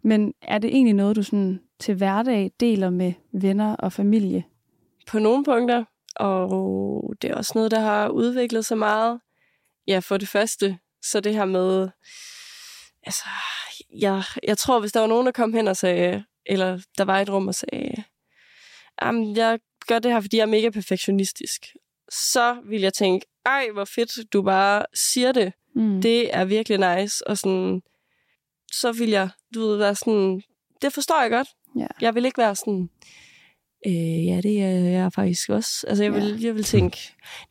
Men 0.04 0.34
er 0.42 0.58
det 0.58 0.68
egentlig 0.68 0.94
noget, 0.94 1.16
du 1.16 1.24
sådan 1.24 1.60
til 1.80 1.96
hverdag 1.96 2.52
deler 2.60 2.90
med 2.90 3.14
venner 3.34 3.76
og 3.76 3.94
familie? 3.94 4.44
På 5.08 5.20
nogle 5.20 5.44
punkter. 5.44 5.84
Og 6.16 7.14
det 7.22 7.32
er 7.32 7.36
også 7.36 7.52
noget, 7.56 7.72
der 7.72 7.80
har 7.80 8.10
udviklet 8.10 8.66
sig 8.66 8.78
meget. 8.78 9.20
Ja, 9.88 10.00
for 10.00 10.18
det 10.18 10.28
første, 10.28 10.78
så 11.02 11.20
det 11.20 11.34
her 11.34 11.46
med... 11.46 11.90
Altså, 13.06 13.26
jeg, 14.00 14.24
jeg 14.48 14.58
tror, 14.58 14.80
hvis 14.80 14.92
der 14.92 15.00
var 15.00 15.08
nogen, 15.08 15.26
der 15.26 15.32
kom 15.32 15.54
hen 15.54 15.68
og 15.68 15.78
sagde, 15.78 16.24
eller 16.46 16.80
der 16.98 17.04
var 17.06 17.20
et 17.20 17.30
rum 17.30 17.48
og 17.48 17.56
sagde, 17.56 18.03
jamen, 19.02 19.36
jeg 19.36 19.60
gør 19.88 20.00
det 20.00 20.12
her, 20.12 20.22
fordi 20.22 20.38
jeg 20.38 20.42
er 20.44 20.48
mega 20.48 20.70
perfektionistisk, 20.70 21.66
så 22.10 22.58
vil 22.66 22.82
jeg 22.82 22.94
tænke, 22.94 23.26
ej, 23.46 23.68
hvor 23.74 23.86
fedt, 23.86 24.34
du 24.34 24.42
bare 24.42 24.86
siger 24.94 25.32
det. 25.32 25.54
Mm. 25.76 26.02
Det 26.02 26.36
er 26.36 26.46
virkelig 26.46 26.96
nice. 26.98 27.28
Og 27.28 27.38
sådan, 27.38 27.82
så 28.72 28.92
vil 28.92 29.10
jeg, 29.10 29.30
du 29.56 29.60
ved, 29.60 29.78
være 29.78 29.96
sådan, 29.96 30.42
det 30.82 30.94
forstår 30.94 31.22
jeg 31.22 31.30
godt. 31.32 31.48
Ja. 31.80 31.88
Jeg 32.02 32.16
vil 32.16 32.26
ikke 32.26 32.38
være 32.38 32.56
sådan, 32.56 32.90
øh, 33.88 34.26
ja, 34.28 34.42
det 34.42 34.62
er 34.62 34.70
jeg 34.90 35.14
faktisk 35.14 35.50
også. 35.50 35.88
Altså, 35.88 36.04
jeg 36.04 36.14
vil, 36.14 36.42
jeg 36.42 36.56
vil 36.56 36.64
tænke, 36.64 36.98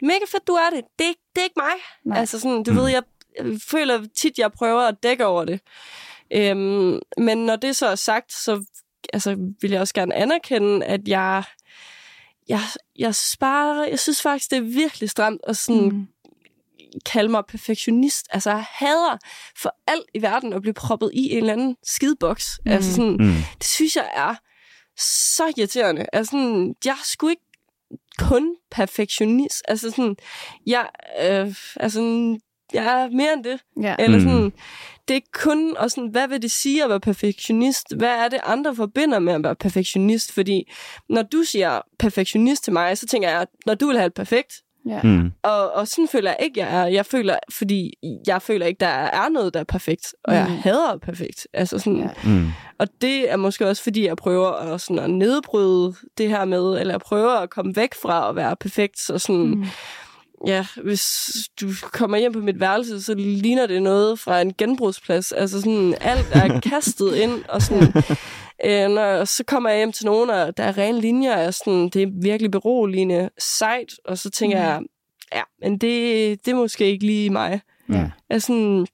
mega 0.03 0.25
fedt, 0.29 0.47
du 0.47 0.53
er 0.53 0.71
det. 0.71 0.85
Det 0.99 1.05
er, 1.05 1.09
ikke- 1.09 1.21
det 1.35 1.41
er 1.41 1.45
ikke 1.45 1.61
mig. 1.61 1.73
Nej. 2.05 2.19
Altså 2.19 2.41
sådan, 2.41 2.63
du 2.63 2.73
ved, 2.73 2.89
jeg, 2.89 3.03
jeg 3.39 3.47
føler 3.71 4.07
tit, 4.17 4.39
jeg 4.39 4.53
prøver 4.53 4.81
at 4.81 5.03
dække 5.03 5.27
over 5.27 5.45
det. 5.45 5.61
Øhm, 6.35 7.01
men 7.19 7.39
når 7.47 7.57
det 7.57 7.77
så 7.77 7.87
er 7.87 7.95
sagt, 7.95 8.33
så 8.33 8.65
altså, 9.13 9.37
vil 9.61 9.71
jeg 9.71 9.81
også 9.81 9.95
gerne 9.95 10.15
anerkende, 10.15 10.87
at 10.87 11.09
jeg, 11.09 11.43
jeg, 12.49 12.61
jeg, 12.99 13.15
synes 13.15 13.37
bare, 13.37 13.87
jeg 13.91 13.99
synes 13.99 14.23
faktisk, 14.23 14.51
det 14.51 14.57
er 14.57 14.61
virkelig 14.63 15.11
stramt 15.11 15.41
at 15.47 15.57
sådan, 15.57 15.83
Mm. 15.89 16.07
kalde 17.07 17.29
mig 17.29 17.43
perfektionist. 17.49 18.27
Altså, 18.31 18.51
jeg 18.51 18.65
hader 18.69 19.17
for 19.57 19.75
alt 19.87 20.05
i 20.15 20.23
verden 20.23 20.53
at 20.53 20.63
blive 20.63 20.75
proppet 20.75 21.11
i 21.15 21.31
en 21.33 21.39
eller 21.39 21.53
anden 21.53 21.77
skideboks. 21.85 22.61
Mm. 22.67 22.73
Altså, 22.73 22.95
sådan, 22.95 23.17
Mm. 23.21 23.35
det 23.59 23.67
synes 23.67 23.97
jeg 23.97 24.11
er 24.15 24.35
så 24.99 25.53
irriterende. 25.57 26.07
Altså, 26.13 26.31
sådan, 26.31 26.75
jeg 26.85 26.97
sgu 27.05 27.29
ikke 27.29 27.43
kun 28.19 28.57
perfektionist. 28.71 29.63
Altså, 29.69 29.91
sådan, 29.91 30.17
jeg, 30.67 30.89
øh, 31.23 31.55
altså, 31.77 31.91
sådan, 31.99 32.41
jeg 32.75 33.03
er 33.03 33.09
mere 33.11 33.33
end 33.33 33.45
det. 33.45 33.59
Ja. 33.83 33.95
Eller 33.99 34.19
Mm. 34.19 34.25
sådan, 34.25 34.53
det 35.09 35.17
er 35.17 35.21
kun, 35.33 35.77
og 35.77 35.91
sådan, 35.91 36.09
hvad 36.09 36.29
vil 36.29 36.43
det 36.43 36.51
sige 36.51 36.85
at 36.85 36.91
være 36.91 37.01
perfektionist? 37.01 37.95
Hvad 37.97 38.09
er 38.09 38.29
det, 38.29 38.39
andre 38.45 38.75
forbinder 38.77 39.19
med 39.19 39.33
at 39.33 39.45
være 39.45 39.55
perfektionist? 39.55 40.33
Fordi 40.33 40.73
når 41.09 41.23
du 41.23 41.43
siger 41.43 41.81
perfektionist 41.99 42.65
til 42.65 42.73
mig, 42.73 42.99
så 42.99 43.07
tænker 43.07 43.29
jeg, 43.31 43.47
når 43.67 43.75
du 43.75 43.87
vil 43.87 43.97
have 43.97 44.05
det 44.09 44.15
perfekt, 44.15 44.53
Ja. 44.89 45.01
Mm. 45.03 45.33
og, 45.43 45.73
og 45.73 45.89
sådan 45.89 46.09
føler 46.09 46.31
jeg 46.31 46.37
ikke, 46.43 46.61
jeg 46.61 46.81
er. 46.83 46.87
Jeg 46.87 47.07
føler, 47.07 47.37
fordi 47.53 47.95
jeg 48.27 48.43
føler 48.43 48.67
ikke, 48.67 48.81
der 48.81 48.87
er 48.87 49.29
noget, 49.29 49.55
der 49.55 49.61
er 49.61 49.65
perfekt. 49.65 50.15
Og 50.25 50.35
jeg 50.35 50.47
Mm. 50.49 50.57
hader 50.57 50.99
perfekt. 51.03 51.47
Altså 51.53 51.79
sådan, 51.79 51.99
ja. 51.99 52.09
Mm. 52.25 52.47
Og 52.79 52.89
det 53.01 53.31
er 53.33 53.37
måske 53.37 53.69
også, 53.69 53.83
fordi 53.83 54.07
jeg 54.07 54.17
prøver 54.17 54.51
at, 54.53 54.81
sådan, 54.81 54.99
at 54.99 55.11
nedbryde 55.11 55.95
det 56.19 56.29
her 56.29 56.45
med, 56.45 56.81
eller 56.81 56.93
jeg 56.95 57.01
prøver 57.01 57.31
at 57.31 57.51
komme 57.51 57.77
væk 57.77 57.95
fra 58.03 58.29
at 58.29 58.37
være 58.37 58.57
perfekt. 58.57 58.99
Så 59.01 59.19
sådan, 59.19 59.47
Mm. 59.47 59.65
Ja, 60.47 60.67
hvis 60.83 61.05
du 61.61 61.69
kommer 61.93 62.19
hjem 62.19 62.33
på 62.33 62.39
mit 62.39 62.61
værelse, 62.61 63.03
så 63.03 63.15
ligner 63.15 63.67
det 63.67 63.83
noget 63.83 64.19
fra 64.19 64.41
en 64.41 64.55
genbrugsplads. 64.59 65.33
Altså 65.33 65.61
sådan, 65.61 65.95
alt 66.01 66.27
er 66.33 66.61
kastet 66.71 67.15
ind, 67.15 67.45
og 67.49 67.63
sådan, 67.63 67.93
øh, 68.65 68.89
når, 68.91 69.25
så 69.25 69.45
kommer 69.45 69.71
jeg 69.71 69.79
hjem 69.79 69.93
til 69.93 70.07
nogen, 70.07 70.31
og 70.31 70.57
der 70.57 70.63
er 70.65 70.79
rene 70.79 71.01
linjer, 71.01 71.47
og 71.47 71.55
sådan, 71.55 71.89
det 71.89 72.03
er 72.03 72.07
virkelig 72.23 72.51
beroligende 72.51 73.31
sejt, 73.39 73.93
og 74.05 74.19
så 74.19 74.31
tænker 74.31 74.57
Mm. 74.59 74.63
jeg, 74.65 74.81
ja, 75.35 75.43
men 75.63 75.73
det, 75.79 76.45
det 76.47 76.51
er 76.53 76.57
måske 76.57 76.87
ikke 76.87 77.07
lige 77.07 77.31
mig. 77.31 77.61
Ja. 77.89 78.11
Altså, 78.31 78.47
sådan, 78.47 78.87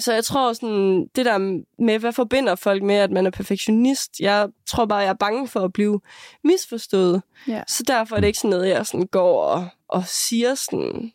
så 0.00 0.12
jeg 0.12 0.24
tror 0.24 0.52
sådan, 0.52 1.06
det 1.16 1.26
der 1.26 1.38
med, 1.82 1.98
hvad 1.98 2.12
forbinder 2.12 2.54
folk 2.54 2.82
med, 2.82 2.94
at 2.94 3.10
man 3.10 3.26
er 3.26 3.30
perfektionist, 3.30 4.20
jeg 4.20 4.48
tror 4.66 4.84
bare, 4.86 4.98
jeg 4.98 5.08
er 5.08 5.12
bange 5.14 5.48
for 5.48 5.60
at 5.60 5.72
blive 5.72 6.00
misforstået. 6.44 7.22
Ja. 7.48 7.62
Så 7.68 7.82
derfor 7.86 8.16
er 8.16 8.20
det 8.20 8.26
ikke 8.26 8.38
sådan 8.38 8.50
noget, 8.50 8.68
jeg 8.68 8.86
sådan 8.86 9.06
går 9.06 9.42
og, 9.44 9.68
og 9.88 10.04
siger 10.06 10.54
sådan, 10.54 11.12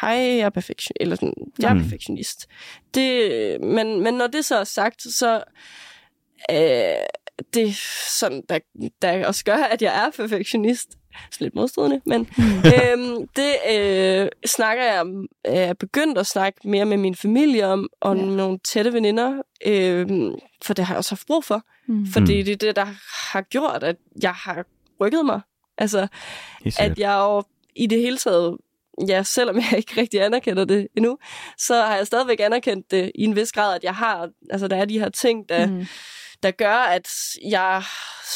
hej, 0.00 0.10
jeg 0.16 0.38
er 0.38 0.50
perfektion, 0.50 0.94
eller 1.00 1.16
sådan, 1.16 1.34
jeg 1.58 1.70
er 1.70 1.74
Mm. 1.74 1.80
perfektionist. 1.82 2.46
Det, 2.94 3.60
men, 3.60 4.00
men 4.02 4.14
når 4.14 4.26
det 4.26 4.44
så 4.44 4.56
er 4.56 4.64
sagt, 4.64 5.02
så 5.02 5.44
øh, 6.50 7.06
det 7.54 7.76
sådan, 8.20 8.42
der, 8.48 8.58
der 9.02 9.26
også 9.26 9.44
gør, 9.44 9.56
at 9.56 9.82
jeg 9.82 10.06
er 10.06 10.10
perfektionist. 10.10 10.88
Så 11.30 11.36
lidt 11.40 11.54
modstridende, 11.54 12.00
men 12.06 12.20
øhm, 12.74 13.28
det 13.36 13.54
øh, 13.70 14.28
snakker 14.46 14.84
jeg 14.84 15.04
er 15.44 15.72
begyndt 15.74 16.18
at 16.18 16.26
snakke 16.26 16.68
mere 16.68 16.84
med 16.84 16.96
min 16.96 17.14
familie 17.14 17.66
om, 17.66 17.88
og 18.00 18.16
Ja. 18.16 18.22
nogle 18.22 18.58
tætte 18.64 18.92
veninder, 18.92 19.42
øh, 19.66 20.06
for 20.64 20.74
det 20.74 20.84
har 20.84 20.94
jeg 20.94 20.98
også 20.98 21.10
haft 21.10 21.26
brug 21.26 21.44
for. 21.44 21.62
Mm. 21.88 22.06
Fordi 22.06 22.42
det 22.42 22.52
er 22.52 22.56
det, 22.56 22.76
der 22.76 22.86
har 23.32 23.40
gjort, 23.42 23.82
at 23.82 23.96
jeg 24.22 24.32
har 24.34 24.64
rykket 25.00 25.26
mig. 25.26 25.40
Altså, 25.78 26.06
at 26.78 26.98
jeg 26.98 27.16
jo 27.18 27.42
i 27.76 27.86
det 27.86 28.00
hele 28.00 28.16
taget, 28.18 28.56
ja, 29.08 29.22
selvom 29.22 29.56
jeg 29.56 29.74
ikke 29.78 30.00
rigtig 30.00 30.22
anerkender 30.22 30.64
det 30.64 30.88
endnu, 30.96 31.18
så 31.58 31.74
har 31.74 31.96
jeg 31.96 32.06
stadigvæk 32.06 32.40
anerkendt 32.40 32.90
det 32.90 33.12
i 33.14 33.24
en 33.24 33.36
vis 33.36 33.52
grad, 33.52 33.74
at 33.74 33.84
jeg 33.84 33.94
har, 33.94 34.28
altså 34.50 34.68
der 34.68 34.76
er 34.76 34.84
de 34.84 34.98
her 34.98 35.08
ting, 35.08 35.48
der, 35.48 35.66
Mm. 35.66 35.86
Der 36.42 36.50
gør, 36.50 36.74
at 36.76 37.08
jeg 37.50 37.82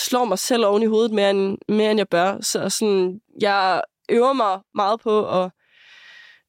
slår 0.04 0.24
mig 0.24 0.38
selv 0.38 0.66
oven 0.66 0.82
i 0.82 0.86
hovedet 0.86 1.12
mere 1.12 1.30
end, 1.30 1.58
mere 1.68 1.90
end 1.90 1.98
jeg 2.00 2.08
bør. 2.08 2.36
Så 2.40 2.68
sådan, 2.68 3.20
jeg 3.40 3.82
øver 4.08 4.32
mig 4.32 4.58
meget 4.74 5.00
på 5.00 5.42
at 5.42 5.50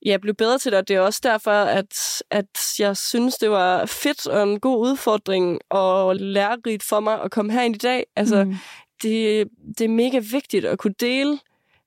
ja, 0.06 0.18
blive 0.18 0.34
bedre 0.34 0.58
til 0.58 0.72
det, 0.72 0.80
og 0.80 0.88
det 0.88 0.96
er 0.96 1.00
også 1.00 1.20
derfor, 1.24 1.52
at, 1.52 2.22
at 2.30 2.46
jeg 2.80 2.98
synes, 2.98 3.36
det 3.36 3.52
var 3.52 3.86
fedt 3.86 4.28
og 4.28 4.44
en 4.44 4.60
god 4.60 4.88
udfordring 4.88 5.60
og 5.70 6.16
lærerigt 6.16 6.84
for 6.84 7.00
mig 7.00 7.22
at 7.22 7.32
komme 7.32 7.52
herind 7.54 7.76
i 7.76 7.80
dag. 7.80 8.06
Altså, 8.16 8.44
Mm. 8.44 8.56
det, 9.02 9.48
det 9.78 9.84
er 9.86 9.90
mega 9.90 10.20
vigtigt 10.32 10.66
at 10.66 10.80
kunne 10.80 10.96
dele. 11.00 11.40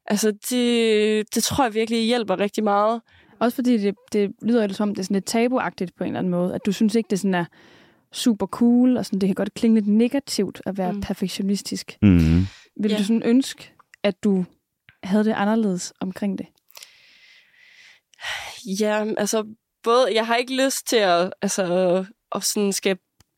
Altså, 0.06 0.32
det, 0.50 1.34
det 1.34 1.44
tror 1.44 1.64
jeg 1.64 1.74
virkelig 1.74 2.06
hjælper 2.06 2.40
rigtig 2.40 2.64
meget. 2.64 3.00
Også 3.40 3.54
fordi 3.54 3.78
det, 3.78 3.94
det 4.12 4.32
lyder 4.42 4.66
lidt 4.66 4.76
som, 4.76 4.88
om 4.88 4.94
det 4.94 5.00
er 5.02 5.04
sådan 5.04 5.14
lidt 5.14 5.24
tabuagtigt 5.26 5.96
på 5.96 6.04
en 6.04 6.08
eller 6.08 6.18
anden 6.18 6.30
måde. 6.30 6.54
At 6.54 6.60
du 6.66 6.72
synes 6.72 6.94
ikke, 6.94 7.08
det 7.10 7.20
sådan 7.20 7.34
er 7.34 7.44
super 8.14 8.46
cool, 8.46 8.96
og 8.96 9.06
sådan, 9.06 9.18
det 9.18 9.26
kan 9.28 9.34
godt 9.34 9.54
klinge 9.54 9.74
lidt 9.80 9.86
negativt 9.88 10.62
at 10.66 10.78
være 10.78 10.92
Mm. 10.92 11.00
perfektionistisk. 11.00 11.98
Mm. 12.02 12.46
Vil 12.80 12.90
Ja. 12.90 12.98
du 12.98 13.04
sådan 13.04 13.22
ønske, 13.24 13.72
at 14.02 14.24
du 14.24 14.44
havde 15.02 15.24
det 15.24 15.32
anderledes 15.32 15.92
omkring 16.00 16.38
det? 16.38 16.46
Ja, 18.80 19.04
altså 19.18 19.44
både, 19.82 20.14
jeg 20.14 20.26
har 20.26 20.36
ikke 20.36 20.64
lyst 20.64 20.86
til 20.88 20.96
at, 20.96 21.32
altså, 21.42 21.64
at 22.34 22.44
sådan 22.44 22.72
skal 22.72 22.96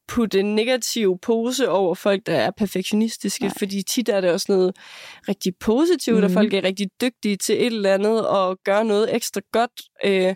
putte 0.09 0.41
en 0.41 0.55
negativ 0.55 1.19
pose 1.23 1.69
over 1.71 1.95
folk, 1.95 2.27
der 2.27 2.35
er 2.37 2.51
perfektionistiske, 2.51 3.45
Nej. 3.45 3.55
Fordi 3.59 3.83
tit 3.83 4.09
er 4.09 4.21
det 4.21 4.31
også 4.31 4.47
noget 4.53 4.77
rigtig 5.29 5.53
positivt, 5.61 6.17
mm. 6.17 6.25
at 6.25 6.31
Mhm. 6.31 6.35
folk 6.35 6.55
er 6.55 6.65
rigtig 6.65 6.87
dygtige 7.01 7.37
til 7.37 7.55
et 7.61 7.67
eller 7.67 7.95
andet 7.95 8.29
og 8.29 8.59
gør 8.65 8.83
noget 8.83 9.15
ekstra 9.15 9.41
godt. 9.53 9.71
Øh, 10.05 10.35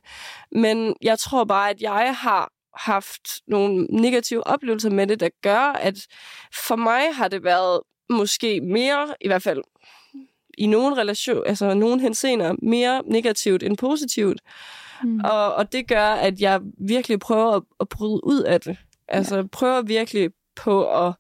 men 0.53 0.95
jeg 1.03 1.19
tror 1.19 1.45
bare, 1.45 1.71
at 1.71 1.81
jeg 1.81 2.15
har 2.17 2.53
haft 2.77 3.29
nogle 3.47 3.85
negative 3.85 4.47
oplevelser 4.47 4.91
med 4.91 5.07
det, 5.07 5.21
der 5.21 5.29
gør, 5.43 5.73
at 5.73 6.07
for 6.55 6.77
mig 6.77 7.15
har 7.15 7.29
det 7.29 7.45
været 7.45 7.81
måske 8.11 8.61
mere, 8.61 9.15
i 9.21 9.29
hvert 9.29 9.43
fald 9.43 9.63
i 10.59 10.67
nogle 10.67 10.97
relation, 10.97 11.43
altså 11.47 11.75
nogle 11.75 12.01
henseender, 12.01 12.55
mere 12.63 13.03
negativt 13.07 13.63
end 13.63 13.77
positivt. 13.77 14.41
Mm. 15.05 15.21
Og, 15.25 15.55
og 15.55 15.73
det 15.73 15.89
gør, 15.89 16.07
at 16.07 16.41
jeg 16.41 16.61
virkelig 16.79 17.19
prøver 17.19 17.53
at, 17.57 17.63
at 17.81 17.89
bryde 17.89 18.21
ud 18.25 18.43
af 18.43 18.61
det. 18.61 18.77
Altså 19.09 19.37
ja. 19.37 19.43
prøver 19.53 19.83
virkelig 19.83 20.31
på 20.57 21.07
at 21.07 21.15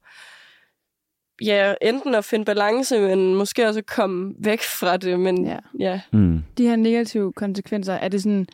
ja, 1.42 1.74
enten 1.82 2.14
at 2.14 2.24
finde 2.24 2.44
balance, 2.44 3.00
men 3.00 3.34
måske 3.34 3.68
også 3.68 3.82
komme 3.82 4.34
væk 4.38 4.60
fra 4.60 4.96
det. 4.96 5.20
Men 5.20 5.46
Ja. 5.46 5.50
ja, 5.50 5.58
ja. 5.78 6.00
Mm. 6.12 6.42
De 6.58 6.66
her 6.66 6.76
negative 6.76 7.32
konsekvenser, 7.32 7.94
er 7.94 8.08
det 8.08 8.22
sådan 8.22 8.46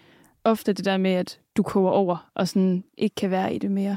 ofte 0.47 0.73
det 0.73 0.85
der 0.85 0.97
med, 0.97 1.11
at 1.13 1.41
du 1.57 1.63
koger 1.63 1.91
over 1.91 2.31
og 2.35 2.49
sådan 2.49 2.85
ikke 2.99 3.15
kan 3.15 3.31
være 3.31 3.55
i 3.55 3.59
det 3.59 3.71
mere? 3.71 3.97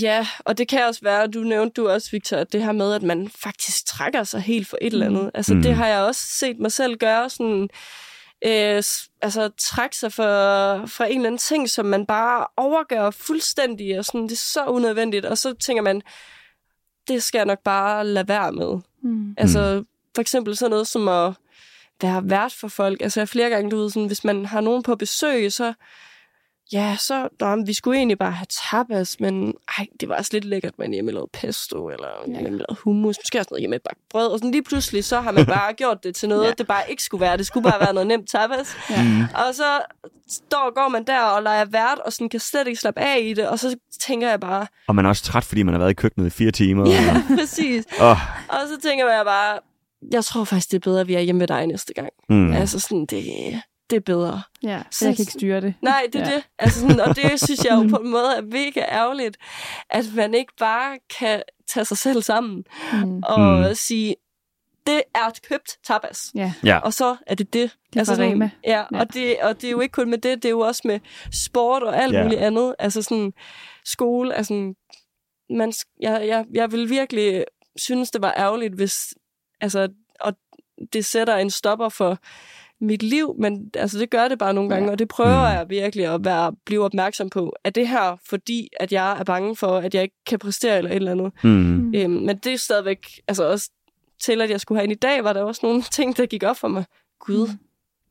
ja, 0.00 0.26
og 0.38 0.58
det 0.58 0.68
kan 0.68 0.84
også 0.84 1.00
være, 1.02 1.26
du 1.26 1.40
nævnte 1.40 1.82
du 1.82 1.88
også, 1.88 2.10
Victor, 2.10 2.36
at 2.36 2.52
det 2.52 2.64
her 2.64 2.72
med, 2.72 2.92
at 2.94 3.02
man 3.02 3.28
faktisk 3.28 3.86
trækker 3.86 4.24
sig 4.24 4.40
helt 4.40 4.68
for 4.68 4.78
et 4.80 4.92
eller 4.92 5.06
andet. 5.06 5.30
Altså 5.34 5.54
Mm. 5.54 5.62
det 5.62 5.74
har 5.74 5.86
jeg 5.86 6.00
også 6.00 6.20
set 6.38 6.58
mig 6.58 6.72
selv 6.72 6.96
gøre 6.96 7.30
sådan... 7.30 7.68
Øh, 8.46 8.82
altså 9.22 9.50
trække 9.58 9.96
sig 9.96 10.12
for, 10.12 10.22
fra 10.86 11.06
en 11.06 11.16
eller 11.16 11.26
anden 11.26 11.38
ting, 11.38 11.70
som 11.70 11.86
man 11.86 12.06
bare 12.06 12.46
overgør 12.56 13.10
fuldstændig, 13.10 13.98
og 13.98 14.04
sådan, 14.04 14.22
det 14.22 14.32
er 14.32 14.36
så 14.36 14.64
unødvendigt, 14.64 15.24
og 15.24 15.38
så 15.38 15.54
tænker 15.54 15.82
man, 15.82 16.02
det 17.08 17.22
skal 17.22 17.38
jeg 17.38 17.46
nok 17.46 17.62
bare 17.64 18.06
lade 18.06 18.28
være 18.28 18.52
med. 18.52 18.78
Mm. 19.02 19.34
Altså, 19.38 19.84
for 20.14 20.20
eksempel 20.20 20.56
sådan 20.56 20.70
noget 20.70 20.86
som 20.86 21.08
at 21.08 21.32
være 22.02 22.30
vært 22.30 22.52
for 22.60 22.68
folk. 22.68 23.02
Altså, 23.02 23.20
jeg 23.20 23.28
flere 23.28 23.50
gange, 23.50 23.70
du 23.70 23.76
ved, 23.76 23.90
sådan, 23.90 24.06
hvis 24.06 24.24
man 24.24 24.46
har 24.46 24.60
nogen 24.60 24.82
på 24.82 24.96
besøg, 24.96 25.52
så... 25.52 25.72
Ja, 26.72 26.96
så... 26.98 27.28
Nå, 27.40 27.64
vi 27.66 27.72
skulle 27.72 27.98
egentlig 27.98 28.18
bare 28.18 28.32
have 28.32 28.46
tapas, 28.70 29.20
men 29.20 29.54
ej, 29.78 29.86
det 30.00 30.08
var 30.08 30.16
også 30.16 30.30
lidt 30.32 30.44
lækkert, 30.44 30.78
man 30.78 30.92
hjemme 30.92 31.10
lavede 31.12 31.30
pesto, 31.32 31.88
eller 31.88 32.08
Ja. 32.26 32.32
ja. 32.32 32.40
hjemme 32.40 32.58
lavede 32.58 32.76
hummus, 32.84 33.16
måske 33.18 33.38
også 33.38 33.48
noget 33.50 33.60
hjemme 33.60 33.78
bagt 33.78 33.98
brød, 34.10 34.26
og 34.26 34.38
sådan 34.38 34.50
lige 34.50 34.62
pludselig, 34.62 35.04
så 35.04 35.20
har 35.20 35.32
man 35.32 35.46
bare 35.46 35.72
gjort 35.82 36.04
det 36.04 36.14
til 36.14 36.28
noget, 36.28 36.44
Ja. 36.46 36.52
det 36.58 36.66
bare 36.66 36.82
ikke 36.90 37.02
skulle 37.02 37.20
være. 37.20 37.36
Det 37.36 37.46
skulle 37.46 37.70
bare 37.70 37.80
være 37.80 37.92
noget 37.94 38.06
nemt 38.06 38.28
tapas. 38.28 38.76
Ja. 38.90 39.02
Mm. 39.02 39.20
Og 39.20 39.54
så 39.54 39.80
står, 40.28 40.74
går 40.74 40.88
man 40.88 41.04
der 41.06 41.20
og 41.20 41.42
leger 41.42 41.64
vært, 41.64 41.98
og 41.98 42.12
sådan 42.12 42.28
kan 42.28 42.40
slet 42.40 42.66
ikke 42.66 42.80
slappe 42.80 43.00
af 43.00 43.18
i 43.22 43.34
det, 43.34 43.48
og 43.48 43.58
så 43.58 43.76
tænker 44.00 44.28
jeg 44.30 44.40
bare, 44.40 44.66
Og 44.86 44.94
man 44.94 45.04
er 45.04 45.08
også 45.08 45.22
træt, 45.24 45.44
fordi 45.44 45.62
man 45.62 45.74
har 45.74 45.78
været 45.78 45.90
i 45.90 45.94
køkkenet 45.94 46.26
i 46.26 46.30
fire 46.30 46.50
timer. 46.50 46.90
ja, 46.90 47.22
præcis. 47.38 47.84
Og, 48.00 48.10
oh, 48.10 48.16
Og 48.48 48.60
så 48.68 48.80
tænker 48.88 49.06
jeg 49.12 49.24
bare, 49.24 49.58
jeg 50.12 50.24
tror 50.24 50.44
faktisk, 50.44 50.70
det 50.70 50.76
er 50.76 50.80
bedre, 50.90 51.00
at 51.00 51.08
vi 51.08 51.14
er 51.14 51.20
hjemme 51.20 51.40
ved 51.40 51.48
dig 51.48 51.66
næste 51.66 51.94
gang. 51.94 52.08
mm. 52.28 52.52
Altså 52.52 52.80
sådan, 52.80 53.06
det, 53.06 53.24
det 53.90 53.96
er 53.96 54.00
bedre. 54.00 54.42
ja, 54.62 54.82
så 54.90 55.04
jeg 55.06 55.16
kan 55.16 55.22
ikke 55.22 55.32
styre 55.32 55.60
det. 55.60 55.74
Nej, 55.82 56.06
det 56.12 56.20
er 56.20 56.28
Ja. 56.30 56.34
det. 56.34 56.44
Altså 56.58 56.80
sådan, 56.80 57.00
og 57.00 57.16
det 57.16 57.40
synes 57.44 57.64
jeg 57.64 57.72
jo 57.74 57.88
på 57.90 57.96
en 57.96 58.10
måde 58.10 58.36
er 58.36 58.42
mega 58.42 58.80
ærgerligt, 58.80 59.36
at 59.90 60.04
man 60.16 60.34
ikke 60.34 60.52
bare 60.58 60.98
kan 61.18 61.42
tage 61.68 61.84
sig 61.84 61.96
selv 61.98 62.22
sammen 62.22 62.64
Mm. 62.92 63.22
og 63.26 63.58
Mm. 63.68 63.74
sige, 63.74 64.16
det 64.86 65.02
er 65.14 65.26
et 65.28 65.42
købt 65.48 65.76
tapas. 65.86 66.30
Ja, 66.34 66.52
Ja. 66.64 66.78
Og 66.78 66.92
så 66.94 67.16
er 67.26 67.34
det 67.34 67.52
det. 67.52 67.76
det 67.92 68.00
er 68.00 68.04
fra 68.04 68.14
sådan, 68.14 68.32
Rema. 68.32 68.50
Ja, 68.64 68.82
Ja. 68.92 68.98
Og, 69.00 69.14
det, 69.14 69.36
og 69.42 69.60
det 69.60 69.66
er 69.66 69.70
jo 69.70 69.80
ikke 69.80 69.92
kun 69.92 70.10
med 70.10 70.18
det, 70.18 70.42
det 70.42 70.44
er 70.48 70.50
jo 70.50 70.60
også 70.60 70.82
med 70.84 71.00
sport 71.32 71.82
og 71.82 72.02
alt 72.02 72.14
Ja. 72.14 72.22
muligt 72.22 72.40
andet. 72.40 72.74
Altså 72.78 73.02
sådan, 73.02 73.32
skole, 73.84 74.34
altså, 74.34 74.74
man, 75.50 75.72
jeg, 76.00 76.26
jeg, 76.26 76.44
jeg 76.54 76.72
vil 76.72 76.90
virkelig 76.90 77.44
synes, 77.76 78.10
det 78.10 78.22
var 78.22 78.34
ærgerligt, 78.36 78.74
hvis, 78.74 79.14
altså, 79.60 79.88
og 80.20 80.32
det 80.92 81.04
sætter 81.04 81.36
en 81.36 81.50
stopper 81.50 81.88
for 81.88 82.18
mit 82.80 83.02
liv, 83.02 83.34
men 83.38 83.70
altså, 83.74 83.98
det 83.98 84.10
gør 84.10 84.28
det 84.28 84.38
bare 84.38 84.54
nogle 84.54 84.70
gange, 84.70 84.86
Ja. 84.86 84.92
og 84.92 84.98
det 84.98 85.08
prøver 85.08 85.48
Mm. 85.50 85.56
jeg 85.56 85.66
virkelig 85.68 86.14
at 86.14 86.24
være, 86.24 86.52
blive 86.66 86.84
opmærksom 86.84 87.30
på. 87.30 87.56
Er 87.64 87.70
det 87.70 87.88
her, 87.88 88.16
fordi 88.28 88.68
at 88.80 88.92
jeg 88.92 89.18
er 89.20 89.24
bange 89.24 89.56
for, 89.56 89.76
at 89.78 89.94
jeg 89.94 90.02
ikke 90.02 90.16
kan 90.26 90.38
præstere 90.38 90.78
eller 90.78 90.90
et 90.90 90.96
eller 90.96 91.10
andet? 91.10 91.32
Mm. 91.44 91.50
Mm. 91.50 91.94
Øhm, 91.94 92.10
men 92.10 92.36
det 92.38 92.52
er 92.52 92.56
stadigvæk, 92.58 93.20
altså 93.28 93.44
også 93.44 93.70
til, 94.22 94.40
at 94.40 94.50
jeg 94.50 94.60
skulle 94.60 94.78
have 94.78 94.84
en 94.84 94.90
i 94.90 94.94
dag, 94.94 95.24
var 95.24 95.32
der 95.32 95.42
også 95.42 95.60
nogle 95.62 95.82
ting, 95.96 96.16
der 96.16 96.26
gik 96.26 96.42
op 96.42 96.56
for 96.56 96.68
mig. 96.68 96.84
Gud, 97.20 97.48
Mm. 97.48 97.58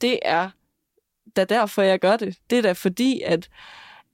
det 0.01 0.19
er 0.21 0.49
da 1.35 1.43
derfor, 1.43 1.81
jeg 1.81 1.99
gør 1.99 2.17
det. 2.17 2.37
Det 2.49 2.57
er 2.57 2.61
da 2.61 2.71
fordi, 2.71 3.21
at, 3.25 3.49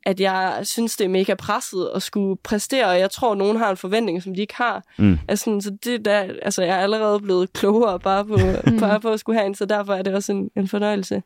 at 0.06 0.20
jeg 0.20 0.60
synes, 0.64 0.98
det 0.98 1.06
er 1.06 1.10
mega 1.10 1.36
presset 1.36 1.92
at 1.96 2.04
skulle 2.04 2.38
præstere, 2.44 2.86
og 2.86 3.00
jeg 3.00 3.12
tror, 3.12 3.36
nogen 3.36 3.58
har 3.58 3.70
en 3.72 3.78
forventning, 3.78 4.24
som 4.24 4.34
de 4.36 4.42
ikke 4.42 4.56
har. 4.56 4.84
Mm. 4.98 5.18
Altså, 5.28 5.60
så 5.62 5.78
det 5.84 6.06
der, 6.06 6.20
altså, 6.42 6.64
jeg 6.64 6.78
er 6.78 6.84
allerede 6.84 7.20
blevet 7.20 7.54
klogere 7.54 8.00
bare 8.00 8.26
på, 8.26 8.38
Mm. 8.72 8.80
bare 8.80 9.00
på 9.00 9.10
at 9.10 9.20
skulle 9.20 9.40
have 9.40 9.48
en, 9.48 9.56
så 9.56 9.66
derfor 9.66 9.94
er 9.94 10.02
det 10.02 10.14
også 10.14 10.32
en, 10.32 10.50
en 10.56 10.68
fornøjelse 10.68 11.24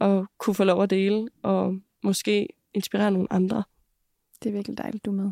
at 0.00 0.24
kunne 0.38 0.54
få 0.54 0.64
lov 0.64 0.82
at 0.82 0.90
dele, 0.90 1.28
og 1.42 1.74
måske 2.02 2.48
inspirere 2.74 3.10
nogle 3.10 3.28
andre. 3.30 3.62
Det 4.42 4.48
er 4.48 4.52
virkelig 4.52 4.78
dejligt, 4.78 5.04
du 5.04 5.10
er 5.10 5.14
med. 5.14 5.30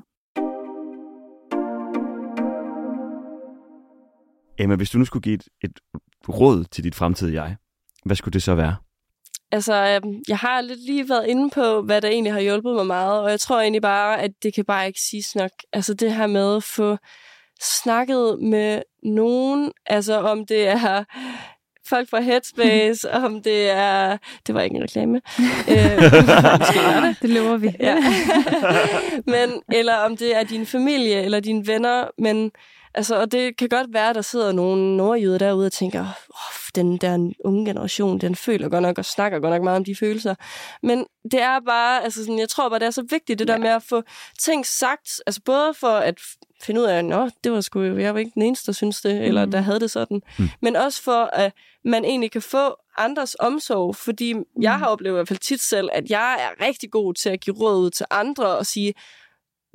Emma, 4.58 4.76
hvis 4.76 4.90
du 4.90 4.98
nu 4.98 5.04
skulle 5.04 5.22
give 5.22 5.34
et, 5.34 5.48
et 5.60 5.80
råd 6.28 6.64
til 6.64 6.84
dit 6.84 6.94
fremtidige 6.94 7.42
jeg, 7.42 7.56
hvad 8.04 8.16
skulle 8.16 8.32
det 8.32 8.42
så 8.42 8.54
være? 8.54 8.76
Altså, 9.52 9.74
øhm, 9.74 10.22
jeg 10.28 10.38
har 10.38 10.60
lidt 10.60 10.86
lige 10.86 11.08
været 11.08 11.26
inde 11.26 11.50
på, 11.50 11.82
hvad 11.82 12.00
der 12.00 12.08
egentlig 12.08 12.32
har 12.32 12.40
hjulpet 12.40 12.74
mig 12.74 12.86
meget, 12.86 13.20
og 13.20 13.30
jeg 13.30 13.40
tror 13.40 13.60
egentlig 13.60 13.82
bare, 13.82 14.22
at 14.22 14.30
det 14.42 14.54
kan 14.54 14.64
bare 14.64 14.86
ikke 14.86 15.00
siges 15.00 15.34
nok. 15.34 15.50
Altså 15.72 15.94
det 15.94 16.14
her 16.14 16.26
med 16.26 16.56
at 16.56 16.62
få 16.62 16.96
snakket 17.60 18.38
med 18.42 18.82
nogen, 19.02 19.72
altså 19.86 20.20
om 20.20 20.46
det 20.46 20.68
er 20.68 21.04
folk 21.88 22.10
fra 22.10 22.20
Headspace, 22.20 23.10
om 23.24 23.42
det 23.42 23.70
er... 23.70 24.16
Det 24.46 24.54
var 24.54 24.60
ikke 24.60 24.76
en 24.76 24.82
reklame. 24.82 25.16
øh. 25.72 27.16
Det 27.22 27.30
lover 27.30 27.56
vi. 27.56 27.70
Ja. 27.80 27.96
men, 29.34 29.62
eller 29.72 29.94
om 29.94 30.16
det 30.16 30.36
er 30.36 30.42
din 30.42 30.66
familie 30.66 31.22
eller 31.22 31.40
dine 31.40 31.66
venner, 31.66 32.04
men 32.18 32.50
altså, 32.94 33.20
og 33.20 33.32
det 33.32 33.56
kan 33.56 33.68
godt 33.68 33.86
være, 33.92 34.08
at 34.10 34.14
der 34.14 34.22
sidder 34.22 34.52
nogle 34.52 34.96
nordjyder 34.96 35.38
derude 35.38 35.66
og 35.66 35.72
tænker, 35.72 36.00
oh, 36.30 36.58
den 36.74 36.96
der 36.96 37.32
unge 37.44 37.66
generation, 37.66 38.18
den 38.18 38.34
føler 38.36 38.68
godt 38.68 38.82
nok 38.82 38.98
og 38.98 39.04
snakker 39.04 39.38
godt 39.38 39.52
nok 39.52 39.62
meget 39.62 39.76
om 39.76 39.84
de 39.84 39.96
følelser. 39.96 40.34
Men 40.82 41.06
det 41.32 41.40
er 41.42 41.60
bare, 41.66 42.04
altså 42.04 42.20
sådan, 42.24 42.38
jeg 42.38 42.48
tror 42.48 42.68
bare, 42.68 42.78
det 42.78 42.86
er 42.86 42.90
så 42.90 43.04
vigtigt, 43.10 43.38
det 43.38 43.48
der 43.48 43.58
med 43.58 43.68
at 43.70 43.82
få 43.82 44.02
ting 44.40 44.66
sagt, 44.66 45.20
altså 45.26 45.40
både 45.44 45.74
for 45.74 45.88
at 45.88 46.14
finde 46.62 46.80
ud 46.80 46.86
af, 46.86 47.04
nå, 47.04 47.30
det 47.44 47.52
var 47.52 47.60
sgu, 47.60 47.82
jeg 47.82 48.14
var 48.14 48.18
ikke 48.20 48.32
den 48.34 48.42
eneste, 48.42 48.66
der 48.66 48.72
synes 48.72 49.00
det, 49.00 49.22
eller 49.24 49.44
der 49.44 49.60
havde 49.60 49.80
det 49.80 49.90
sådan, 49.90 50.22
Mm. 50.38 50.48
men 50.62 50.76
også 50.76 51.02
for, 51.02 51.24
at 51.24 51.52
man 51.84 52.04
egentlig 52.04 52.30
kan 52.30 52.42
få 52.42 52.74
andres 52.96 53.36
omsorg, 53.40 53.96
fordi 53.96 54.34
jeg 54.60 54.78
har 54.78 54.86
oplevet 54.86 55.14
i 55.14 55.16
hvert 55.16 55.28
fald 55.28 55.38
tit 55.38 55.60
selv, 55.60 55.88
at 55.92 56.10
jeg 56.10 56.34
er 56.40 56.64
rigtig 56.66 56.90
god 56.90 57.14
til 57.14 57.28
at 57.30 57.40
give 57.40 57.56
råd 57.56 57.78
ud 57.78 57.90
til 57.90 58.06
andre 58.10 58.46
og 58.58 58.66
sige, 58.66 58.94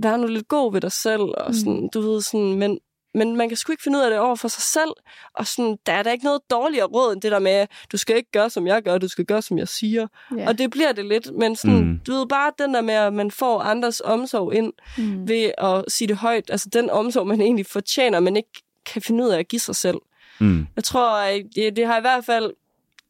vær 0.03 0.17
nu 0.17 0.27
lidt 0.27 0.47
god 0.47 0.73
ved 0.73 0.81
dig 0.81 0.91
selv, 0.91 1.21
og 1.21 1.55
sådan, 1.55 1.73
Mm. 1.81 1.89
du 1.93 2.01
ved, 2.01 2.21
sådan, 2.21 2.53
men, 2.53 2.79
men 3.17 3.35
man 3.35 3.47
kan 3.49 3.57
sgu 3.57 3.71
ikke 3.71 3.83
finde 3.83 3.97
ud 3.97 4.03
af 4.03 4.09
det 4.09 4.19
over 4.19 4.35
for 4.35 4.47
sig 4.47 4.63
selv, 4.63 4.91
og 5.33 5.47
sådan, 5.47 5.77
der 5.85 5.93
er 5.93 6.03
der 6.03 6.11
ikke 6.11 6.25
noget 6.25 6.41
dårligere 6.51 6.85
råd 6.85 7.13
end 7.13 7.21
det 7.21 7.31
der 7.31 7.39
med, 7.39 7.67
du 7.91 7.97
skal 7.97 8.15
ikke 8.17 8.31
gøre, 8.31 8.49
som 8.49 8.67
jeg 8.67 8.81
gør, 8.83 8.97
du 8.97 9.07
skal 9.07 9.25
gøre, 9.25 9.41
som 9.41 9.57
jeg 9.57 9.67
siger. 9.67 10.07
Ja. 10.37 10.47
Og 10.47 10.57
det 10.57 10.71
bliver 10.71 10.91
det 10.91 11.05
lidt, 11.05 11.31
men 11.39 11.55
sådan, 11.55 11.77
Mm. 11.85 11.99
du 12.07 12.11
ved 12.13 12.27
bare 12.27 12.51
den 12.59 12.73
der 12.73 12.81
med, 12.81 12.93
at 12.93 13.13
man 13.13 13.31
får 13.31 13.61
andres 13.61 14.01
omsorg 14.01 14.53
ind 14.53 14.73
mm. 14.97 15.27
ved 15.27 15.51
at 15.57 15.83
sige 15.87 16.07
det 16.07 16.17
højt, 16.17 16.49
altså 16.49 16.69
den 16.69 16.89
omsorg, 16.89 17.27
man 17.27 17.41
egentlig 17.41 17.65
fortjener, 17.65 18.19
men 18.19 18.35
ikke 18.37 18.63
kan 18.85 19.01
finde 19.01 19.23
ud 19.23 19.29
af 19.29 19.39
at 19.39 19.47
give 19.47 19.59
sig 19.59 19.75
selv. 19.75 19.97
Mm. 20.39 20.67
Jeg 20.75 20.83
tror, 20.83 21.09
at 21.17 21.41
det, 21.55 21.75
det 21.75 21.85
har 21.87 21.97
i 21.97 22.01
hvert 22.01 22.25
fald 22.25 22.53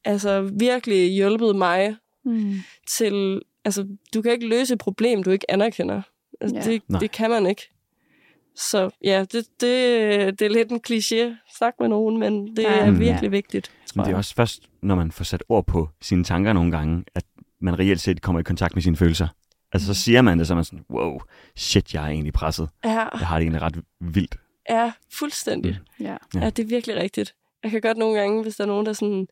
altså, 0.05 0.49
virkelig 0.53 1.12
hjulpet 1.12 1.55
mig 1.55 1.95
Mm. 2.26 2.53
til... 2.89 3.41
Altså, 3.66 3.88
du 4.14 4.22
kan 4.22 4.32
ikke 4.32 4.47
løse 4.47 4.74
et 4.74 4.80
problem, 4.80 5.24
du 5.24 5.30
ikke 5.32 5.51
anerkender. 5.51 6.01
Altså, 6.41 6.55
Ja. 6.55 6.64
ja. 6.66 6.72
det, 6.72 6.82
Nej. 6.88 6.99
det 6.99 7.12
kan 7.12 7.30
man 7.30 7.45
ikke. 7.47 7.70
Så 8.58 8.89
ja, 9.03 9.20
det, 9.22 9.34
det, 9.62 10.39
det 10.39 10.41
er 10.45 10.49
lidt 10.49 10.72
en 10.72 10.82
kliché. 10.88 11.36
Snak 11.58 11.74
med 11.80 11.88
nogen, 11.88 12.18
men 12.20 12.55
det 12.55 12.64
Ja. 12.64 12.80
er 12.80 12.91
Mm. 12.91 12.99
virkelig 12.99 13.32
vigtigt. 13.32 13.72
Men 13.95 14.05
det 14.05 14.12
er 14.14 14.18
også 14.18 14.36
først, 14.36 14.62
når 14.82 14.95
man 14.95 15.12
får 15.12 15.24
sat 15.24 15.43
ord 15.49 15.66
på 15.66 15.89
sine 16.01 16.24
tanker 16.24 16.53
nogle 16.53 16.72
gange, 16.72 17.03
at 17.16 17.24
man 17.62 17.80
reelt 17.80 18.01
set 18.01 18.22
kommer 18.22 18.39
i 18.39 18.43
kontakt 18.43 18.76
med 18.76 18.82
sine 18.84 18.95
følelser. 18.97 19.28
Altså, 19.74 19.93
så 19.93 20.01
siger 20.01 20.22
man 20.22 20.39
det, 20.39 20.47
så 20.47 20.53
er 20.53 20.55
man 20.55 20.64
sådan, 20.66 20.86
wow, 20.89 21.20
shit, 21.55 21.93
jeg 21.93 22.03
er 22.03 22.08
egentlig 22.10 22.34
presset. 22.34 22.70
Ja, 22.84 22.89
Jeg 22.91 23.28
har 23.28 23.36
det 23.38 23.43
egentlig 23.43 23.62
ret 23.62 23.82
vildt. 23.99 24.36
ja 24.70 24.91
fuldstændig. 25.14 25.80
Ja. 25.99 26.05
Ja. 26.05 26.18
Ja. 26.36 26.39
ja, 26.39 26.49
det 26.49 26.64
er 26.64 26.68
virkelig 26.68 26.95
rigtigt. 26.95 27.36
Jeg 27.64 27.72
kan 27.72 27.82
godt 27.82 27.97
nogle 27.97 28.20
gange, 28.20 28.41
hvis 28.43 28.55
der 28.55 28.64
er 28.64 28.68
nogen, 28.68 28.86
der 28.86 28.93
sådan 28.93 29.28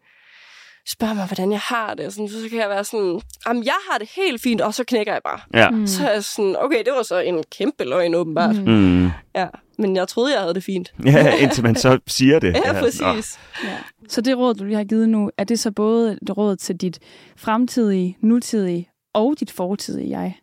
spørger 0.88 1.14
mig, 1.14 1.26
hvordan 1.26 1.52
jeg 1.52 1.60
har 1.60 1.94
det. 1.94 2.14
Sådan, 2.14 2.30
så 2.30 2.50
kan 2.50 2.60
jeg 2.60 2.70
være 2.70 2.84
sådan, 2.84 3.22
jamen, 3.48 3.64
jeg 3.66 3.74
har 3.92 3.98
det 3.98 4.10
helt 4.16 4.42
fint, 4.42 4.62
og 4.62 4.74
så 4.74 4.84
knækker 4.84 5.14
jeg 5.14 5.22
bare. 5.26 5.40
Ja. 5.54 5.70
Mm. 5.70 5.88
Så 5.88 6.08
er 6.08 6.12
jeg 6.14 6.24
sådan, 6.24 6.56
okay, 6.60 6.78
det 6.78 6.94
var 6.98 7.04
så 7.04 7.20
en 7.20 7.44
kæmpe 7.58 7.84
løgn 7.84 8.16
åbenbart. 8.16 8.56
Mm. 8.56 8.72
Mm. 8.72 9.10
Ja, 9.36 9.48
men 9.78 9.96
jeg 9.96 10.08
troede, 10.08 10.34
jeg 10.34 10.42
havde 10.42 10.54
det 10.54 10.64
fint. 10.64 10.94
Ja, 11.06 11.36
indtil 11.38 11.64
man 11.64 11.76
så 11.76 12.00
siger 12.08 12.40
det. 12.40 12.54
Ja, 12.66 12.74
Nå. 12.74 12.80
præcis. 12.80 13.40
Ja. 13.64 13.78
Så 14.10 14.22
det 14.22 14.38
råd, 14.38 14.54
du 14.56 14.64
lige 14.64 14.78
har 14.78 14.84
givet 14.84 15.10
nu, 15.10 15.32
er 15.38 15.44
det 15.44 15.60
så 15.60 15.72
både 15.72 16.20
et 16.22 16.38
råd 16.38 16.56
til 16.56 16.76
dit 16.76 17.00
fremtidige, 17.38 18.18
nutidige 18.22 18.90
og 19.14 19.36
dit 19.40 19.52
fortidige 19.52 20.10
jeg? 20.20 20.36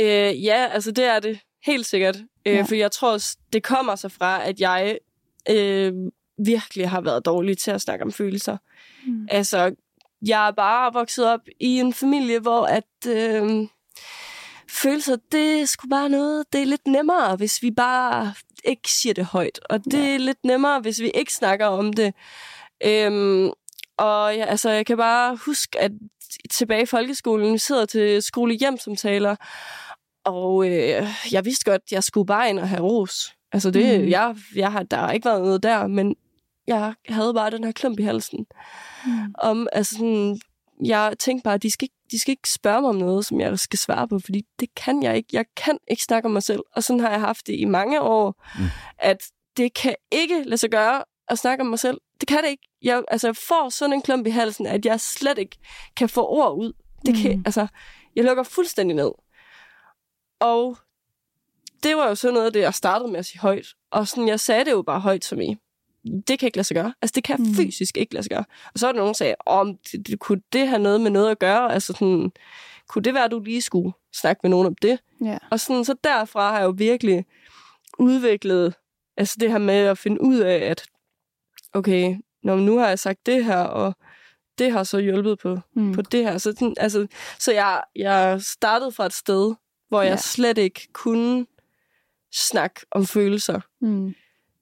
Øh, 0.00 0.44
ja, 0.44 0.66
altså 0.72 0.90
det 0.92 1.04
er 1.04 1.20
det 1.20 1.38
helt 1.66 1.86
sikkert. 1.86 2.16
Øh, 2.46 2.54
Ja. 2.54 2.62
For 2.62 2.74
jeg 2.74 2.90
tror, 2.92 3.18
det 3.52 3.62
kommer 3.62 3.94
så 3.94 4.08
fra, 4.08 4.48
at 4.48 4.60
jeg 4.60 4.98
øh, 5.50 5.92
virkelig 6.46 6.88
har 6.90 7.00
været 7.00 7.24
dårlig 7.24 7.58
til 7.58 7.70
at 7.70 7.80
snakke 7.80 8.04
om 8.04 8.12
følelser. 8.12 8.56
Mm. 9.06 9.26
Altså, 9.30 9.74
jeg 10.26 10.46
er 10.48 10.50
bare 10.52 10.92
vokset 10.92 11.26
op 11.26 11.40
i 11.60 11.78
en 11.80 11.92
familie, 11.94 12.38
hvor 12.38 12.66
at 12.66 13.06
øh, 13.08 13.66
følelser, 14.70 15.16
det 15.32 15.68
sgu 15.68 15.88
bare 15.88 16.08
noget, 16.08 16.44
det 16.52 16.60
er 16.62 16.66
lidt 16.66 16.86
nemmere, 16.86 17.36
hvis 17.36 17.62
vi 17.62 17.70
bare 17.70 18.34
ikke 18.64 18.90
siger 18.92 19.14
det 19.14 19.24
højt. 19.24 19.60
Og 19.70 19.84
det 19.84 19.92
Ja. 20.06 20.14
er 20.14 20.18
lidt 20.18 20.44
nemmere, 20.44 20.80
hvis 20.80 21.00
vi 21.00 21.10
ikke 21.10 21.34
snakker 21.34 21.66
om 21.66 21.92
det. 21.92 22.14
Øhm, 22.84 23.46
og 23.98 24.36
ja, 24.36 24.44
altså, 24.44 24.70
jeg 24.70 24.86
kan 24.86 24.96
bare 24.96 25.36
huske, 25.46 25.78
at 25.80 25.90
tilbage 26.50 26.82
i 26.82 26.86
folkeskolen, 26.86 27.52
vi 27.52 27.58
sidder 27.58 27.86
til 27.86 28.22
skole 28.22 28.54
hjem 28.54 28.78
som 28.78 28.96
taler, 28.96 29.36
og 30.24 30.66
øh, 30.68 31.08
jeg 31.32 31.44
vidste 31.44 31.64
godt, 31.70 31.82
at 31.86 31.92
jeg 31.92 32.04
skulle 32.04 32.26
bare 32.26 32.50
ind 32.50 32.58
og 32.58 32.68
have 32.68 32.82
ros. 32.82 33.34
Altså, 33.52 33.70
det, 33.70 34.00
mm. 34.00 34.08
jeg, 34.08 34.36
jeg 34.54 34.72
har, 34.72 34.82
der 34.82 34.96
har 34.96 35.12
ikke 35.12 35.24
været 35.24 35.42
noget 35.42 35.62
der, 35.62 35.86
men 35.86 36.16
jeg 36.76 36.94
havde 37.14 37.34
bare 37.34 37.50
den 37.50 37.64
her 37.64 37.72
klump 37.72 37.98
i 37.98 38.02
halsen. 38.02 38.46
Mm. 39.06 39.34
Om, 39.38 39.68
altså 39.72 39.94
sådan, 39.94 40.40
jeg 40.84 41.14
tænkte 41.18 41.44
bare, 41.44 41.54
at 41.54 41.62
de 41.62 41.70
skal, 41.70 41.84
ikke, 41.84 41.94
de 42.10 42.18
skal 42.18 42.32
ikke 42.32 42.48
spørge 42.50 42.80
mig 42.80 42.88
om 42.90 42.96
noget, 42.96 43.26
som 43.26 43.40
jeg 43.40 43.58
skal 43.58 43.78
svare 43.78 44.08
på, 44.08 44.18
fordi 44.18 44.42
det 44.60 44.74
kan 44.74 45.02
jeg 45.02 45.16
ikke. 45.16 45.28
Jeg 45.32 45.44
kan 45.56 45.78
ikke 45.90 46.02
snakke 46.02 46.26
om 46.26 46.32
mig 46.32 46.42
selv. 46.42 46.60
Og 46.76 46.82
sådan 46.84 47.00
har 47.00 47.10
jeg 47.10 47.20
haft 47.20 47.46
det 47.46 47.54
i 47.58 47.64
mange 47.64 48.00
år, 48.00 48.44
Mm. 48.58 48.64
at 48.98 49.18
det 49.56 49.74
kan 49.74 49.94
ikke 50.10 50.42
lade 50.44 50.56
sig 50.58 50.70
gøre 50.70 51.04
at 51.28 51.38
snakke 51.38 51.62
om 51.62 51.66
mig 51.66 51.78
selv. 51.78 51.98
Det 52.20 52.28
kan 52.28 52.42
det 52.42 52.50
ikke. 52.50 52.68
Jeg, 52.82 53.02
altså, 53.08 53.26
jeg 53.28 53.36
får 53.36 53.68
sådan 53.68 53.92
en 53.92 54.02
klump 54.02 54.26
i 54.26 54.30
halsen, 54.30 54.66
at 54.66 54.86
jeg 54.86 55.00
slet 55.00 55.38
ikke 55.38 55.56
kan 55.96 56.08
få 56.08 56.26
ord 56.28 56.58
ud. 56.58 56.72
Det 57.06 57.16
kan, 57.16 57.36
Mm. 57.36 57.42
altså, 57.46 57.66
jeg 58.16 58.24
lukker 58.24 58.42
fuldstændig 58.42 58.96
ned. 58.96 59.10
Og 60.40 60.76
det 61.82 61.96
var 61.96 62.08
jo 62.08 62.14
sådan 62.14 62.34
noget 62.34 62.46
af 62.46 62.52
det, 62.52 62.60
jeg 62.60 62.74
startede 62.74 63.10
med 63.10 63.18
at 63.18 63.26
sige 63.26 63.40
højt. 63.40 63.66
Og 63.90 64.08
sådan, 64.08 64.28
jeg 64.28 64.40
sagde 64.40 64.64
det 64.64 64.70
jo 64.70 64.82
bare 64.82 65.00
højt 65.00 65.24
som 65.24 65.40
i. 65.40 65.56
Det 66.28 66.38
kan 66.38 66.46
ikke 66.46 66.56
lade 66.58 66.64
sig 66.66 66.74
gøre. 66.74 66.94
Altså, 67.02 67.12
det 67.14 67.24
kan 67.24 67.36
Mm. 67.40 67.54
fysisk 67.54 67.96
ikke 67.96 68.14
lade 68.14 68.22
sig 68.22 68.30
gøre. 68.30 68.44
Og 68.74 68.78
så 68.78 68.86
var 68.86 68.92
der 68.92 68.98
nogen, 68.98 69.08
der 69.08 69.16
sagde, 69.16 69.34
om 69.46 69.76
det, 69.92 70.06
det, 70.06 70.18
kunne 70.18 70.42
det 70.52 70.68
have 70.68 70.82
noget 70.82 71.00
med 71.00 71.10
noget 71.10 71.30
at 71.30 71.38
gøre? 71.38 71.72
Altså, 71.72 71.92
sådan, 71.92 72.32
kunne 72.88 73.02
det 73.02 73.14
være, 73.14 73.24
at 73.24 73.30
du 73.30 73.40
lige 73.40 73.62
skulle 73.62 73.92
snakke 74.14 74.40
med 74.42 74.50
nogen 74.50 74.66
om 74.66 74.74
det? 74.74 74.98
Ja. 75.24 75.38
Og 75.50 75.60
sådan, 75.60 75.84
så 75.84 75.94
derfra 76.04 76.50
har 76.50 76.58
jeg 76.58 76.64
jo 76.66 76.74
virkelig 76.76 77.24
udviklet 77.98 78.74
altså 79.16 79.36
det 79.40 79.50
her 79.50 79.58
med 79.58 79.74
at 79.74 79.98
finde 79.98 80.20
ud 80.22 80.36
af, 80.38 80.56
at 80.56 80.82
okay, 81.72 82.16
når 82.42 82.56
nu 82.56 82.78
har 82.78 82.88
jeg 82.88 82.98
sagt 82.98 83.26
det 83.26 83.44
her, 83.44 83.58
og 83.58 83.94
det 84.58 84.72
har 84.72 84.84
så 84.84 84.98
hjulpet 84.98 85.38
på, 85.38 85.58
Mm. 85.74 85.92
på 85.92 86.02
det 86.02 86.24
her. 86.24 86.38
Så, 86.38 86.52
sådan, 86.58 86.74
altså, 86.76 87.06
så 87.38 87.52
jeg, 87.52 87.82
jeg 87.96 88.40
startede 88.42 88.92
fra 88.92 89.06
et 89.06 89.12
sted, 89.12 89.54
hvor 89.88 90.02
jeg 90.02 90.10
Ja. 90.10 90.16
slet 90.16 90.58
ikke 90.58 90.88
kunne 90.92 91.46
snakke 92.32 92.80
om 92.90 93.06
følelser. 93.06 93.60
Mm. 93.80 94.14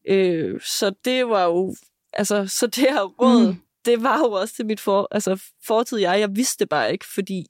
Øh, 0.09 0.61
så 0.61 0.93
det 1.05 1.29
var 1.29 1.45
jo, 1.45 1.75
altså, 2.13 2.47
så 2.47 2.67
det 2.67 2.77
her 2.91 3.03
råd, 3.03 3.47
Mm. 3.47 3.55
det 3.85 4.03
var 4.03 4.19
jo 4.19 4.33
også 4.33 4.55
til 4.55 4.67
mit 4.67 4.81
for, 4.81 5.09
altså, 5.11 5.43
fortid 5.67 5.99
jeg. 5.99 6.21
Jeg 6.21 6.37
vidste 6.37 6.59
det 6.65 6.69
bare 6.69 6.93
ikke, 6.93 7.05
fordi 7.15 7.47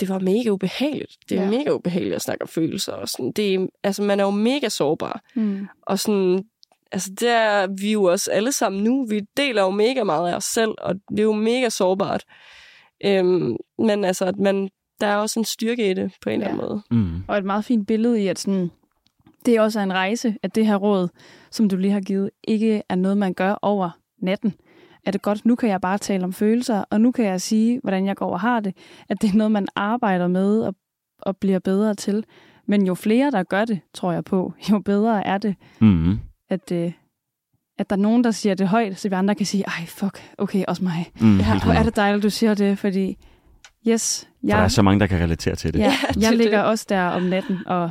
det 0.00 0.08
var 0.08 0.18
mega 0.18 0.48
ubehageligt. 0.50 1.16
Det 1.28 1.38
er 1.38 1.42
Ja. 1.42 1.50
mega 1.50 1.70
ubehageligt 1.70 2.14
at 2.14 2.22
snakke 2.22 2.42
om 2.42 2.48
følelser. 2.48 2.92
Og 2.92 3.08
sådan. 3.08 3.32
Det 3.32 3.68
altså, 3.82 4.02
man 4.02 4.20
er 4.20 4.24
jo 4.24 4.30
mega 4.30 4.68
sårbar. 4.68 5.22
Mm. 5.34 5.66
Og 5.82 5.98
sådan, 5.98 6.44
altså, 6.92 7.10
det 7.20 7.28
er 7.28 7.66
vi 7.80 7.92
jo 7.92 8.04
også 8.04 8.30
alle 8.30 8.52
sammen 8.52 8.84
nu. 8.84 9.06
Vi 9.06 9.20
deler 9.36 9.62
jo 9.62 9.70
mega 9.70 10.04
meget 10.04 10.32
af 10.32 10.36
os 10.36 10.44
selv, 10.44 10.70
og 10.78 10.94
det 11.10 11.18
er 11.18 11.22
jo 11.22 11.32
mega 11.32 11.68
sårbart. 11.68 12.24
Øhm, 13.04 13.56
men 13.78 14.04
altså, 14.04 14.24
at 14.24 14.36
man, 14.38 14.68
der 15.00 15.06
er 15.06 15.16
også 15.16 15.40
en 15.40 15.44
styrke 15.44 15.90
i 15.90 15.94
det, 15.94 16.12
på 16.20 16.30
en 16.30 16.40
Ja. 16.40 16.48
eller 16.48 16.62
anden 16.64 16.68
måde. 16.68 16.82
Mm. 16.90 17.24
Og 17.28 17.38
et 17.38 17.44
meget 17.44 17.64
fint 17.64 17.86
billede 17.86 18.22
i, 18.22 18.26
at 18.26 18.38
sådan, 18.38 18.70
det 19.46 19.60
også 19.60 19.78
er 19.80 19.84
en 19.84 19.92
rejse, 19.92 20.36
at 20.42 20.54
det 20.54 20.66
her 20.66 20.76
råd, 20.76 21.08
som 21.50 21.68
du 21.68 21.76
lige 21.76 21.92
har 21.92 22.00
givet, 22.00 22.30
ikke 22.48 22.82
er 22.88 22.94
noget, 22.94 23.18
man 23.18 23.34
gør 23.34 23.54
over 23.62 23.90
natten. 24.22 24.54
Er 25.06 25.10
det 25.10 25.22
godt, 25.22 25.44
nu 25.46 25.54
kan 25.54 25.68
jeg 25.68 25.80
bare 25.80 25.98
tale 25.98 26.24
om 26.24 26.32
følelser, 26.32 26.84
og 26.90 27.00
nu 27.00 27.12
kan 27.12 27.24
jeg 27.24 27.40
sige, 27.40 27.80
hvordan 27.82 28.06
jeg 28.06 28.16
går 28.16 28.30
og 28.30 28.40
har 28.40 28.60
det. 28.60 28.76
At 29.08 29.22
det 29.22 29.30
er 29.30 29.36
noget, 29.36 29.50
man 29.52 29.66
arbejder 29.76 30.28
med 30.28 30.60
og, 30.60 30.74
og 31.22 31.36
bliver 31.36 31.58
bedre 31.58 31.94
til. 31.94 32.24
Men 32.66 32.86
jo 32.86 32.94
flere, 32.94 33.30
der 33.30 33.42
gør 33.42 33.64
det, 33.64 33.80
tror 33.94 34.12
jeg 34.12 34.24
på, 34.24 34.52
jo 34.70 34.78
bedre 34.78 35.26
er 35.26 35.38
det, 35.38 35.54
Mm. 35.80 36.18
at, 36.50 36.72
øh, 36.72 36.92
at 37.78 37.90
der 37.90 37.96
er 37.96 38.00
nogen, 38.00 38.24
der 38.24 38.30
siger 38.30 38.54
det 38.54 38.68
højt, 38.68 38.98
så 38.98 39.08
vi 39.08 39.14
andre 39.14 39.34
kan 39.34 39.46
sige, 39.46 39.64
ej, 39.66 39.86
fuck, 39.86 40.22
okay, 40.38 40.64
også 40.68 40.84
mig. 40.84 41.10
Mm. 41.20 41.38
Ja, 41.38 41.60
Hvor 41.64 41.72
er 41.72 41.82
det 41.82 41.96
dejligt, 41.96 42.22
du 42.22 42.30
siger 42.30 42.54
det, 42.54 42.78
fordi 42.78 43.16
yes, 43.88 44.28
For 44.40 44.46
der 44.48 44.56
er 44.56 44.68
så 44.68 44.82
mange, 44.82 45.00
der 45.00 45.06
kan 45.06 45.20
relatere 45.20 45.54
til 45.54 45.72
det. 45.72 45.78
Ja, 45.78 45.92
jeg 46.20 46.32
er 46.32 46.36
ligger 46.36 46.58
det. 46.58 46.66
også 46.68 46.86
der 46.88 47.02
om 47.02 47.22
natten 47.22 47.58
og 47.66 47.90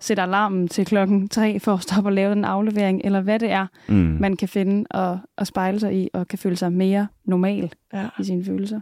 sætter 0.00 0.22
alarmen 0.22 0.68
til 0.68 0.86
klokken 0.86 1.28
tre 1.28 1.60
for 1.60 1.72
at 1.74 1.82
stoppe 1.82 2.08
og 2.08 2.12
lave 2.12 2.34
den 2.34 2.44
aflevering, 2.44 3.00
eller 3.04 3.20
hvad 3.20 3.38
det 3.38 3.50
er, 3.50 3.66
Mm. 3.88 3.94
man 3.94 4.36
kan 4.36 4.48
finde 4.48 4.86
og, 4.90 5.18
og 5.36 5.46
spejle 5.46 5.80
sig 5.80 5.94
i, 5.94 6.08
og 6.12 6.28
kan 6.28 6.38
føle 6.38 6.56
sig 6.56 6.72
mere 6.72 7.08
normal 7.24 7.72
Ja. 7.92 8.08
i 8.20 8.24
sine 8.24 8.44
følelser. 8.44 8.80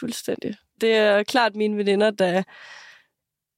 Fuldstændig. 0.00 0.54
Det 0.80 0.96
er 0.96 1.22
klart 1.22 1.56
mine 1.56 1.76
veninder, 1.76 2.10
der 2.10 2.42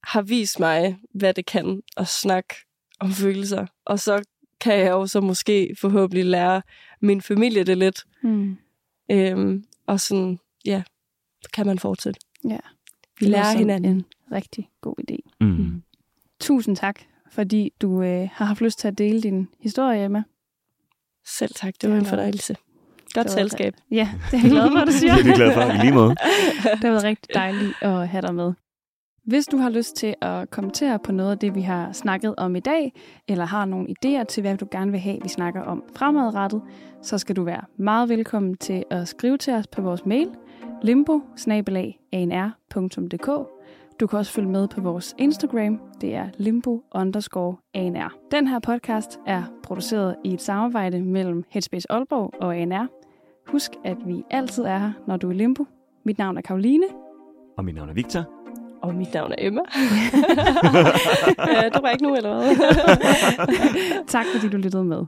har 0.03 0.21
vist 0.21 0.59
mig, 0.59 0.97
hvad 1.13 1.33
det 1.33 1.45
kan 1.45 1.81
at 1.97 2.07
snakke 2.07 2.55
om 2.99 3.11
følelser. 3.11 3.65
Og 3.85 3.99
så 3.99 4.23
kan 4.61 4.79
jeg 4.79 4.89
jo 4.91 5.07
så 5.07 5.21
måske 5.21 5.75
forhåbentlig 5.81 6.25
lære 6.25 6.61
min 7.01 7.21
familie 7.21 7.63
det 7.63 7.77
lidt. 7.77 8.03
Mm. 8.23 8.57
Øhm, 9.11 9.65
og 9.87 9.99
sådan, 9.99 10.39
ja, 10.65 10.83
så 11.41 11.49
kan 11.53 11.65
man 11.65 11.79
fortsætte. 11.79 12.19
Ja. 12.49 12.57
Vi 13.19 13.25
Det 13.25 13.29
lærer 13.29 13.57
hinanden. 13.57 13.95
En 13.95 14.05
rigtig 14.31 14.69
god 14.81 14.95
idé. 15.11 15.17
Mm. 15.41 15.83
Tusind 16.45 16.75
tak, 16.75 16.99
fordi 17.31 17.71
du 17.81 18.01
øh, 18.01 18.29
har 18.33 18.45
haft 18.45 18.61
lyst 18.61 18.79
til 18.79 18.87
at 18.87 18.97
dele 18.97 19.21
din 19.21 19.47
historie, 19.59 20.05
Emma. 20.05 20.23
Selv 21.25 21.51
tak, 21.55 21.73
det 21.81 21.89
var 21.89 21.95
en 21.95 22.05
fornøjelse. 22.05 22.55
Godt 23.13 23.31
selskab. 23.31 23.73
Ja, 23.91 24.09
det 24.31 24.37
er 24.37 24.41
jeg 24.41 24.51
glad 24.51 24.71
for, 24.71 24.77
at 24.77 24.87
du 24.87 24.91
siger. 24.91 25.13
Det 25.13 25.21
er 25.21 25.25
vi 25.25 25.31
glade 25.31 25.53
for. 25.53 25.61
I 25.61 25.77
lige 25.77 25.93
måde. 25.93 26.09
Det 26.63 26.83
har 26.83 26.89
været 26.89 27.03
rigtig 27.03 27.35
dejligt 27.35 27.73
at 27.81 28.07
have 28.07 28.21
dig 28.21 28.35
med. 28.35 28.53
Hvis 29.23 29.45
du 29.45 29.57
har 29.57 29.69
lyst 29.69 29.95
til 29.95 30.15
at 30.21 30.49
kommentere 30.49 30.99
på 30.99 31.11
noget 31.11 31.31
af 31.31 31.37
det, 31.37 31.55
vi 31.55 31.61
har 31.61 31.91
snakket 31.91 32.35
om 32.37 32.55
i 32.55 32.59
dag, 32.59 32.93
eller 33.27 33.45
har 33.45 33.65
nogle 33.65 33.87
idéer 33.89 34.23
til, 34.23 34.41
hvad 34.41 34.57
du 34.57 34.67
gerne 34.71 34.91
vil 34.91 34.99
have, 34.99 35.19
vi 35.23 35.29
snakker 35.29 35.61
om 35.61 35.83
fremadrettet, 35.95 36.61
så 37.01 37.17
skal 37.17 37.35
du 37.35 37.43
være 37.43 37.61
meget 37.77 38.09
velkommen 38.09 38.57
til 38.57 38.83
at 38.89 39.07
skrive 39.07 39.37
til 39.37 39.53
os 39.53 39.67
på 39.67 39.81
vores 39.81 40.05
mail, 40.05 40.29
limbo 40.81 41.21
Du 43.99 44.07
kan 44.07 44.19
også 44.19 44.31
følge 44.31 44.49
med 44.49 44.67
på 44.67 44.81
vores 44.81 45.15
Instagram, 45.17 45.79
det 46.01 46.15
er 46.15 46.27
limbo 46.37 46.83
underscore 46.95 47.55
ANR. 47.73 48.13
Den 48.31 48.47
her 48.47 48.59
podcast 48.59 49.19
er 49.27 49.43
produceret 49.63 50.15
i 50.23 50.33
et 50.33 50.41
samarbejde 50.41 51.01
mellem 51.01 51.43
Headspace 51.49 51.91
Aalborg 51.91 52.33
og 52.41 52.57
ANR. 52.57 52.87
Husk, 53.47 53.71
at 53.83 53.97
vi 54.05 54.23
altid 54.31 54.63
er 54.63 54.77
her, 54.77 54.91
når 55.07 55.17
du 55.17 55.29
er 55.29 55.33
limbo. 55.33 55.65
Mit 56.05 56.17
navn 56.17 56.37
er 56.37 56.41
Karoline. 56.41 56.85
Og 57.57 57.65
mit 57.65 57.75
navn 57.75 57.89
er 57.89 57.93
Victor. 57.93 58.23
Og 58.81 58.95
mit 58.95 59.13
navn 59.13 59.31
er 59.31 59.35
Emma. 59.37 59.61
ja, 61.53 61.69
det 61.69 61.81
var 61.83 61.89
ikke 61.89 62.03
nu, 62.03 62.15
eller 62.15 62.35
hvad? 62.35 64.05
tak 64.07 64.25
fordi 64.35 64.49
du 64.49 64.57
lyttede 64.57 64.83
med. 64.85 65.05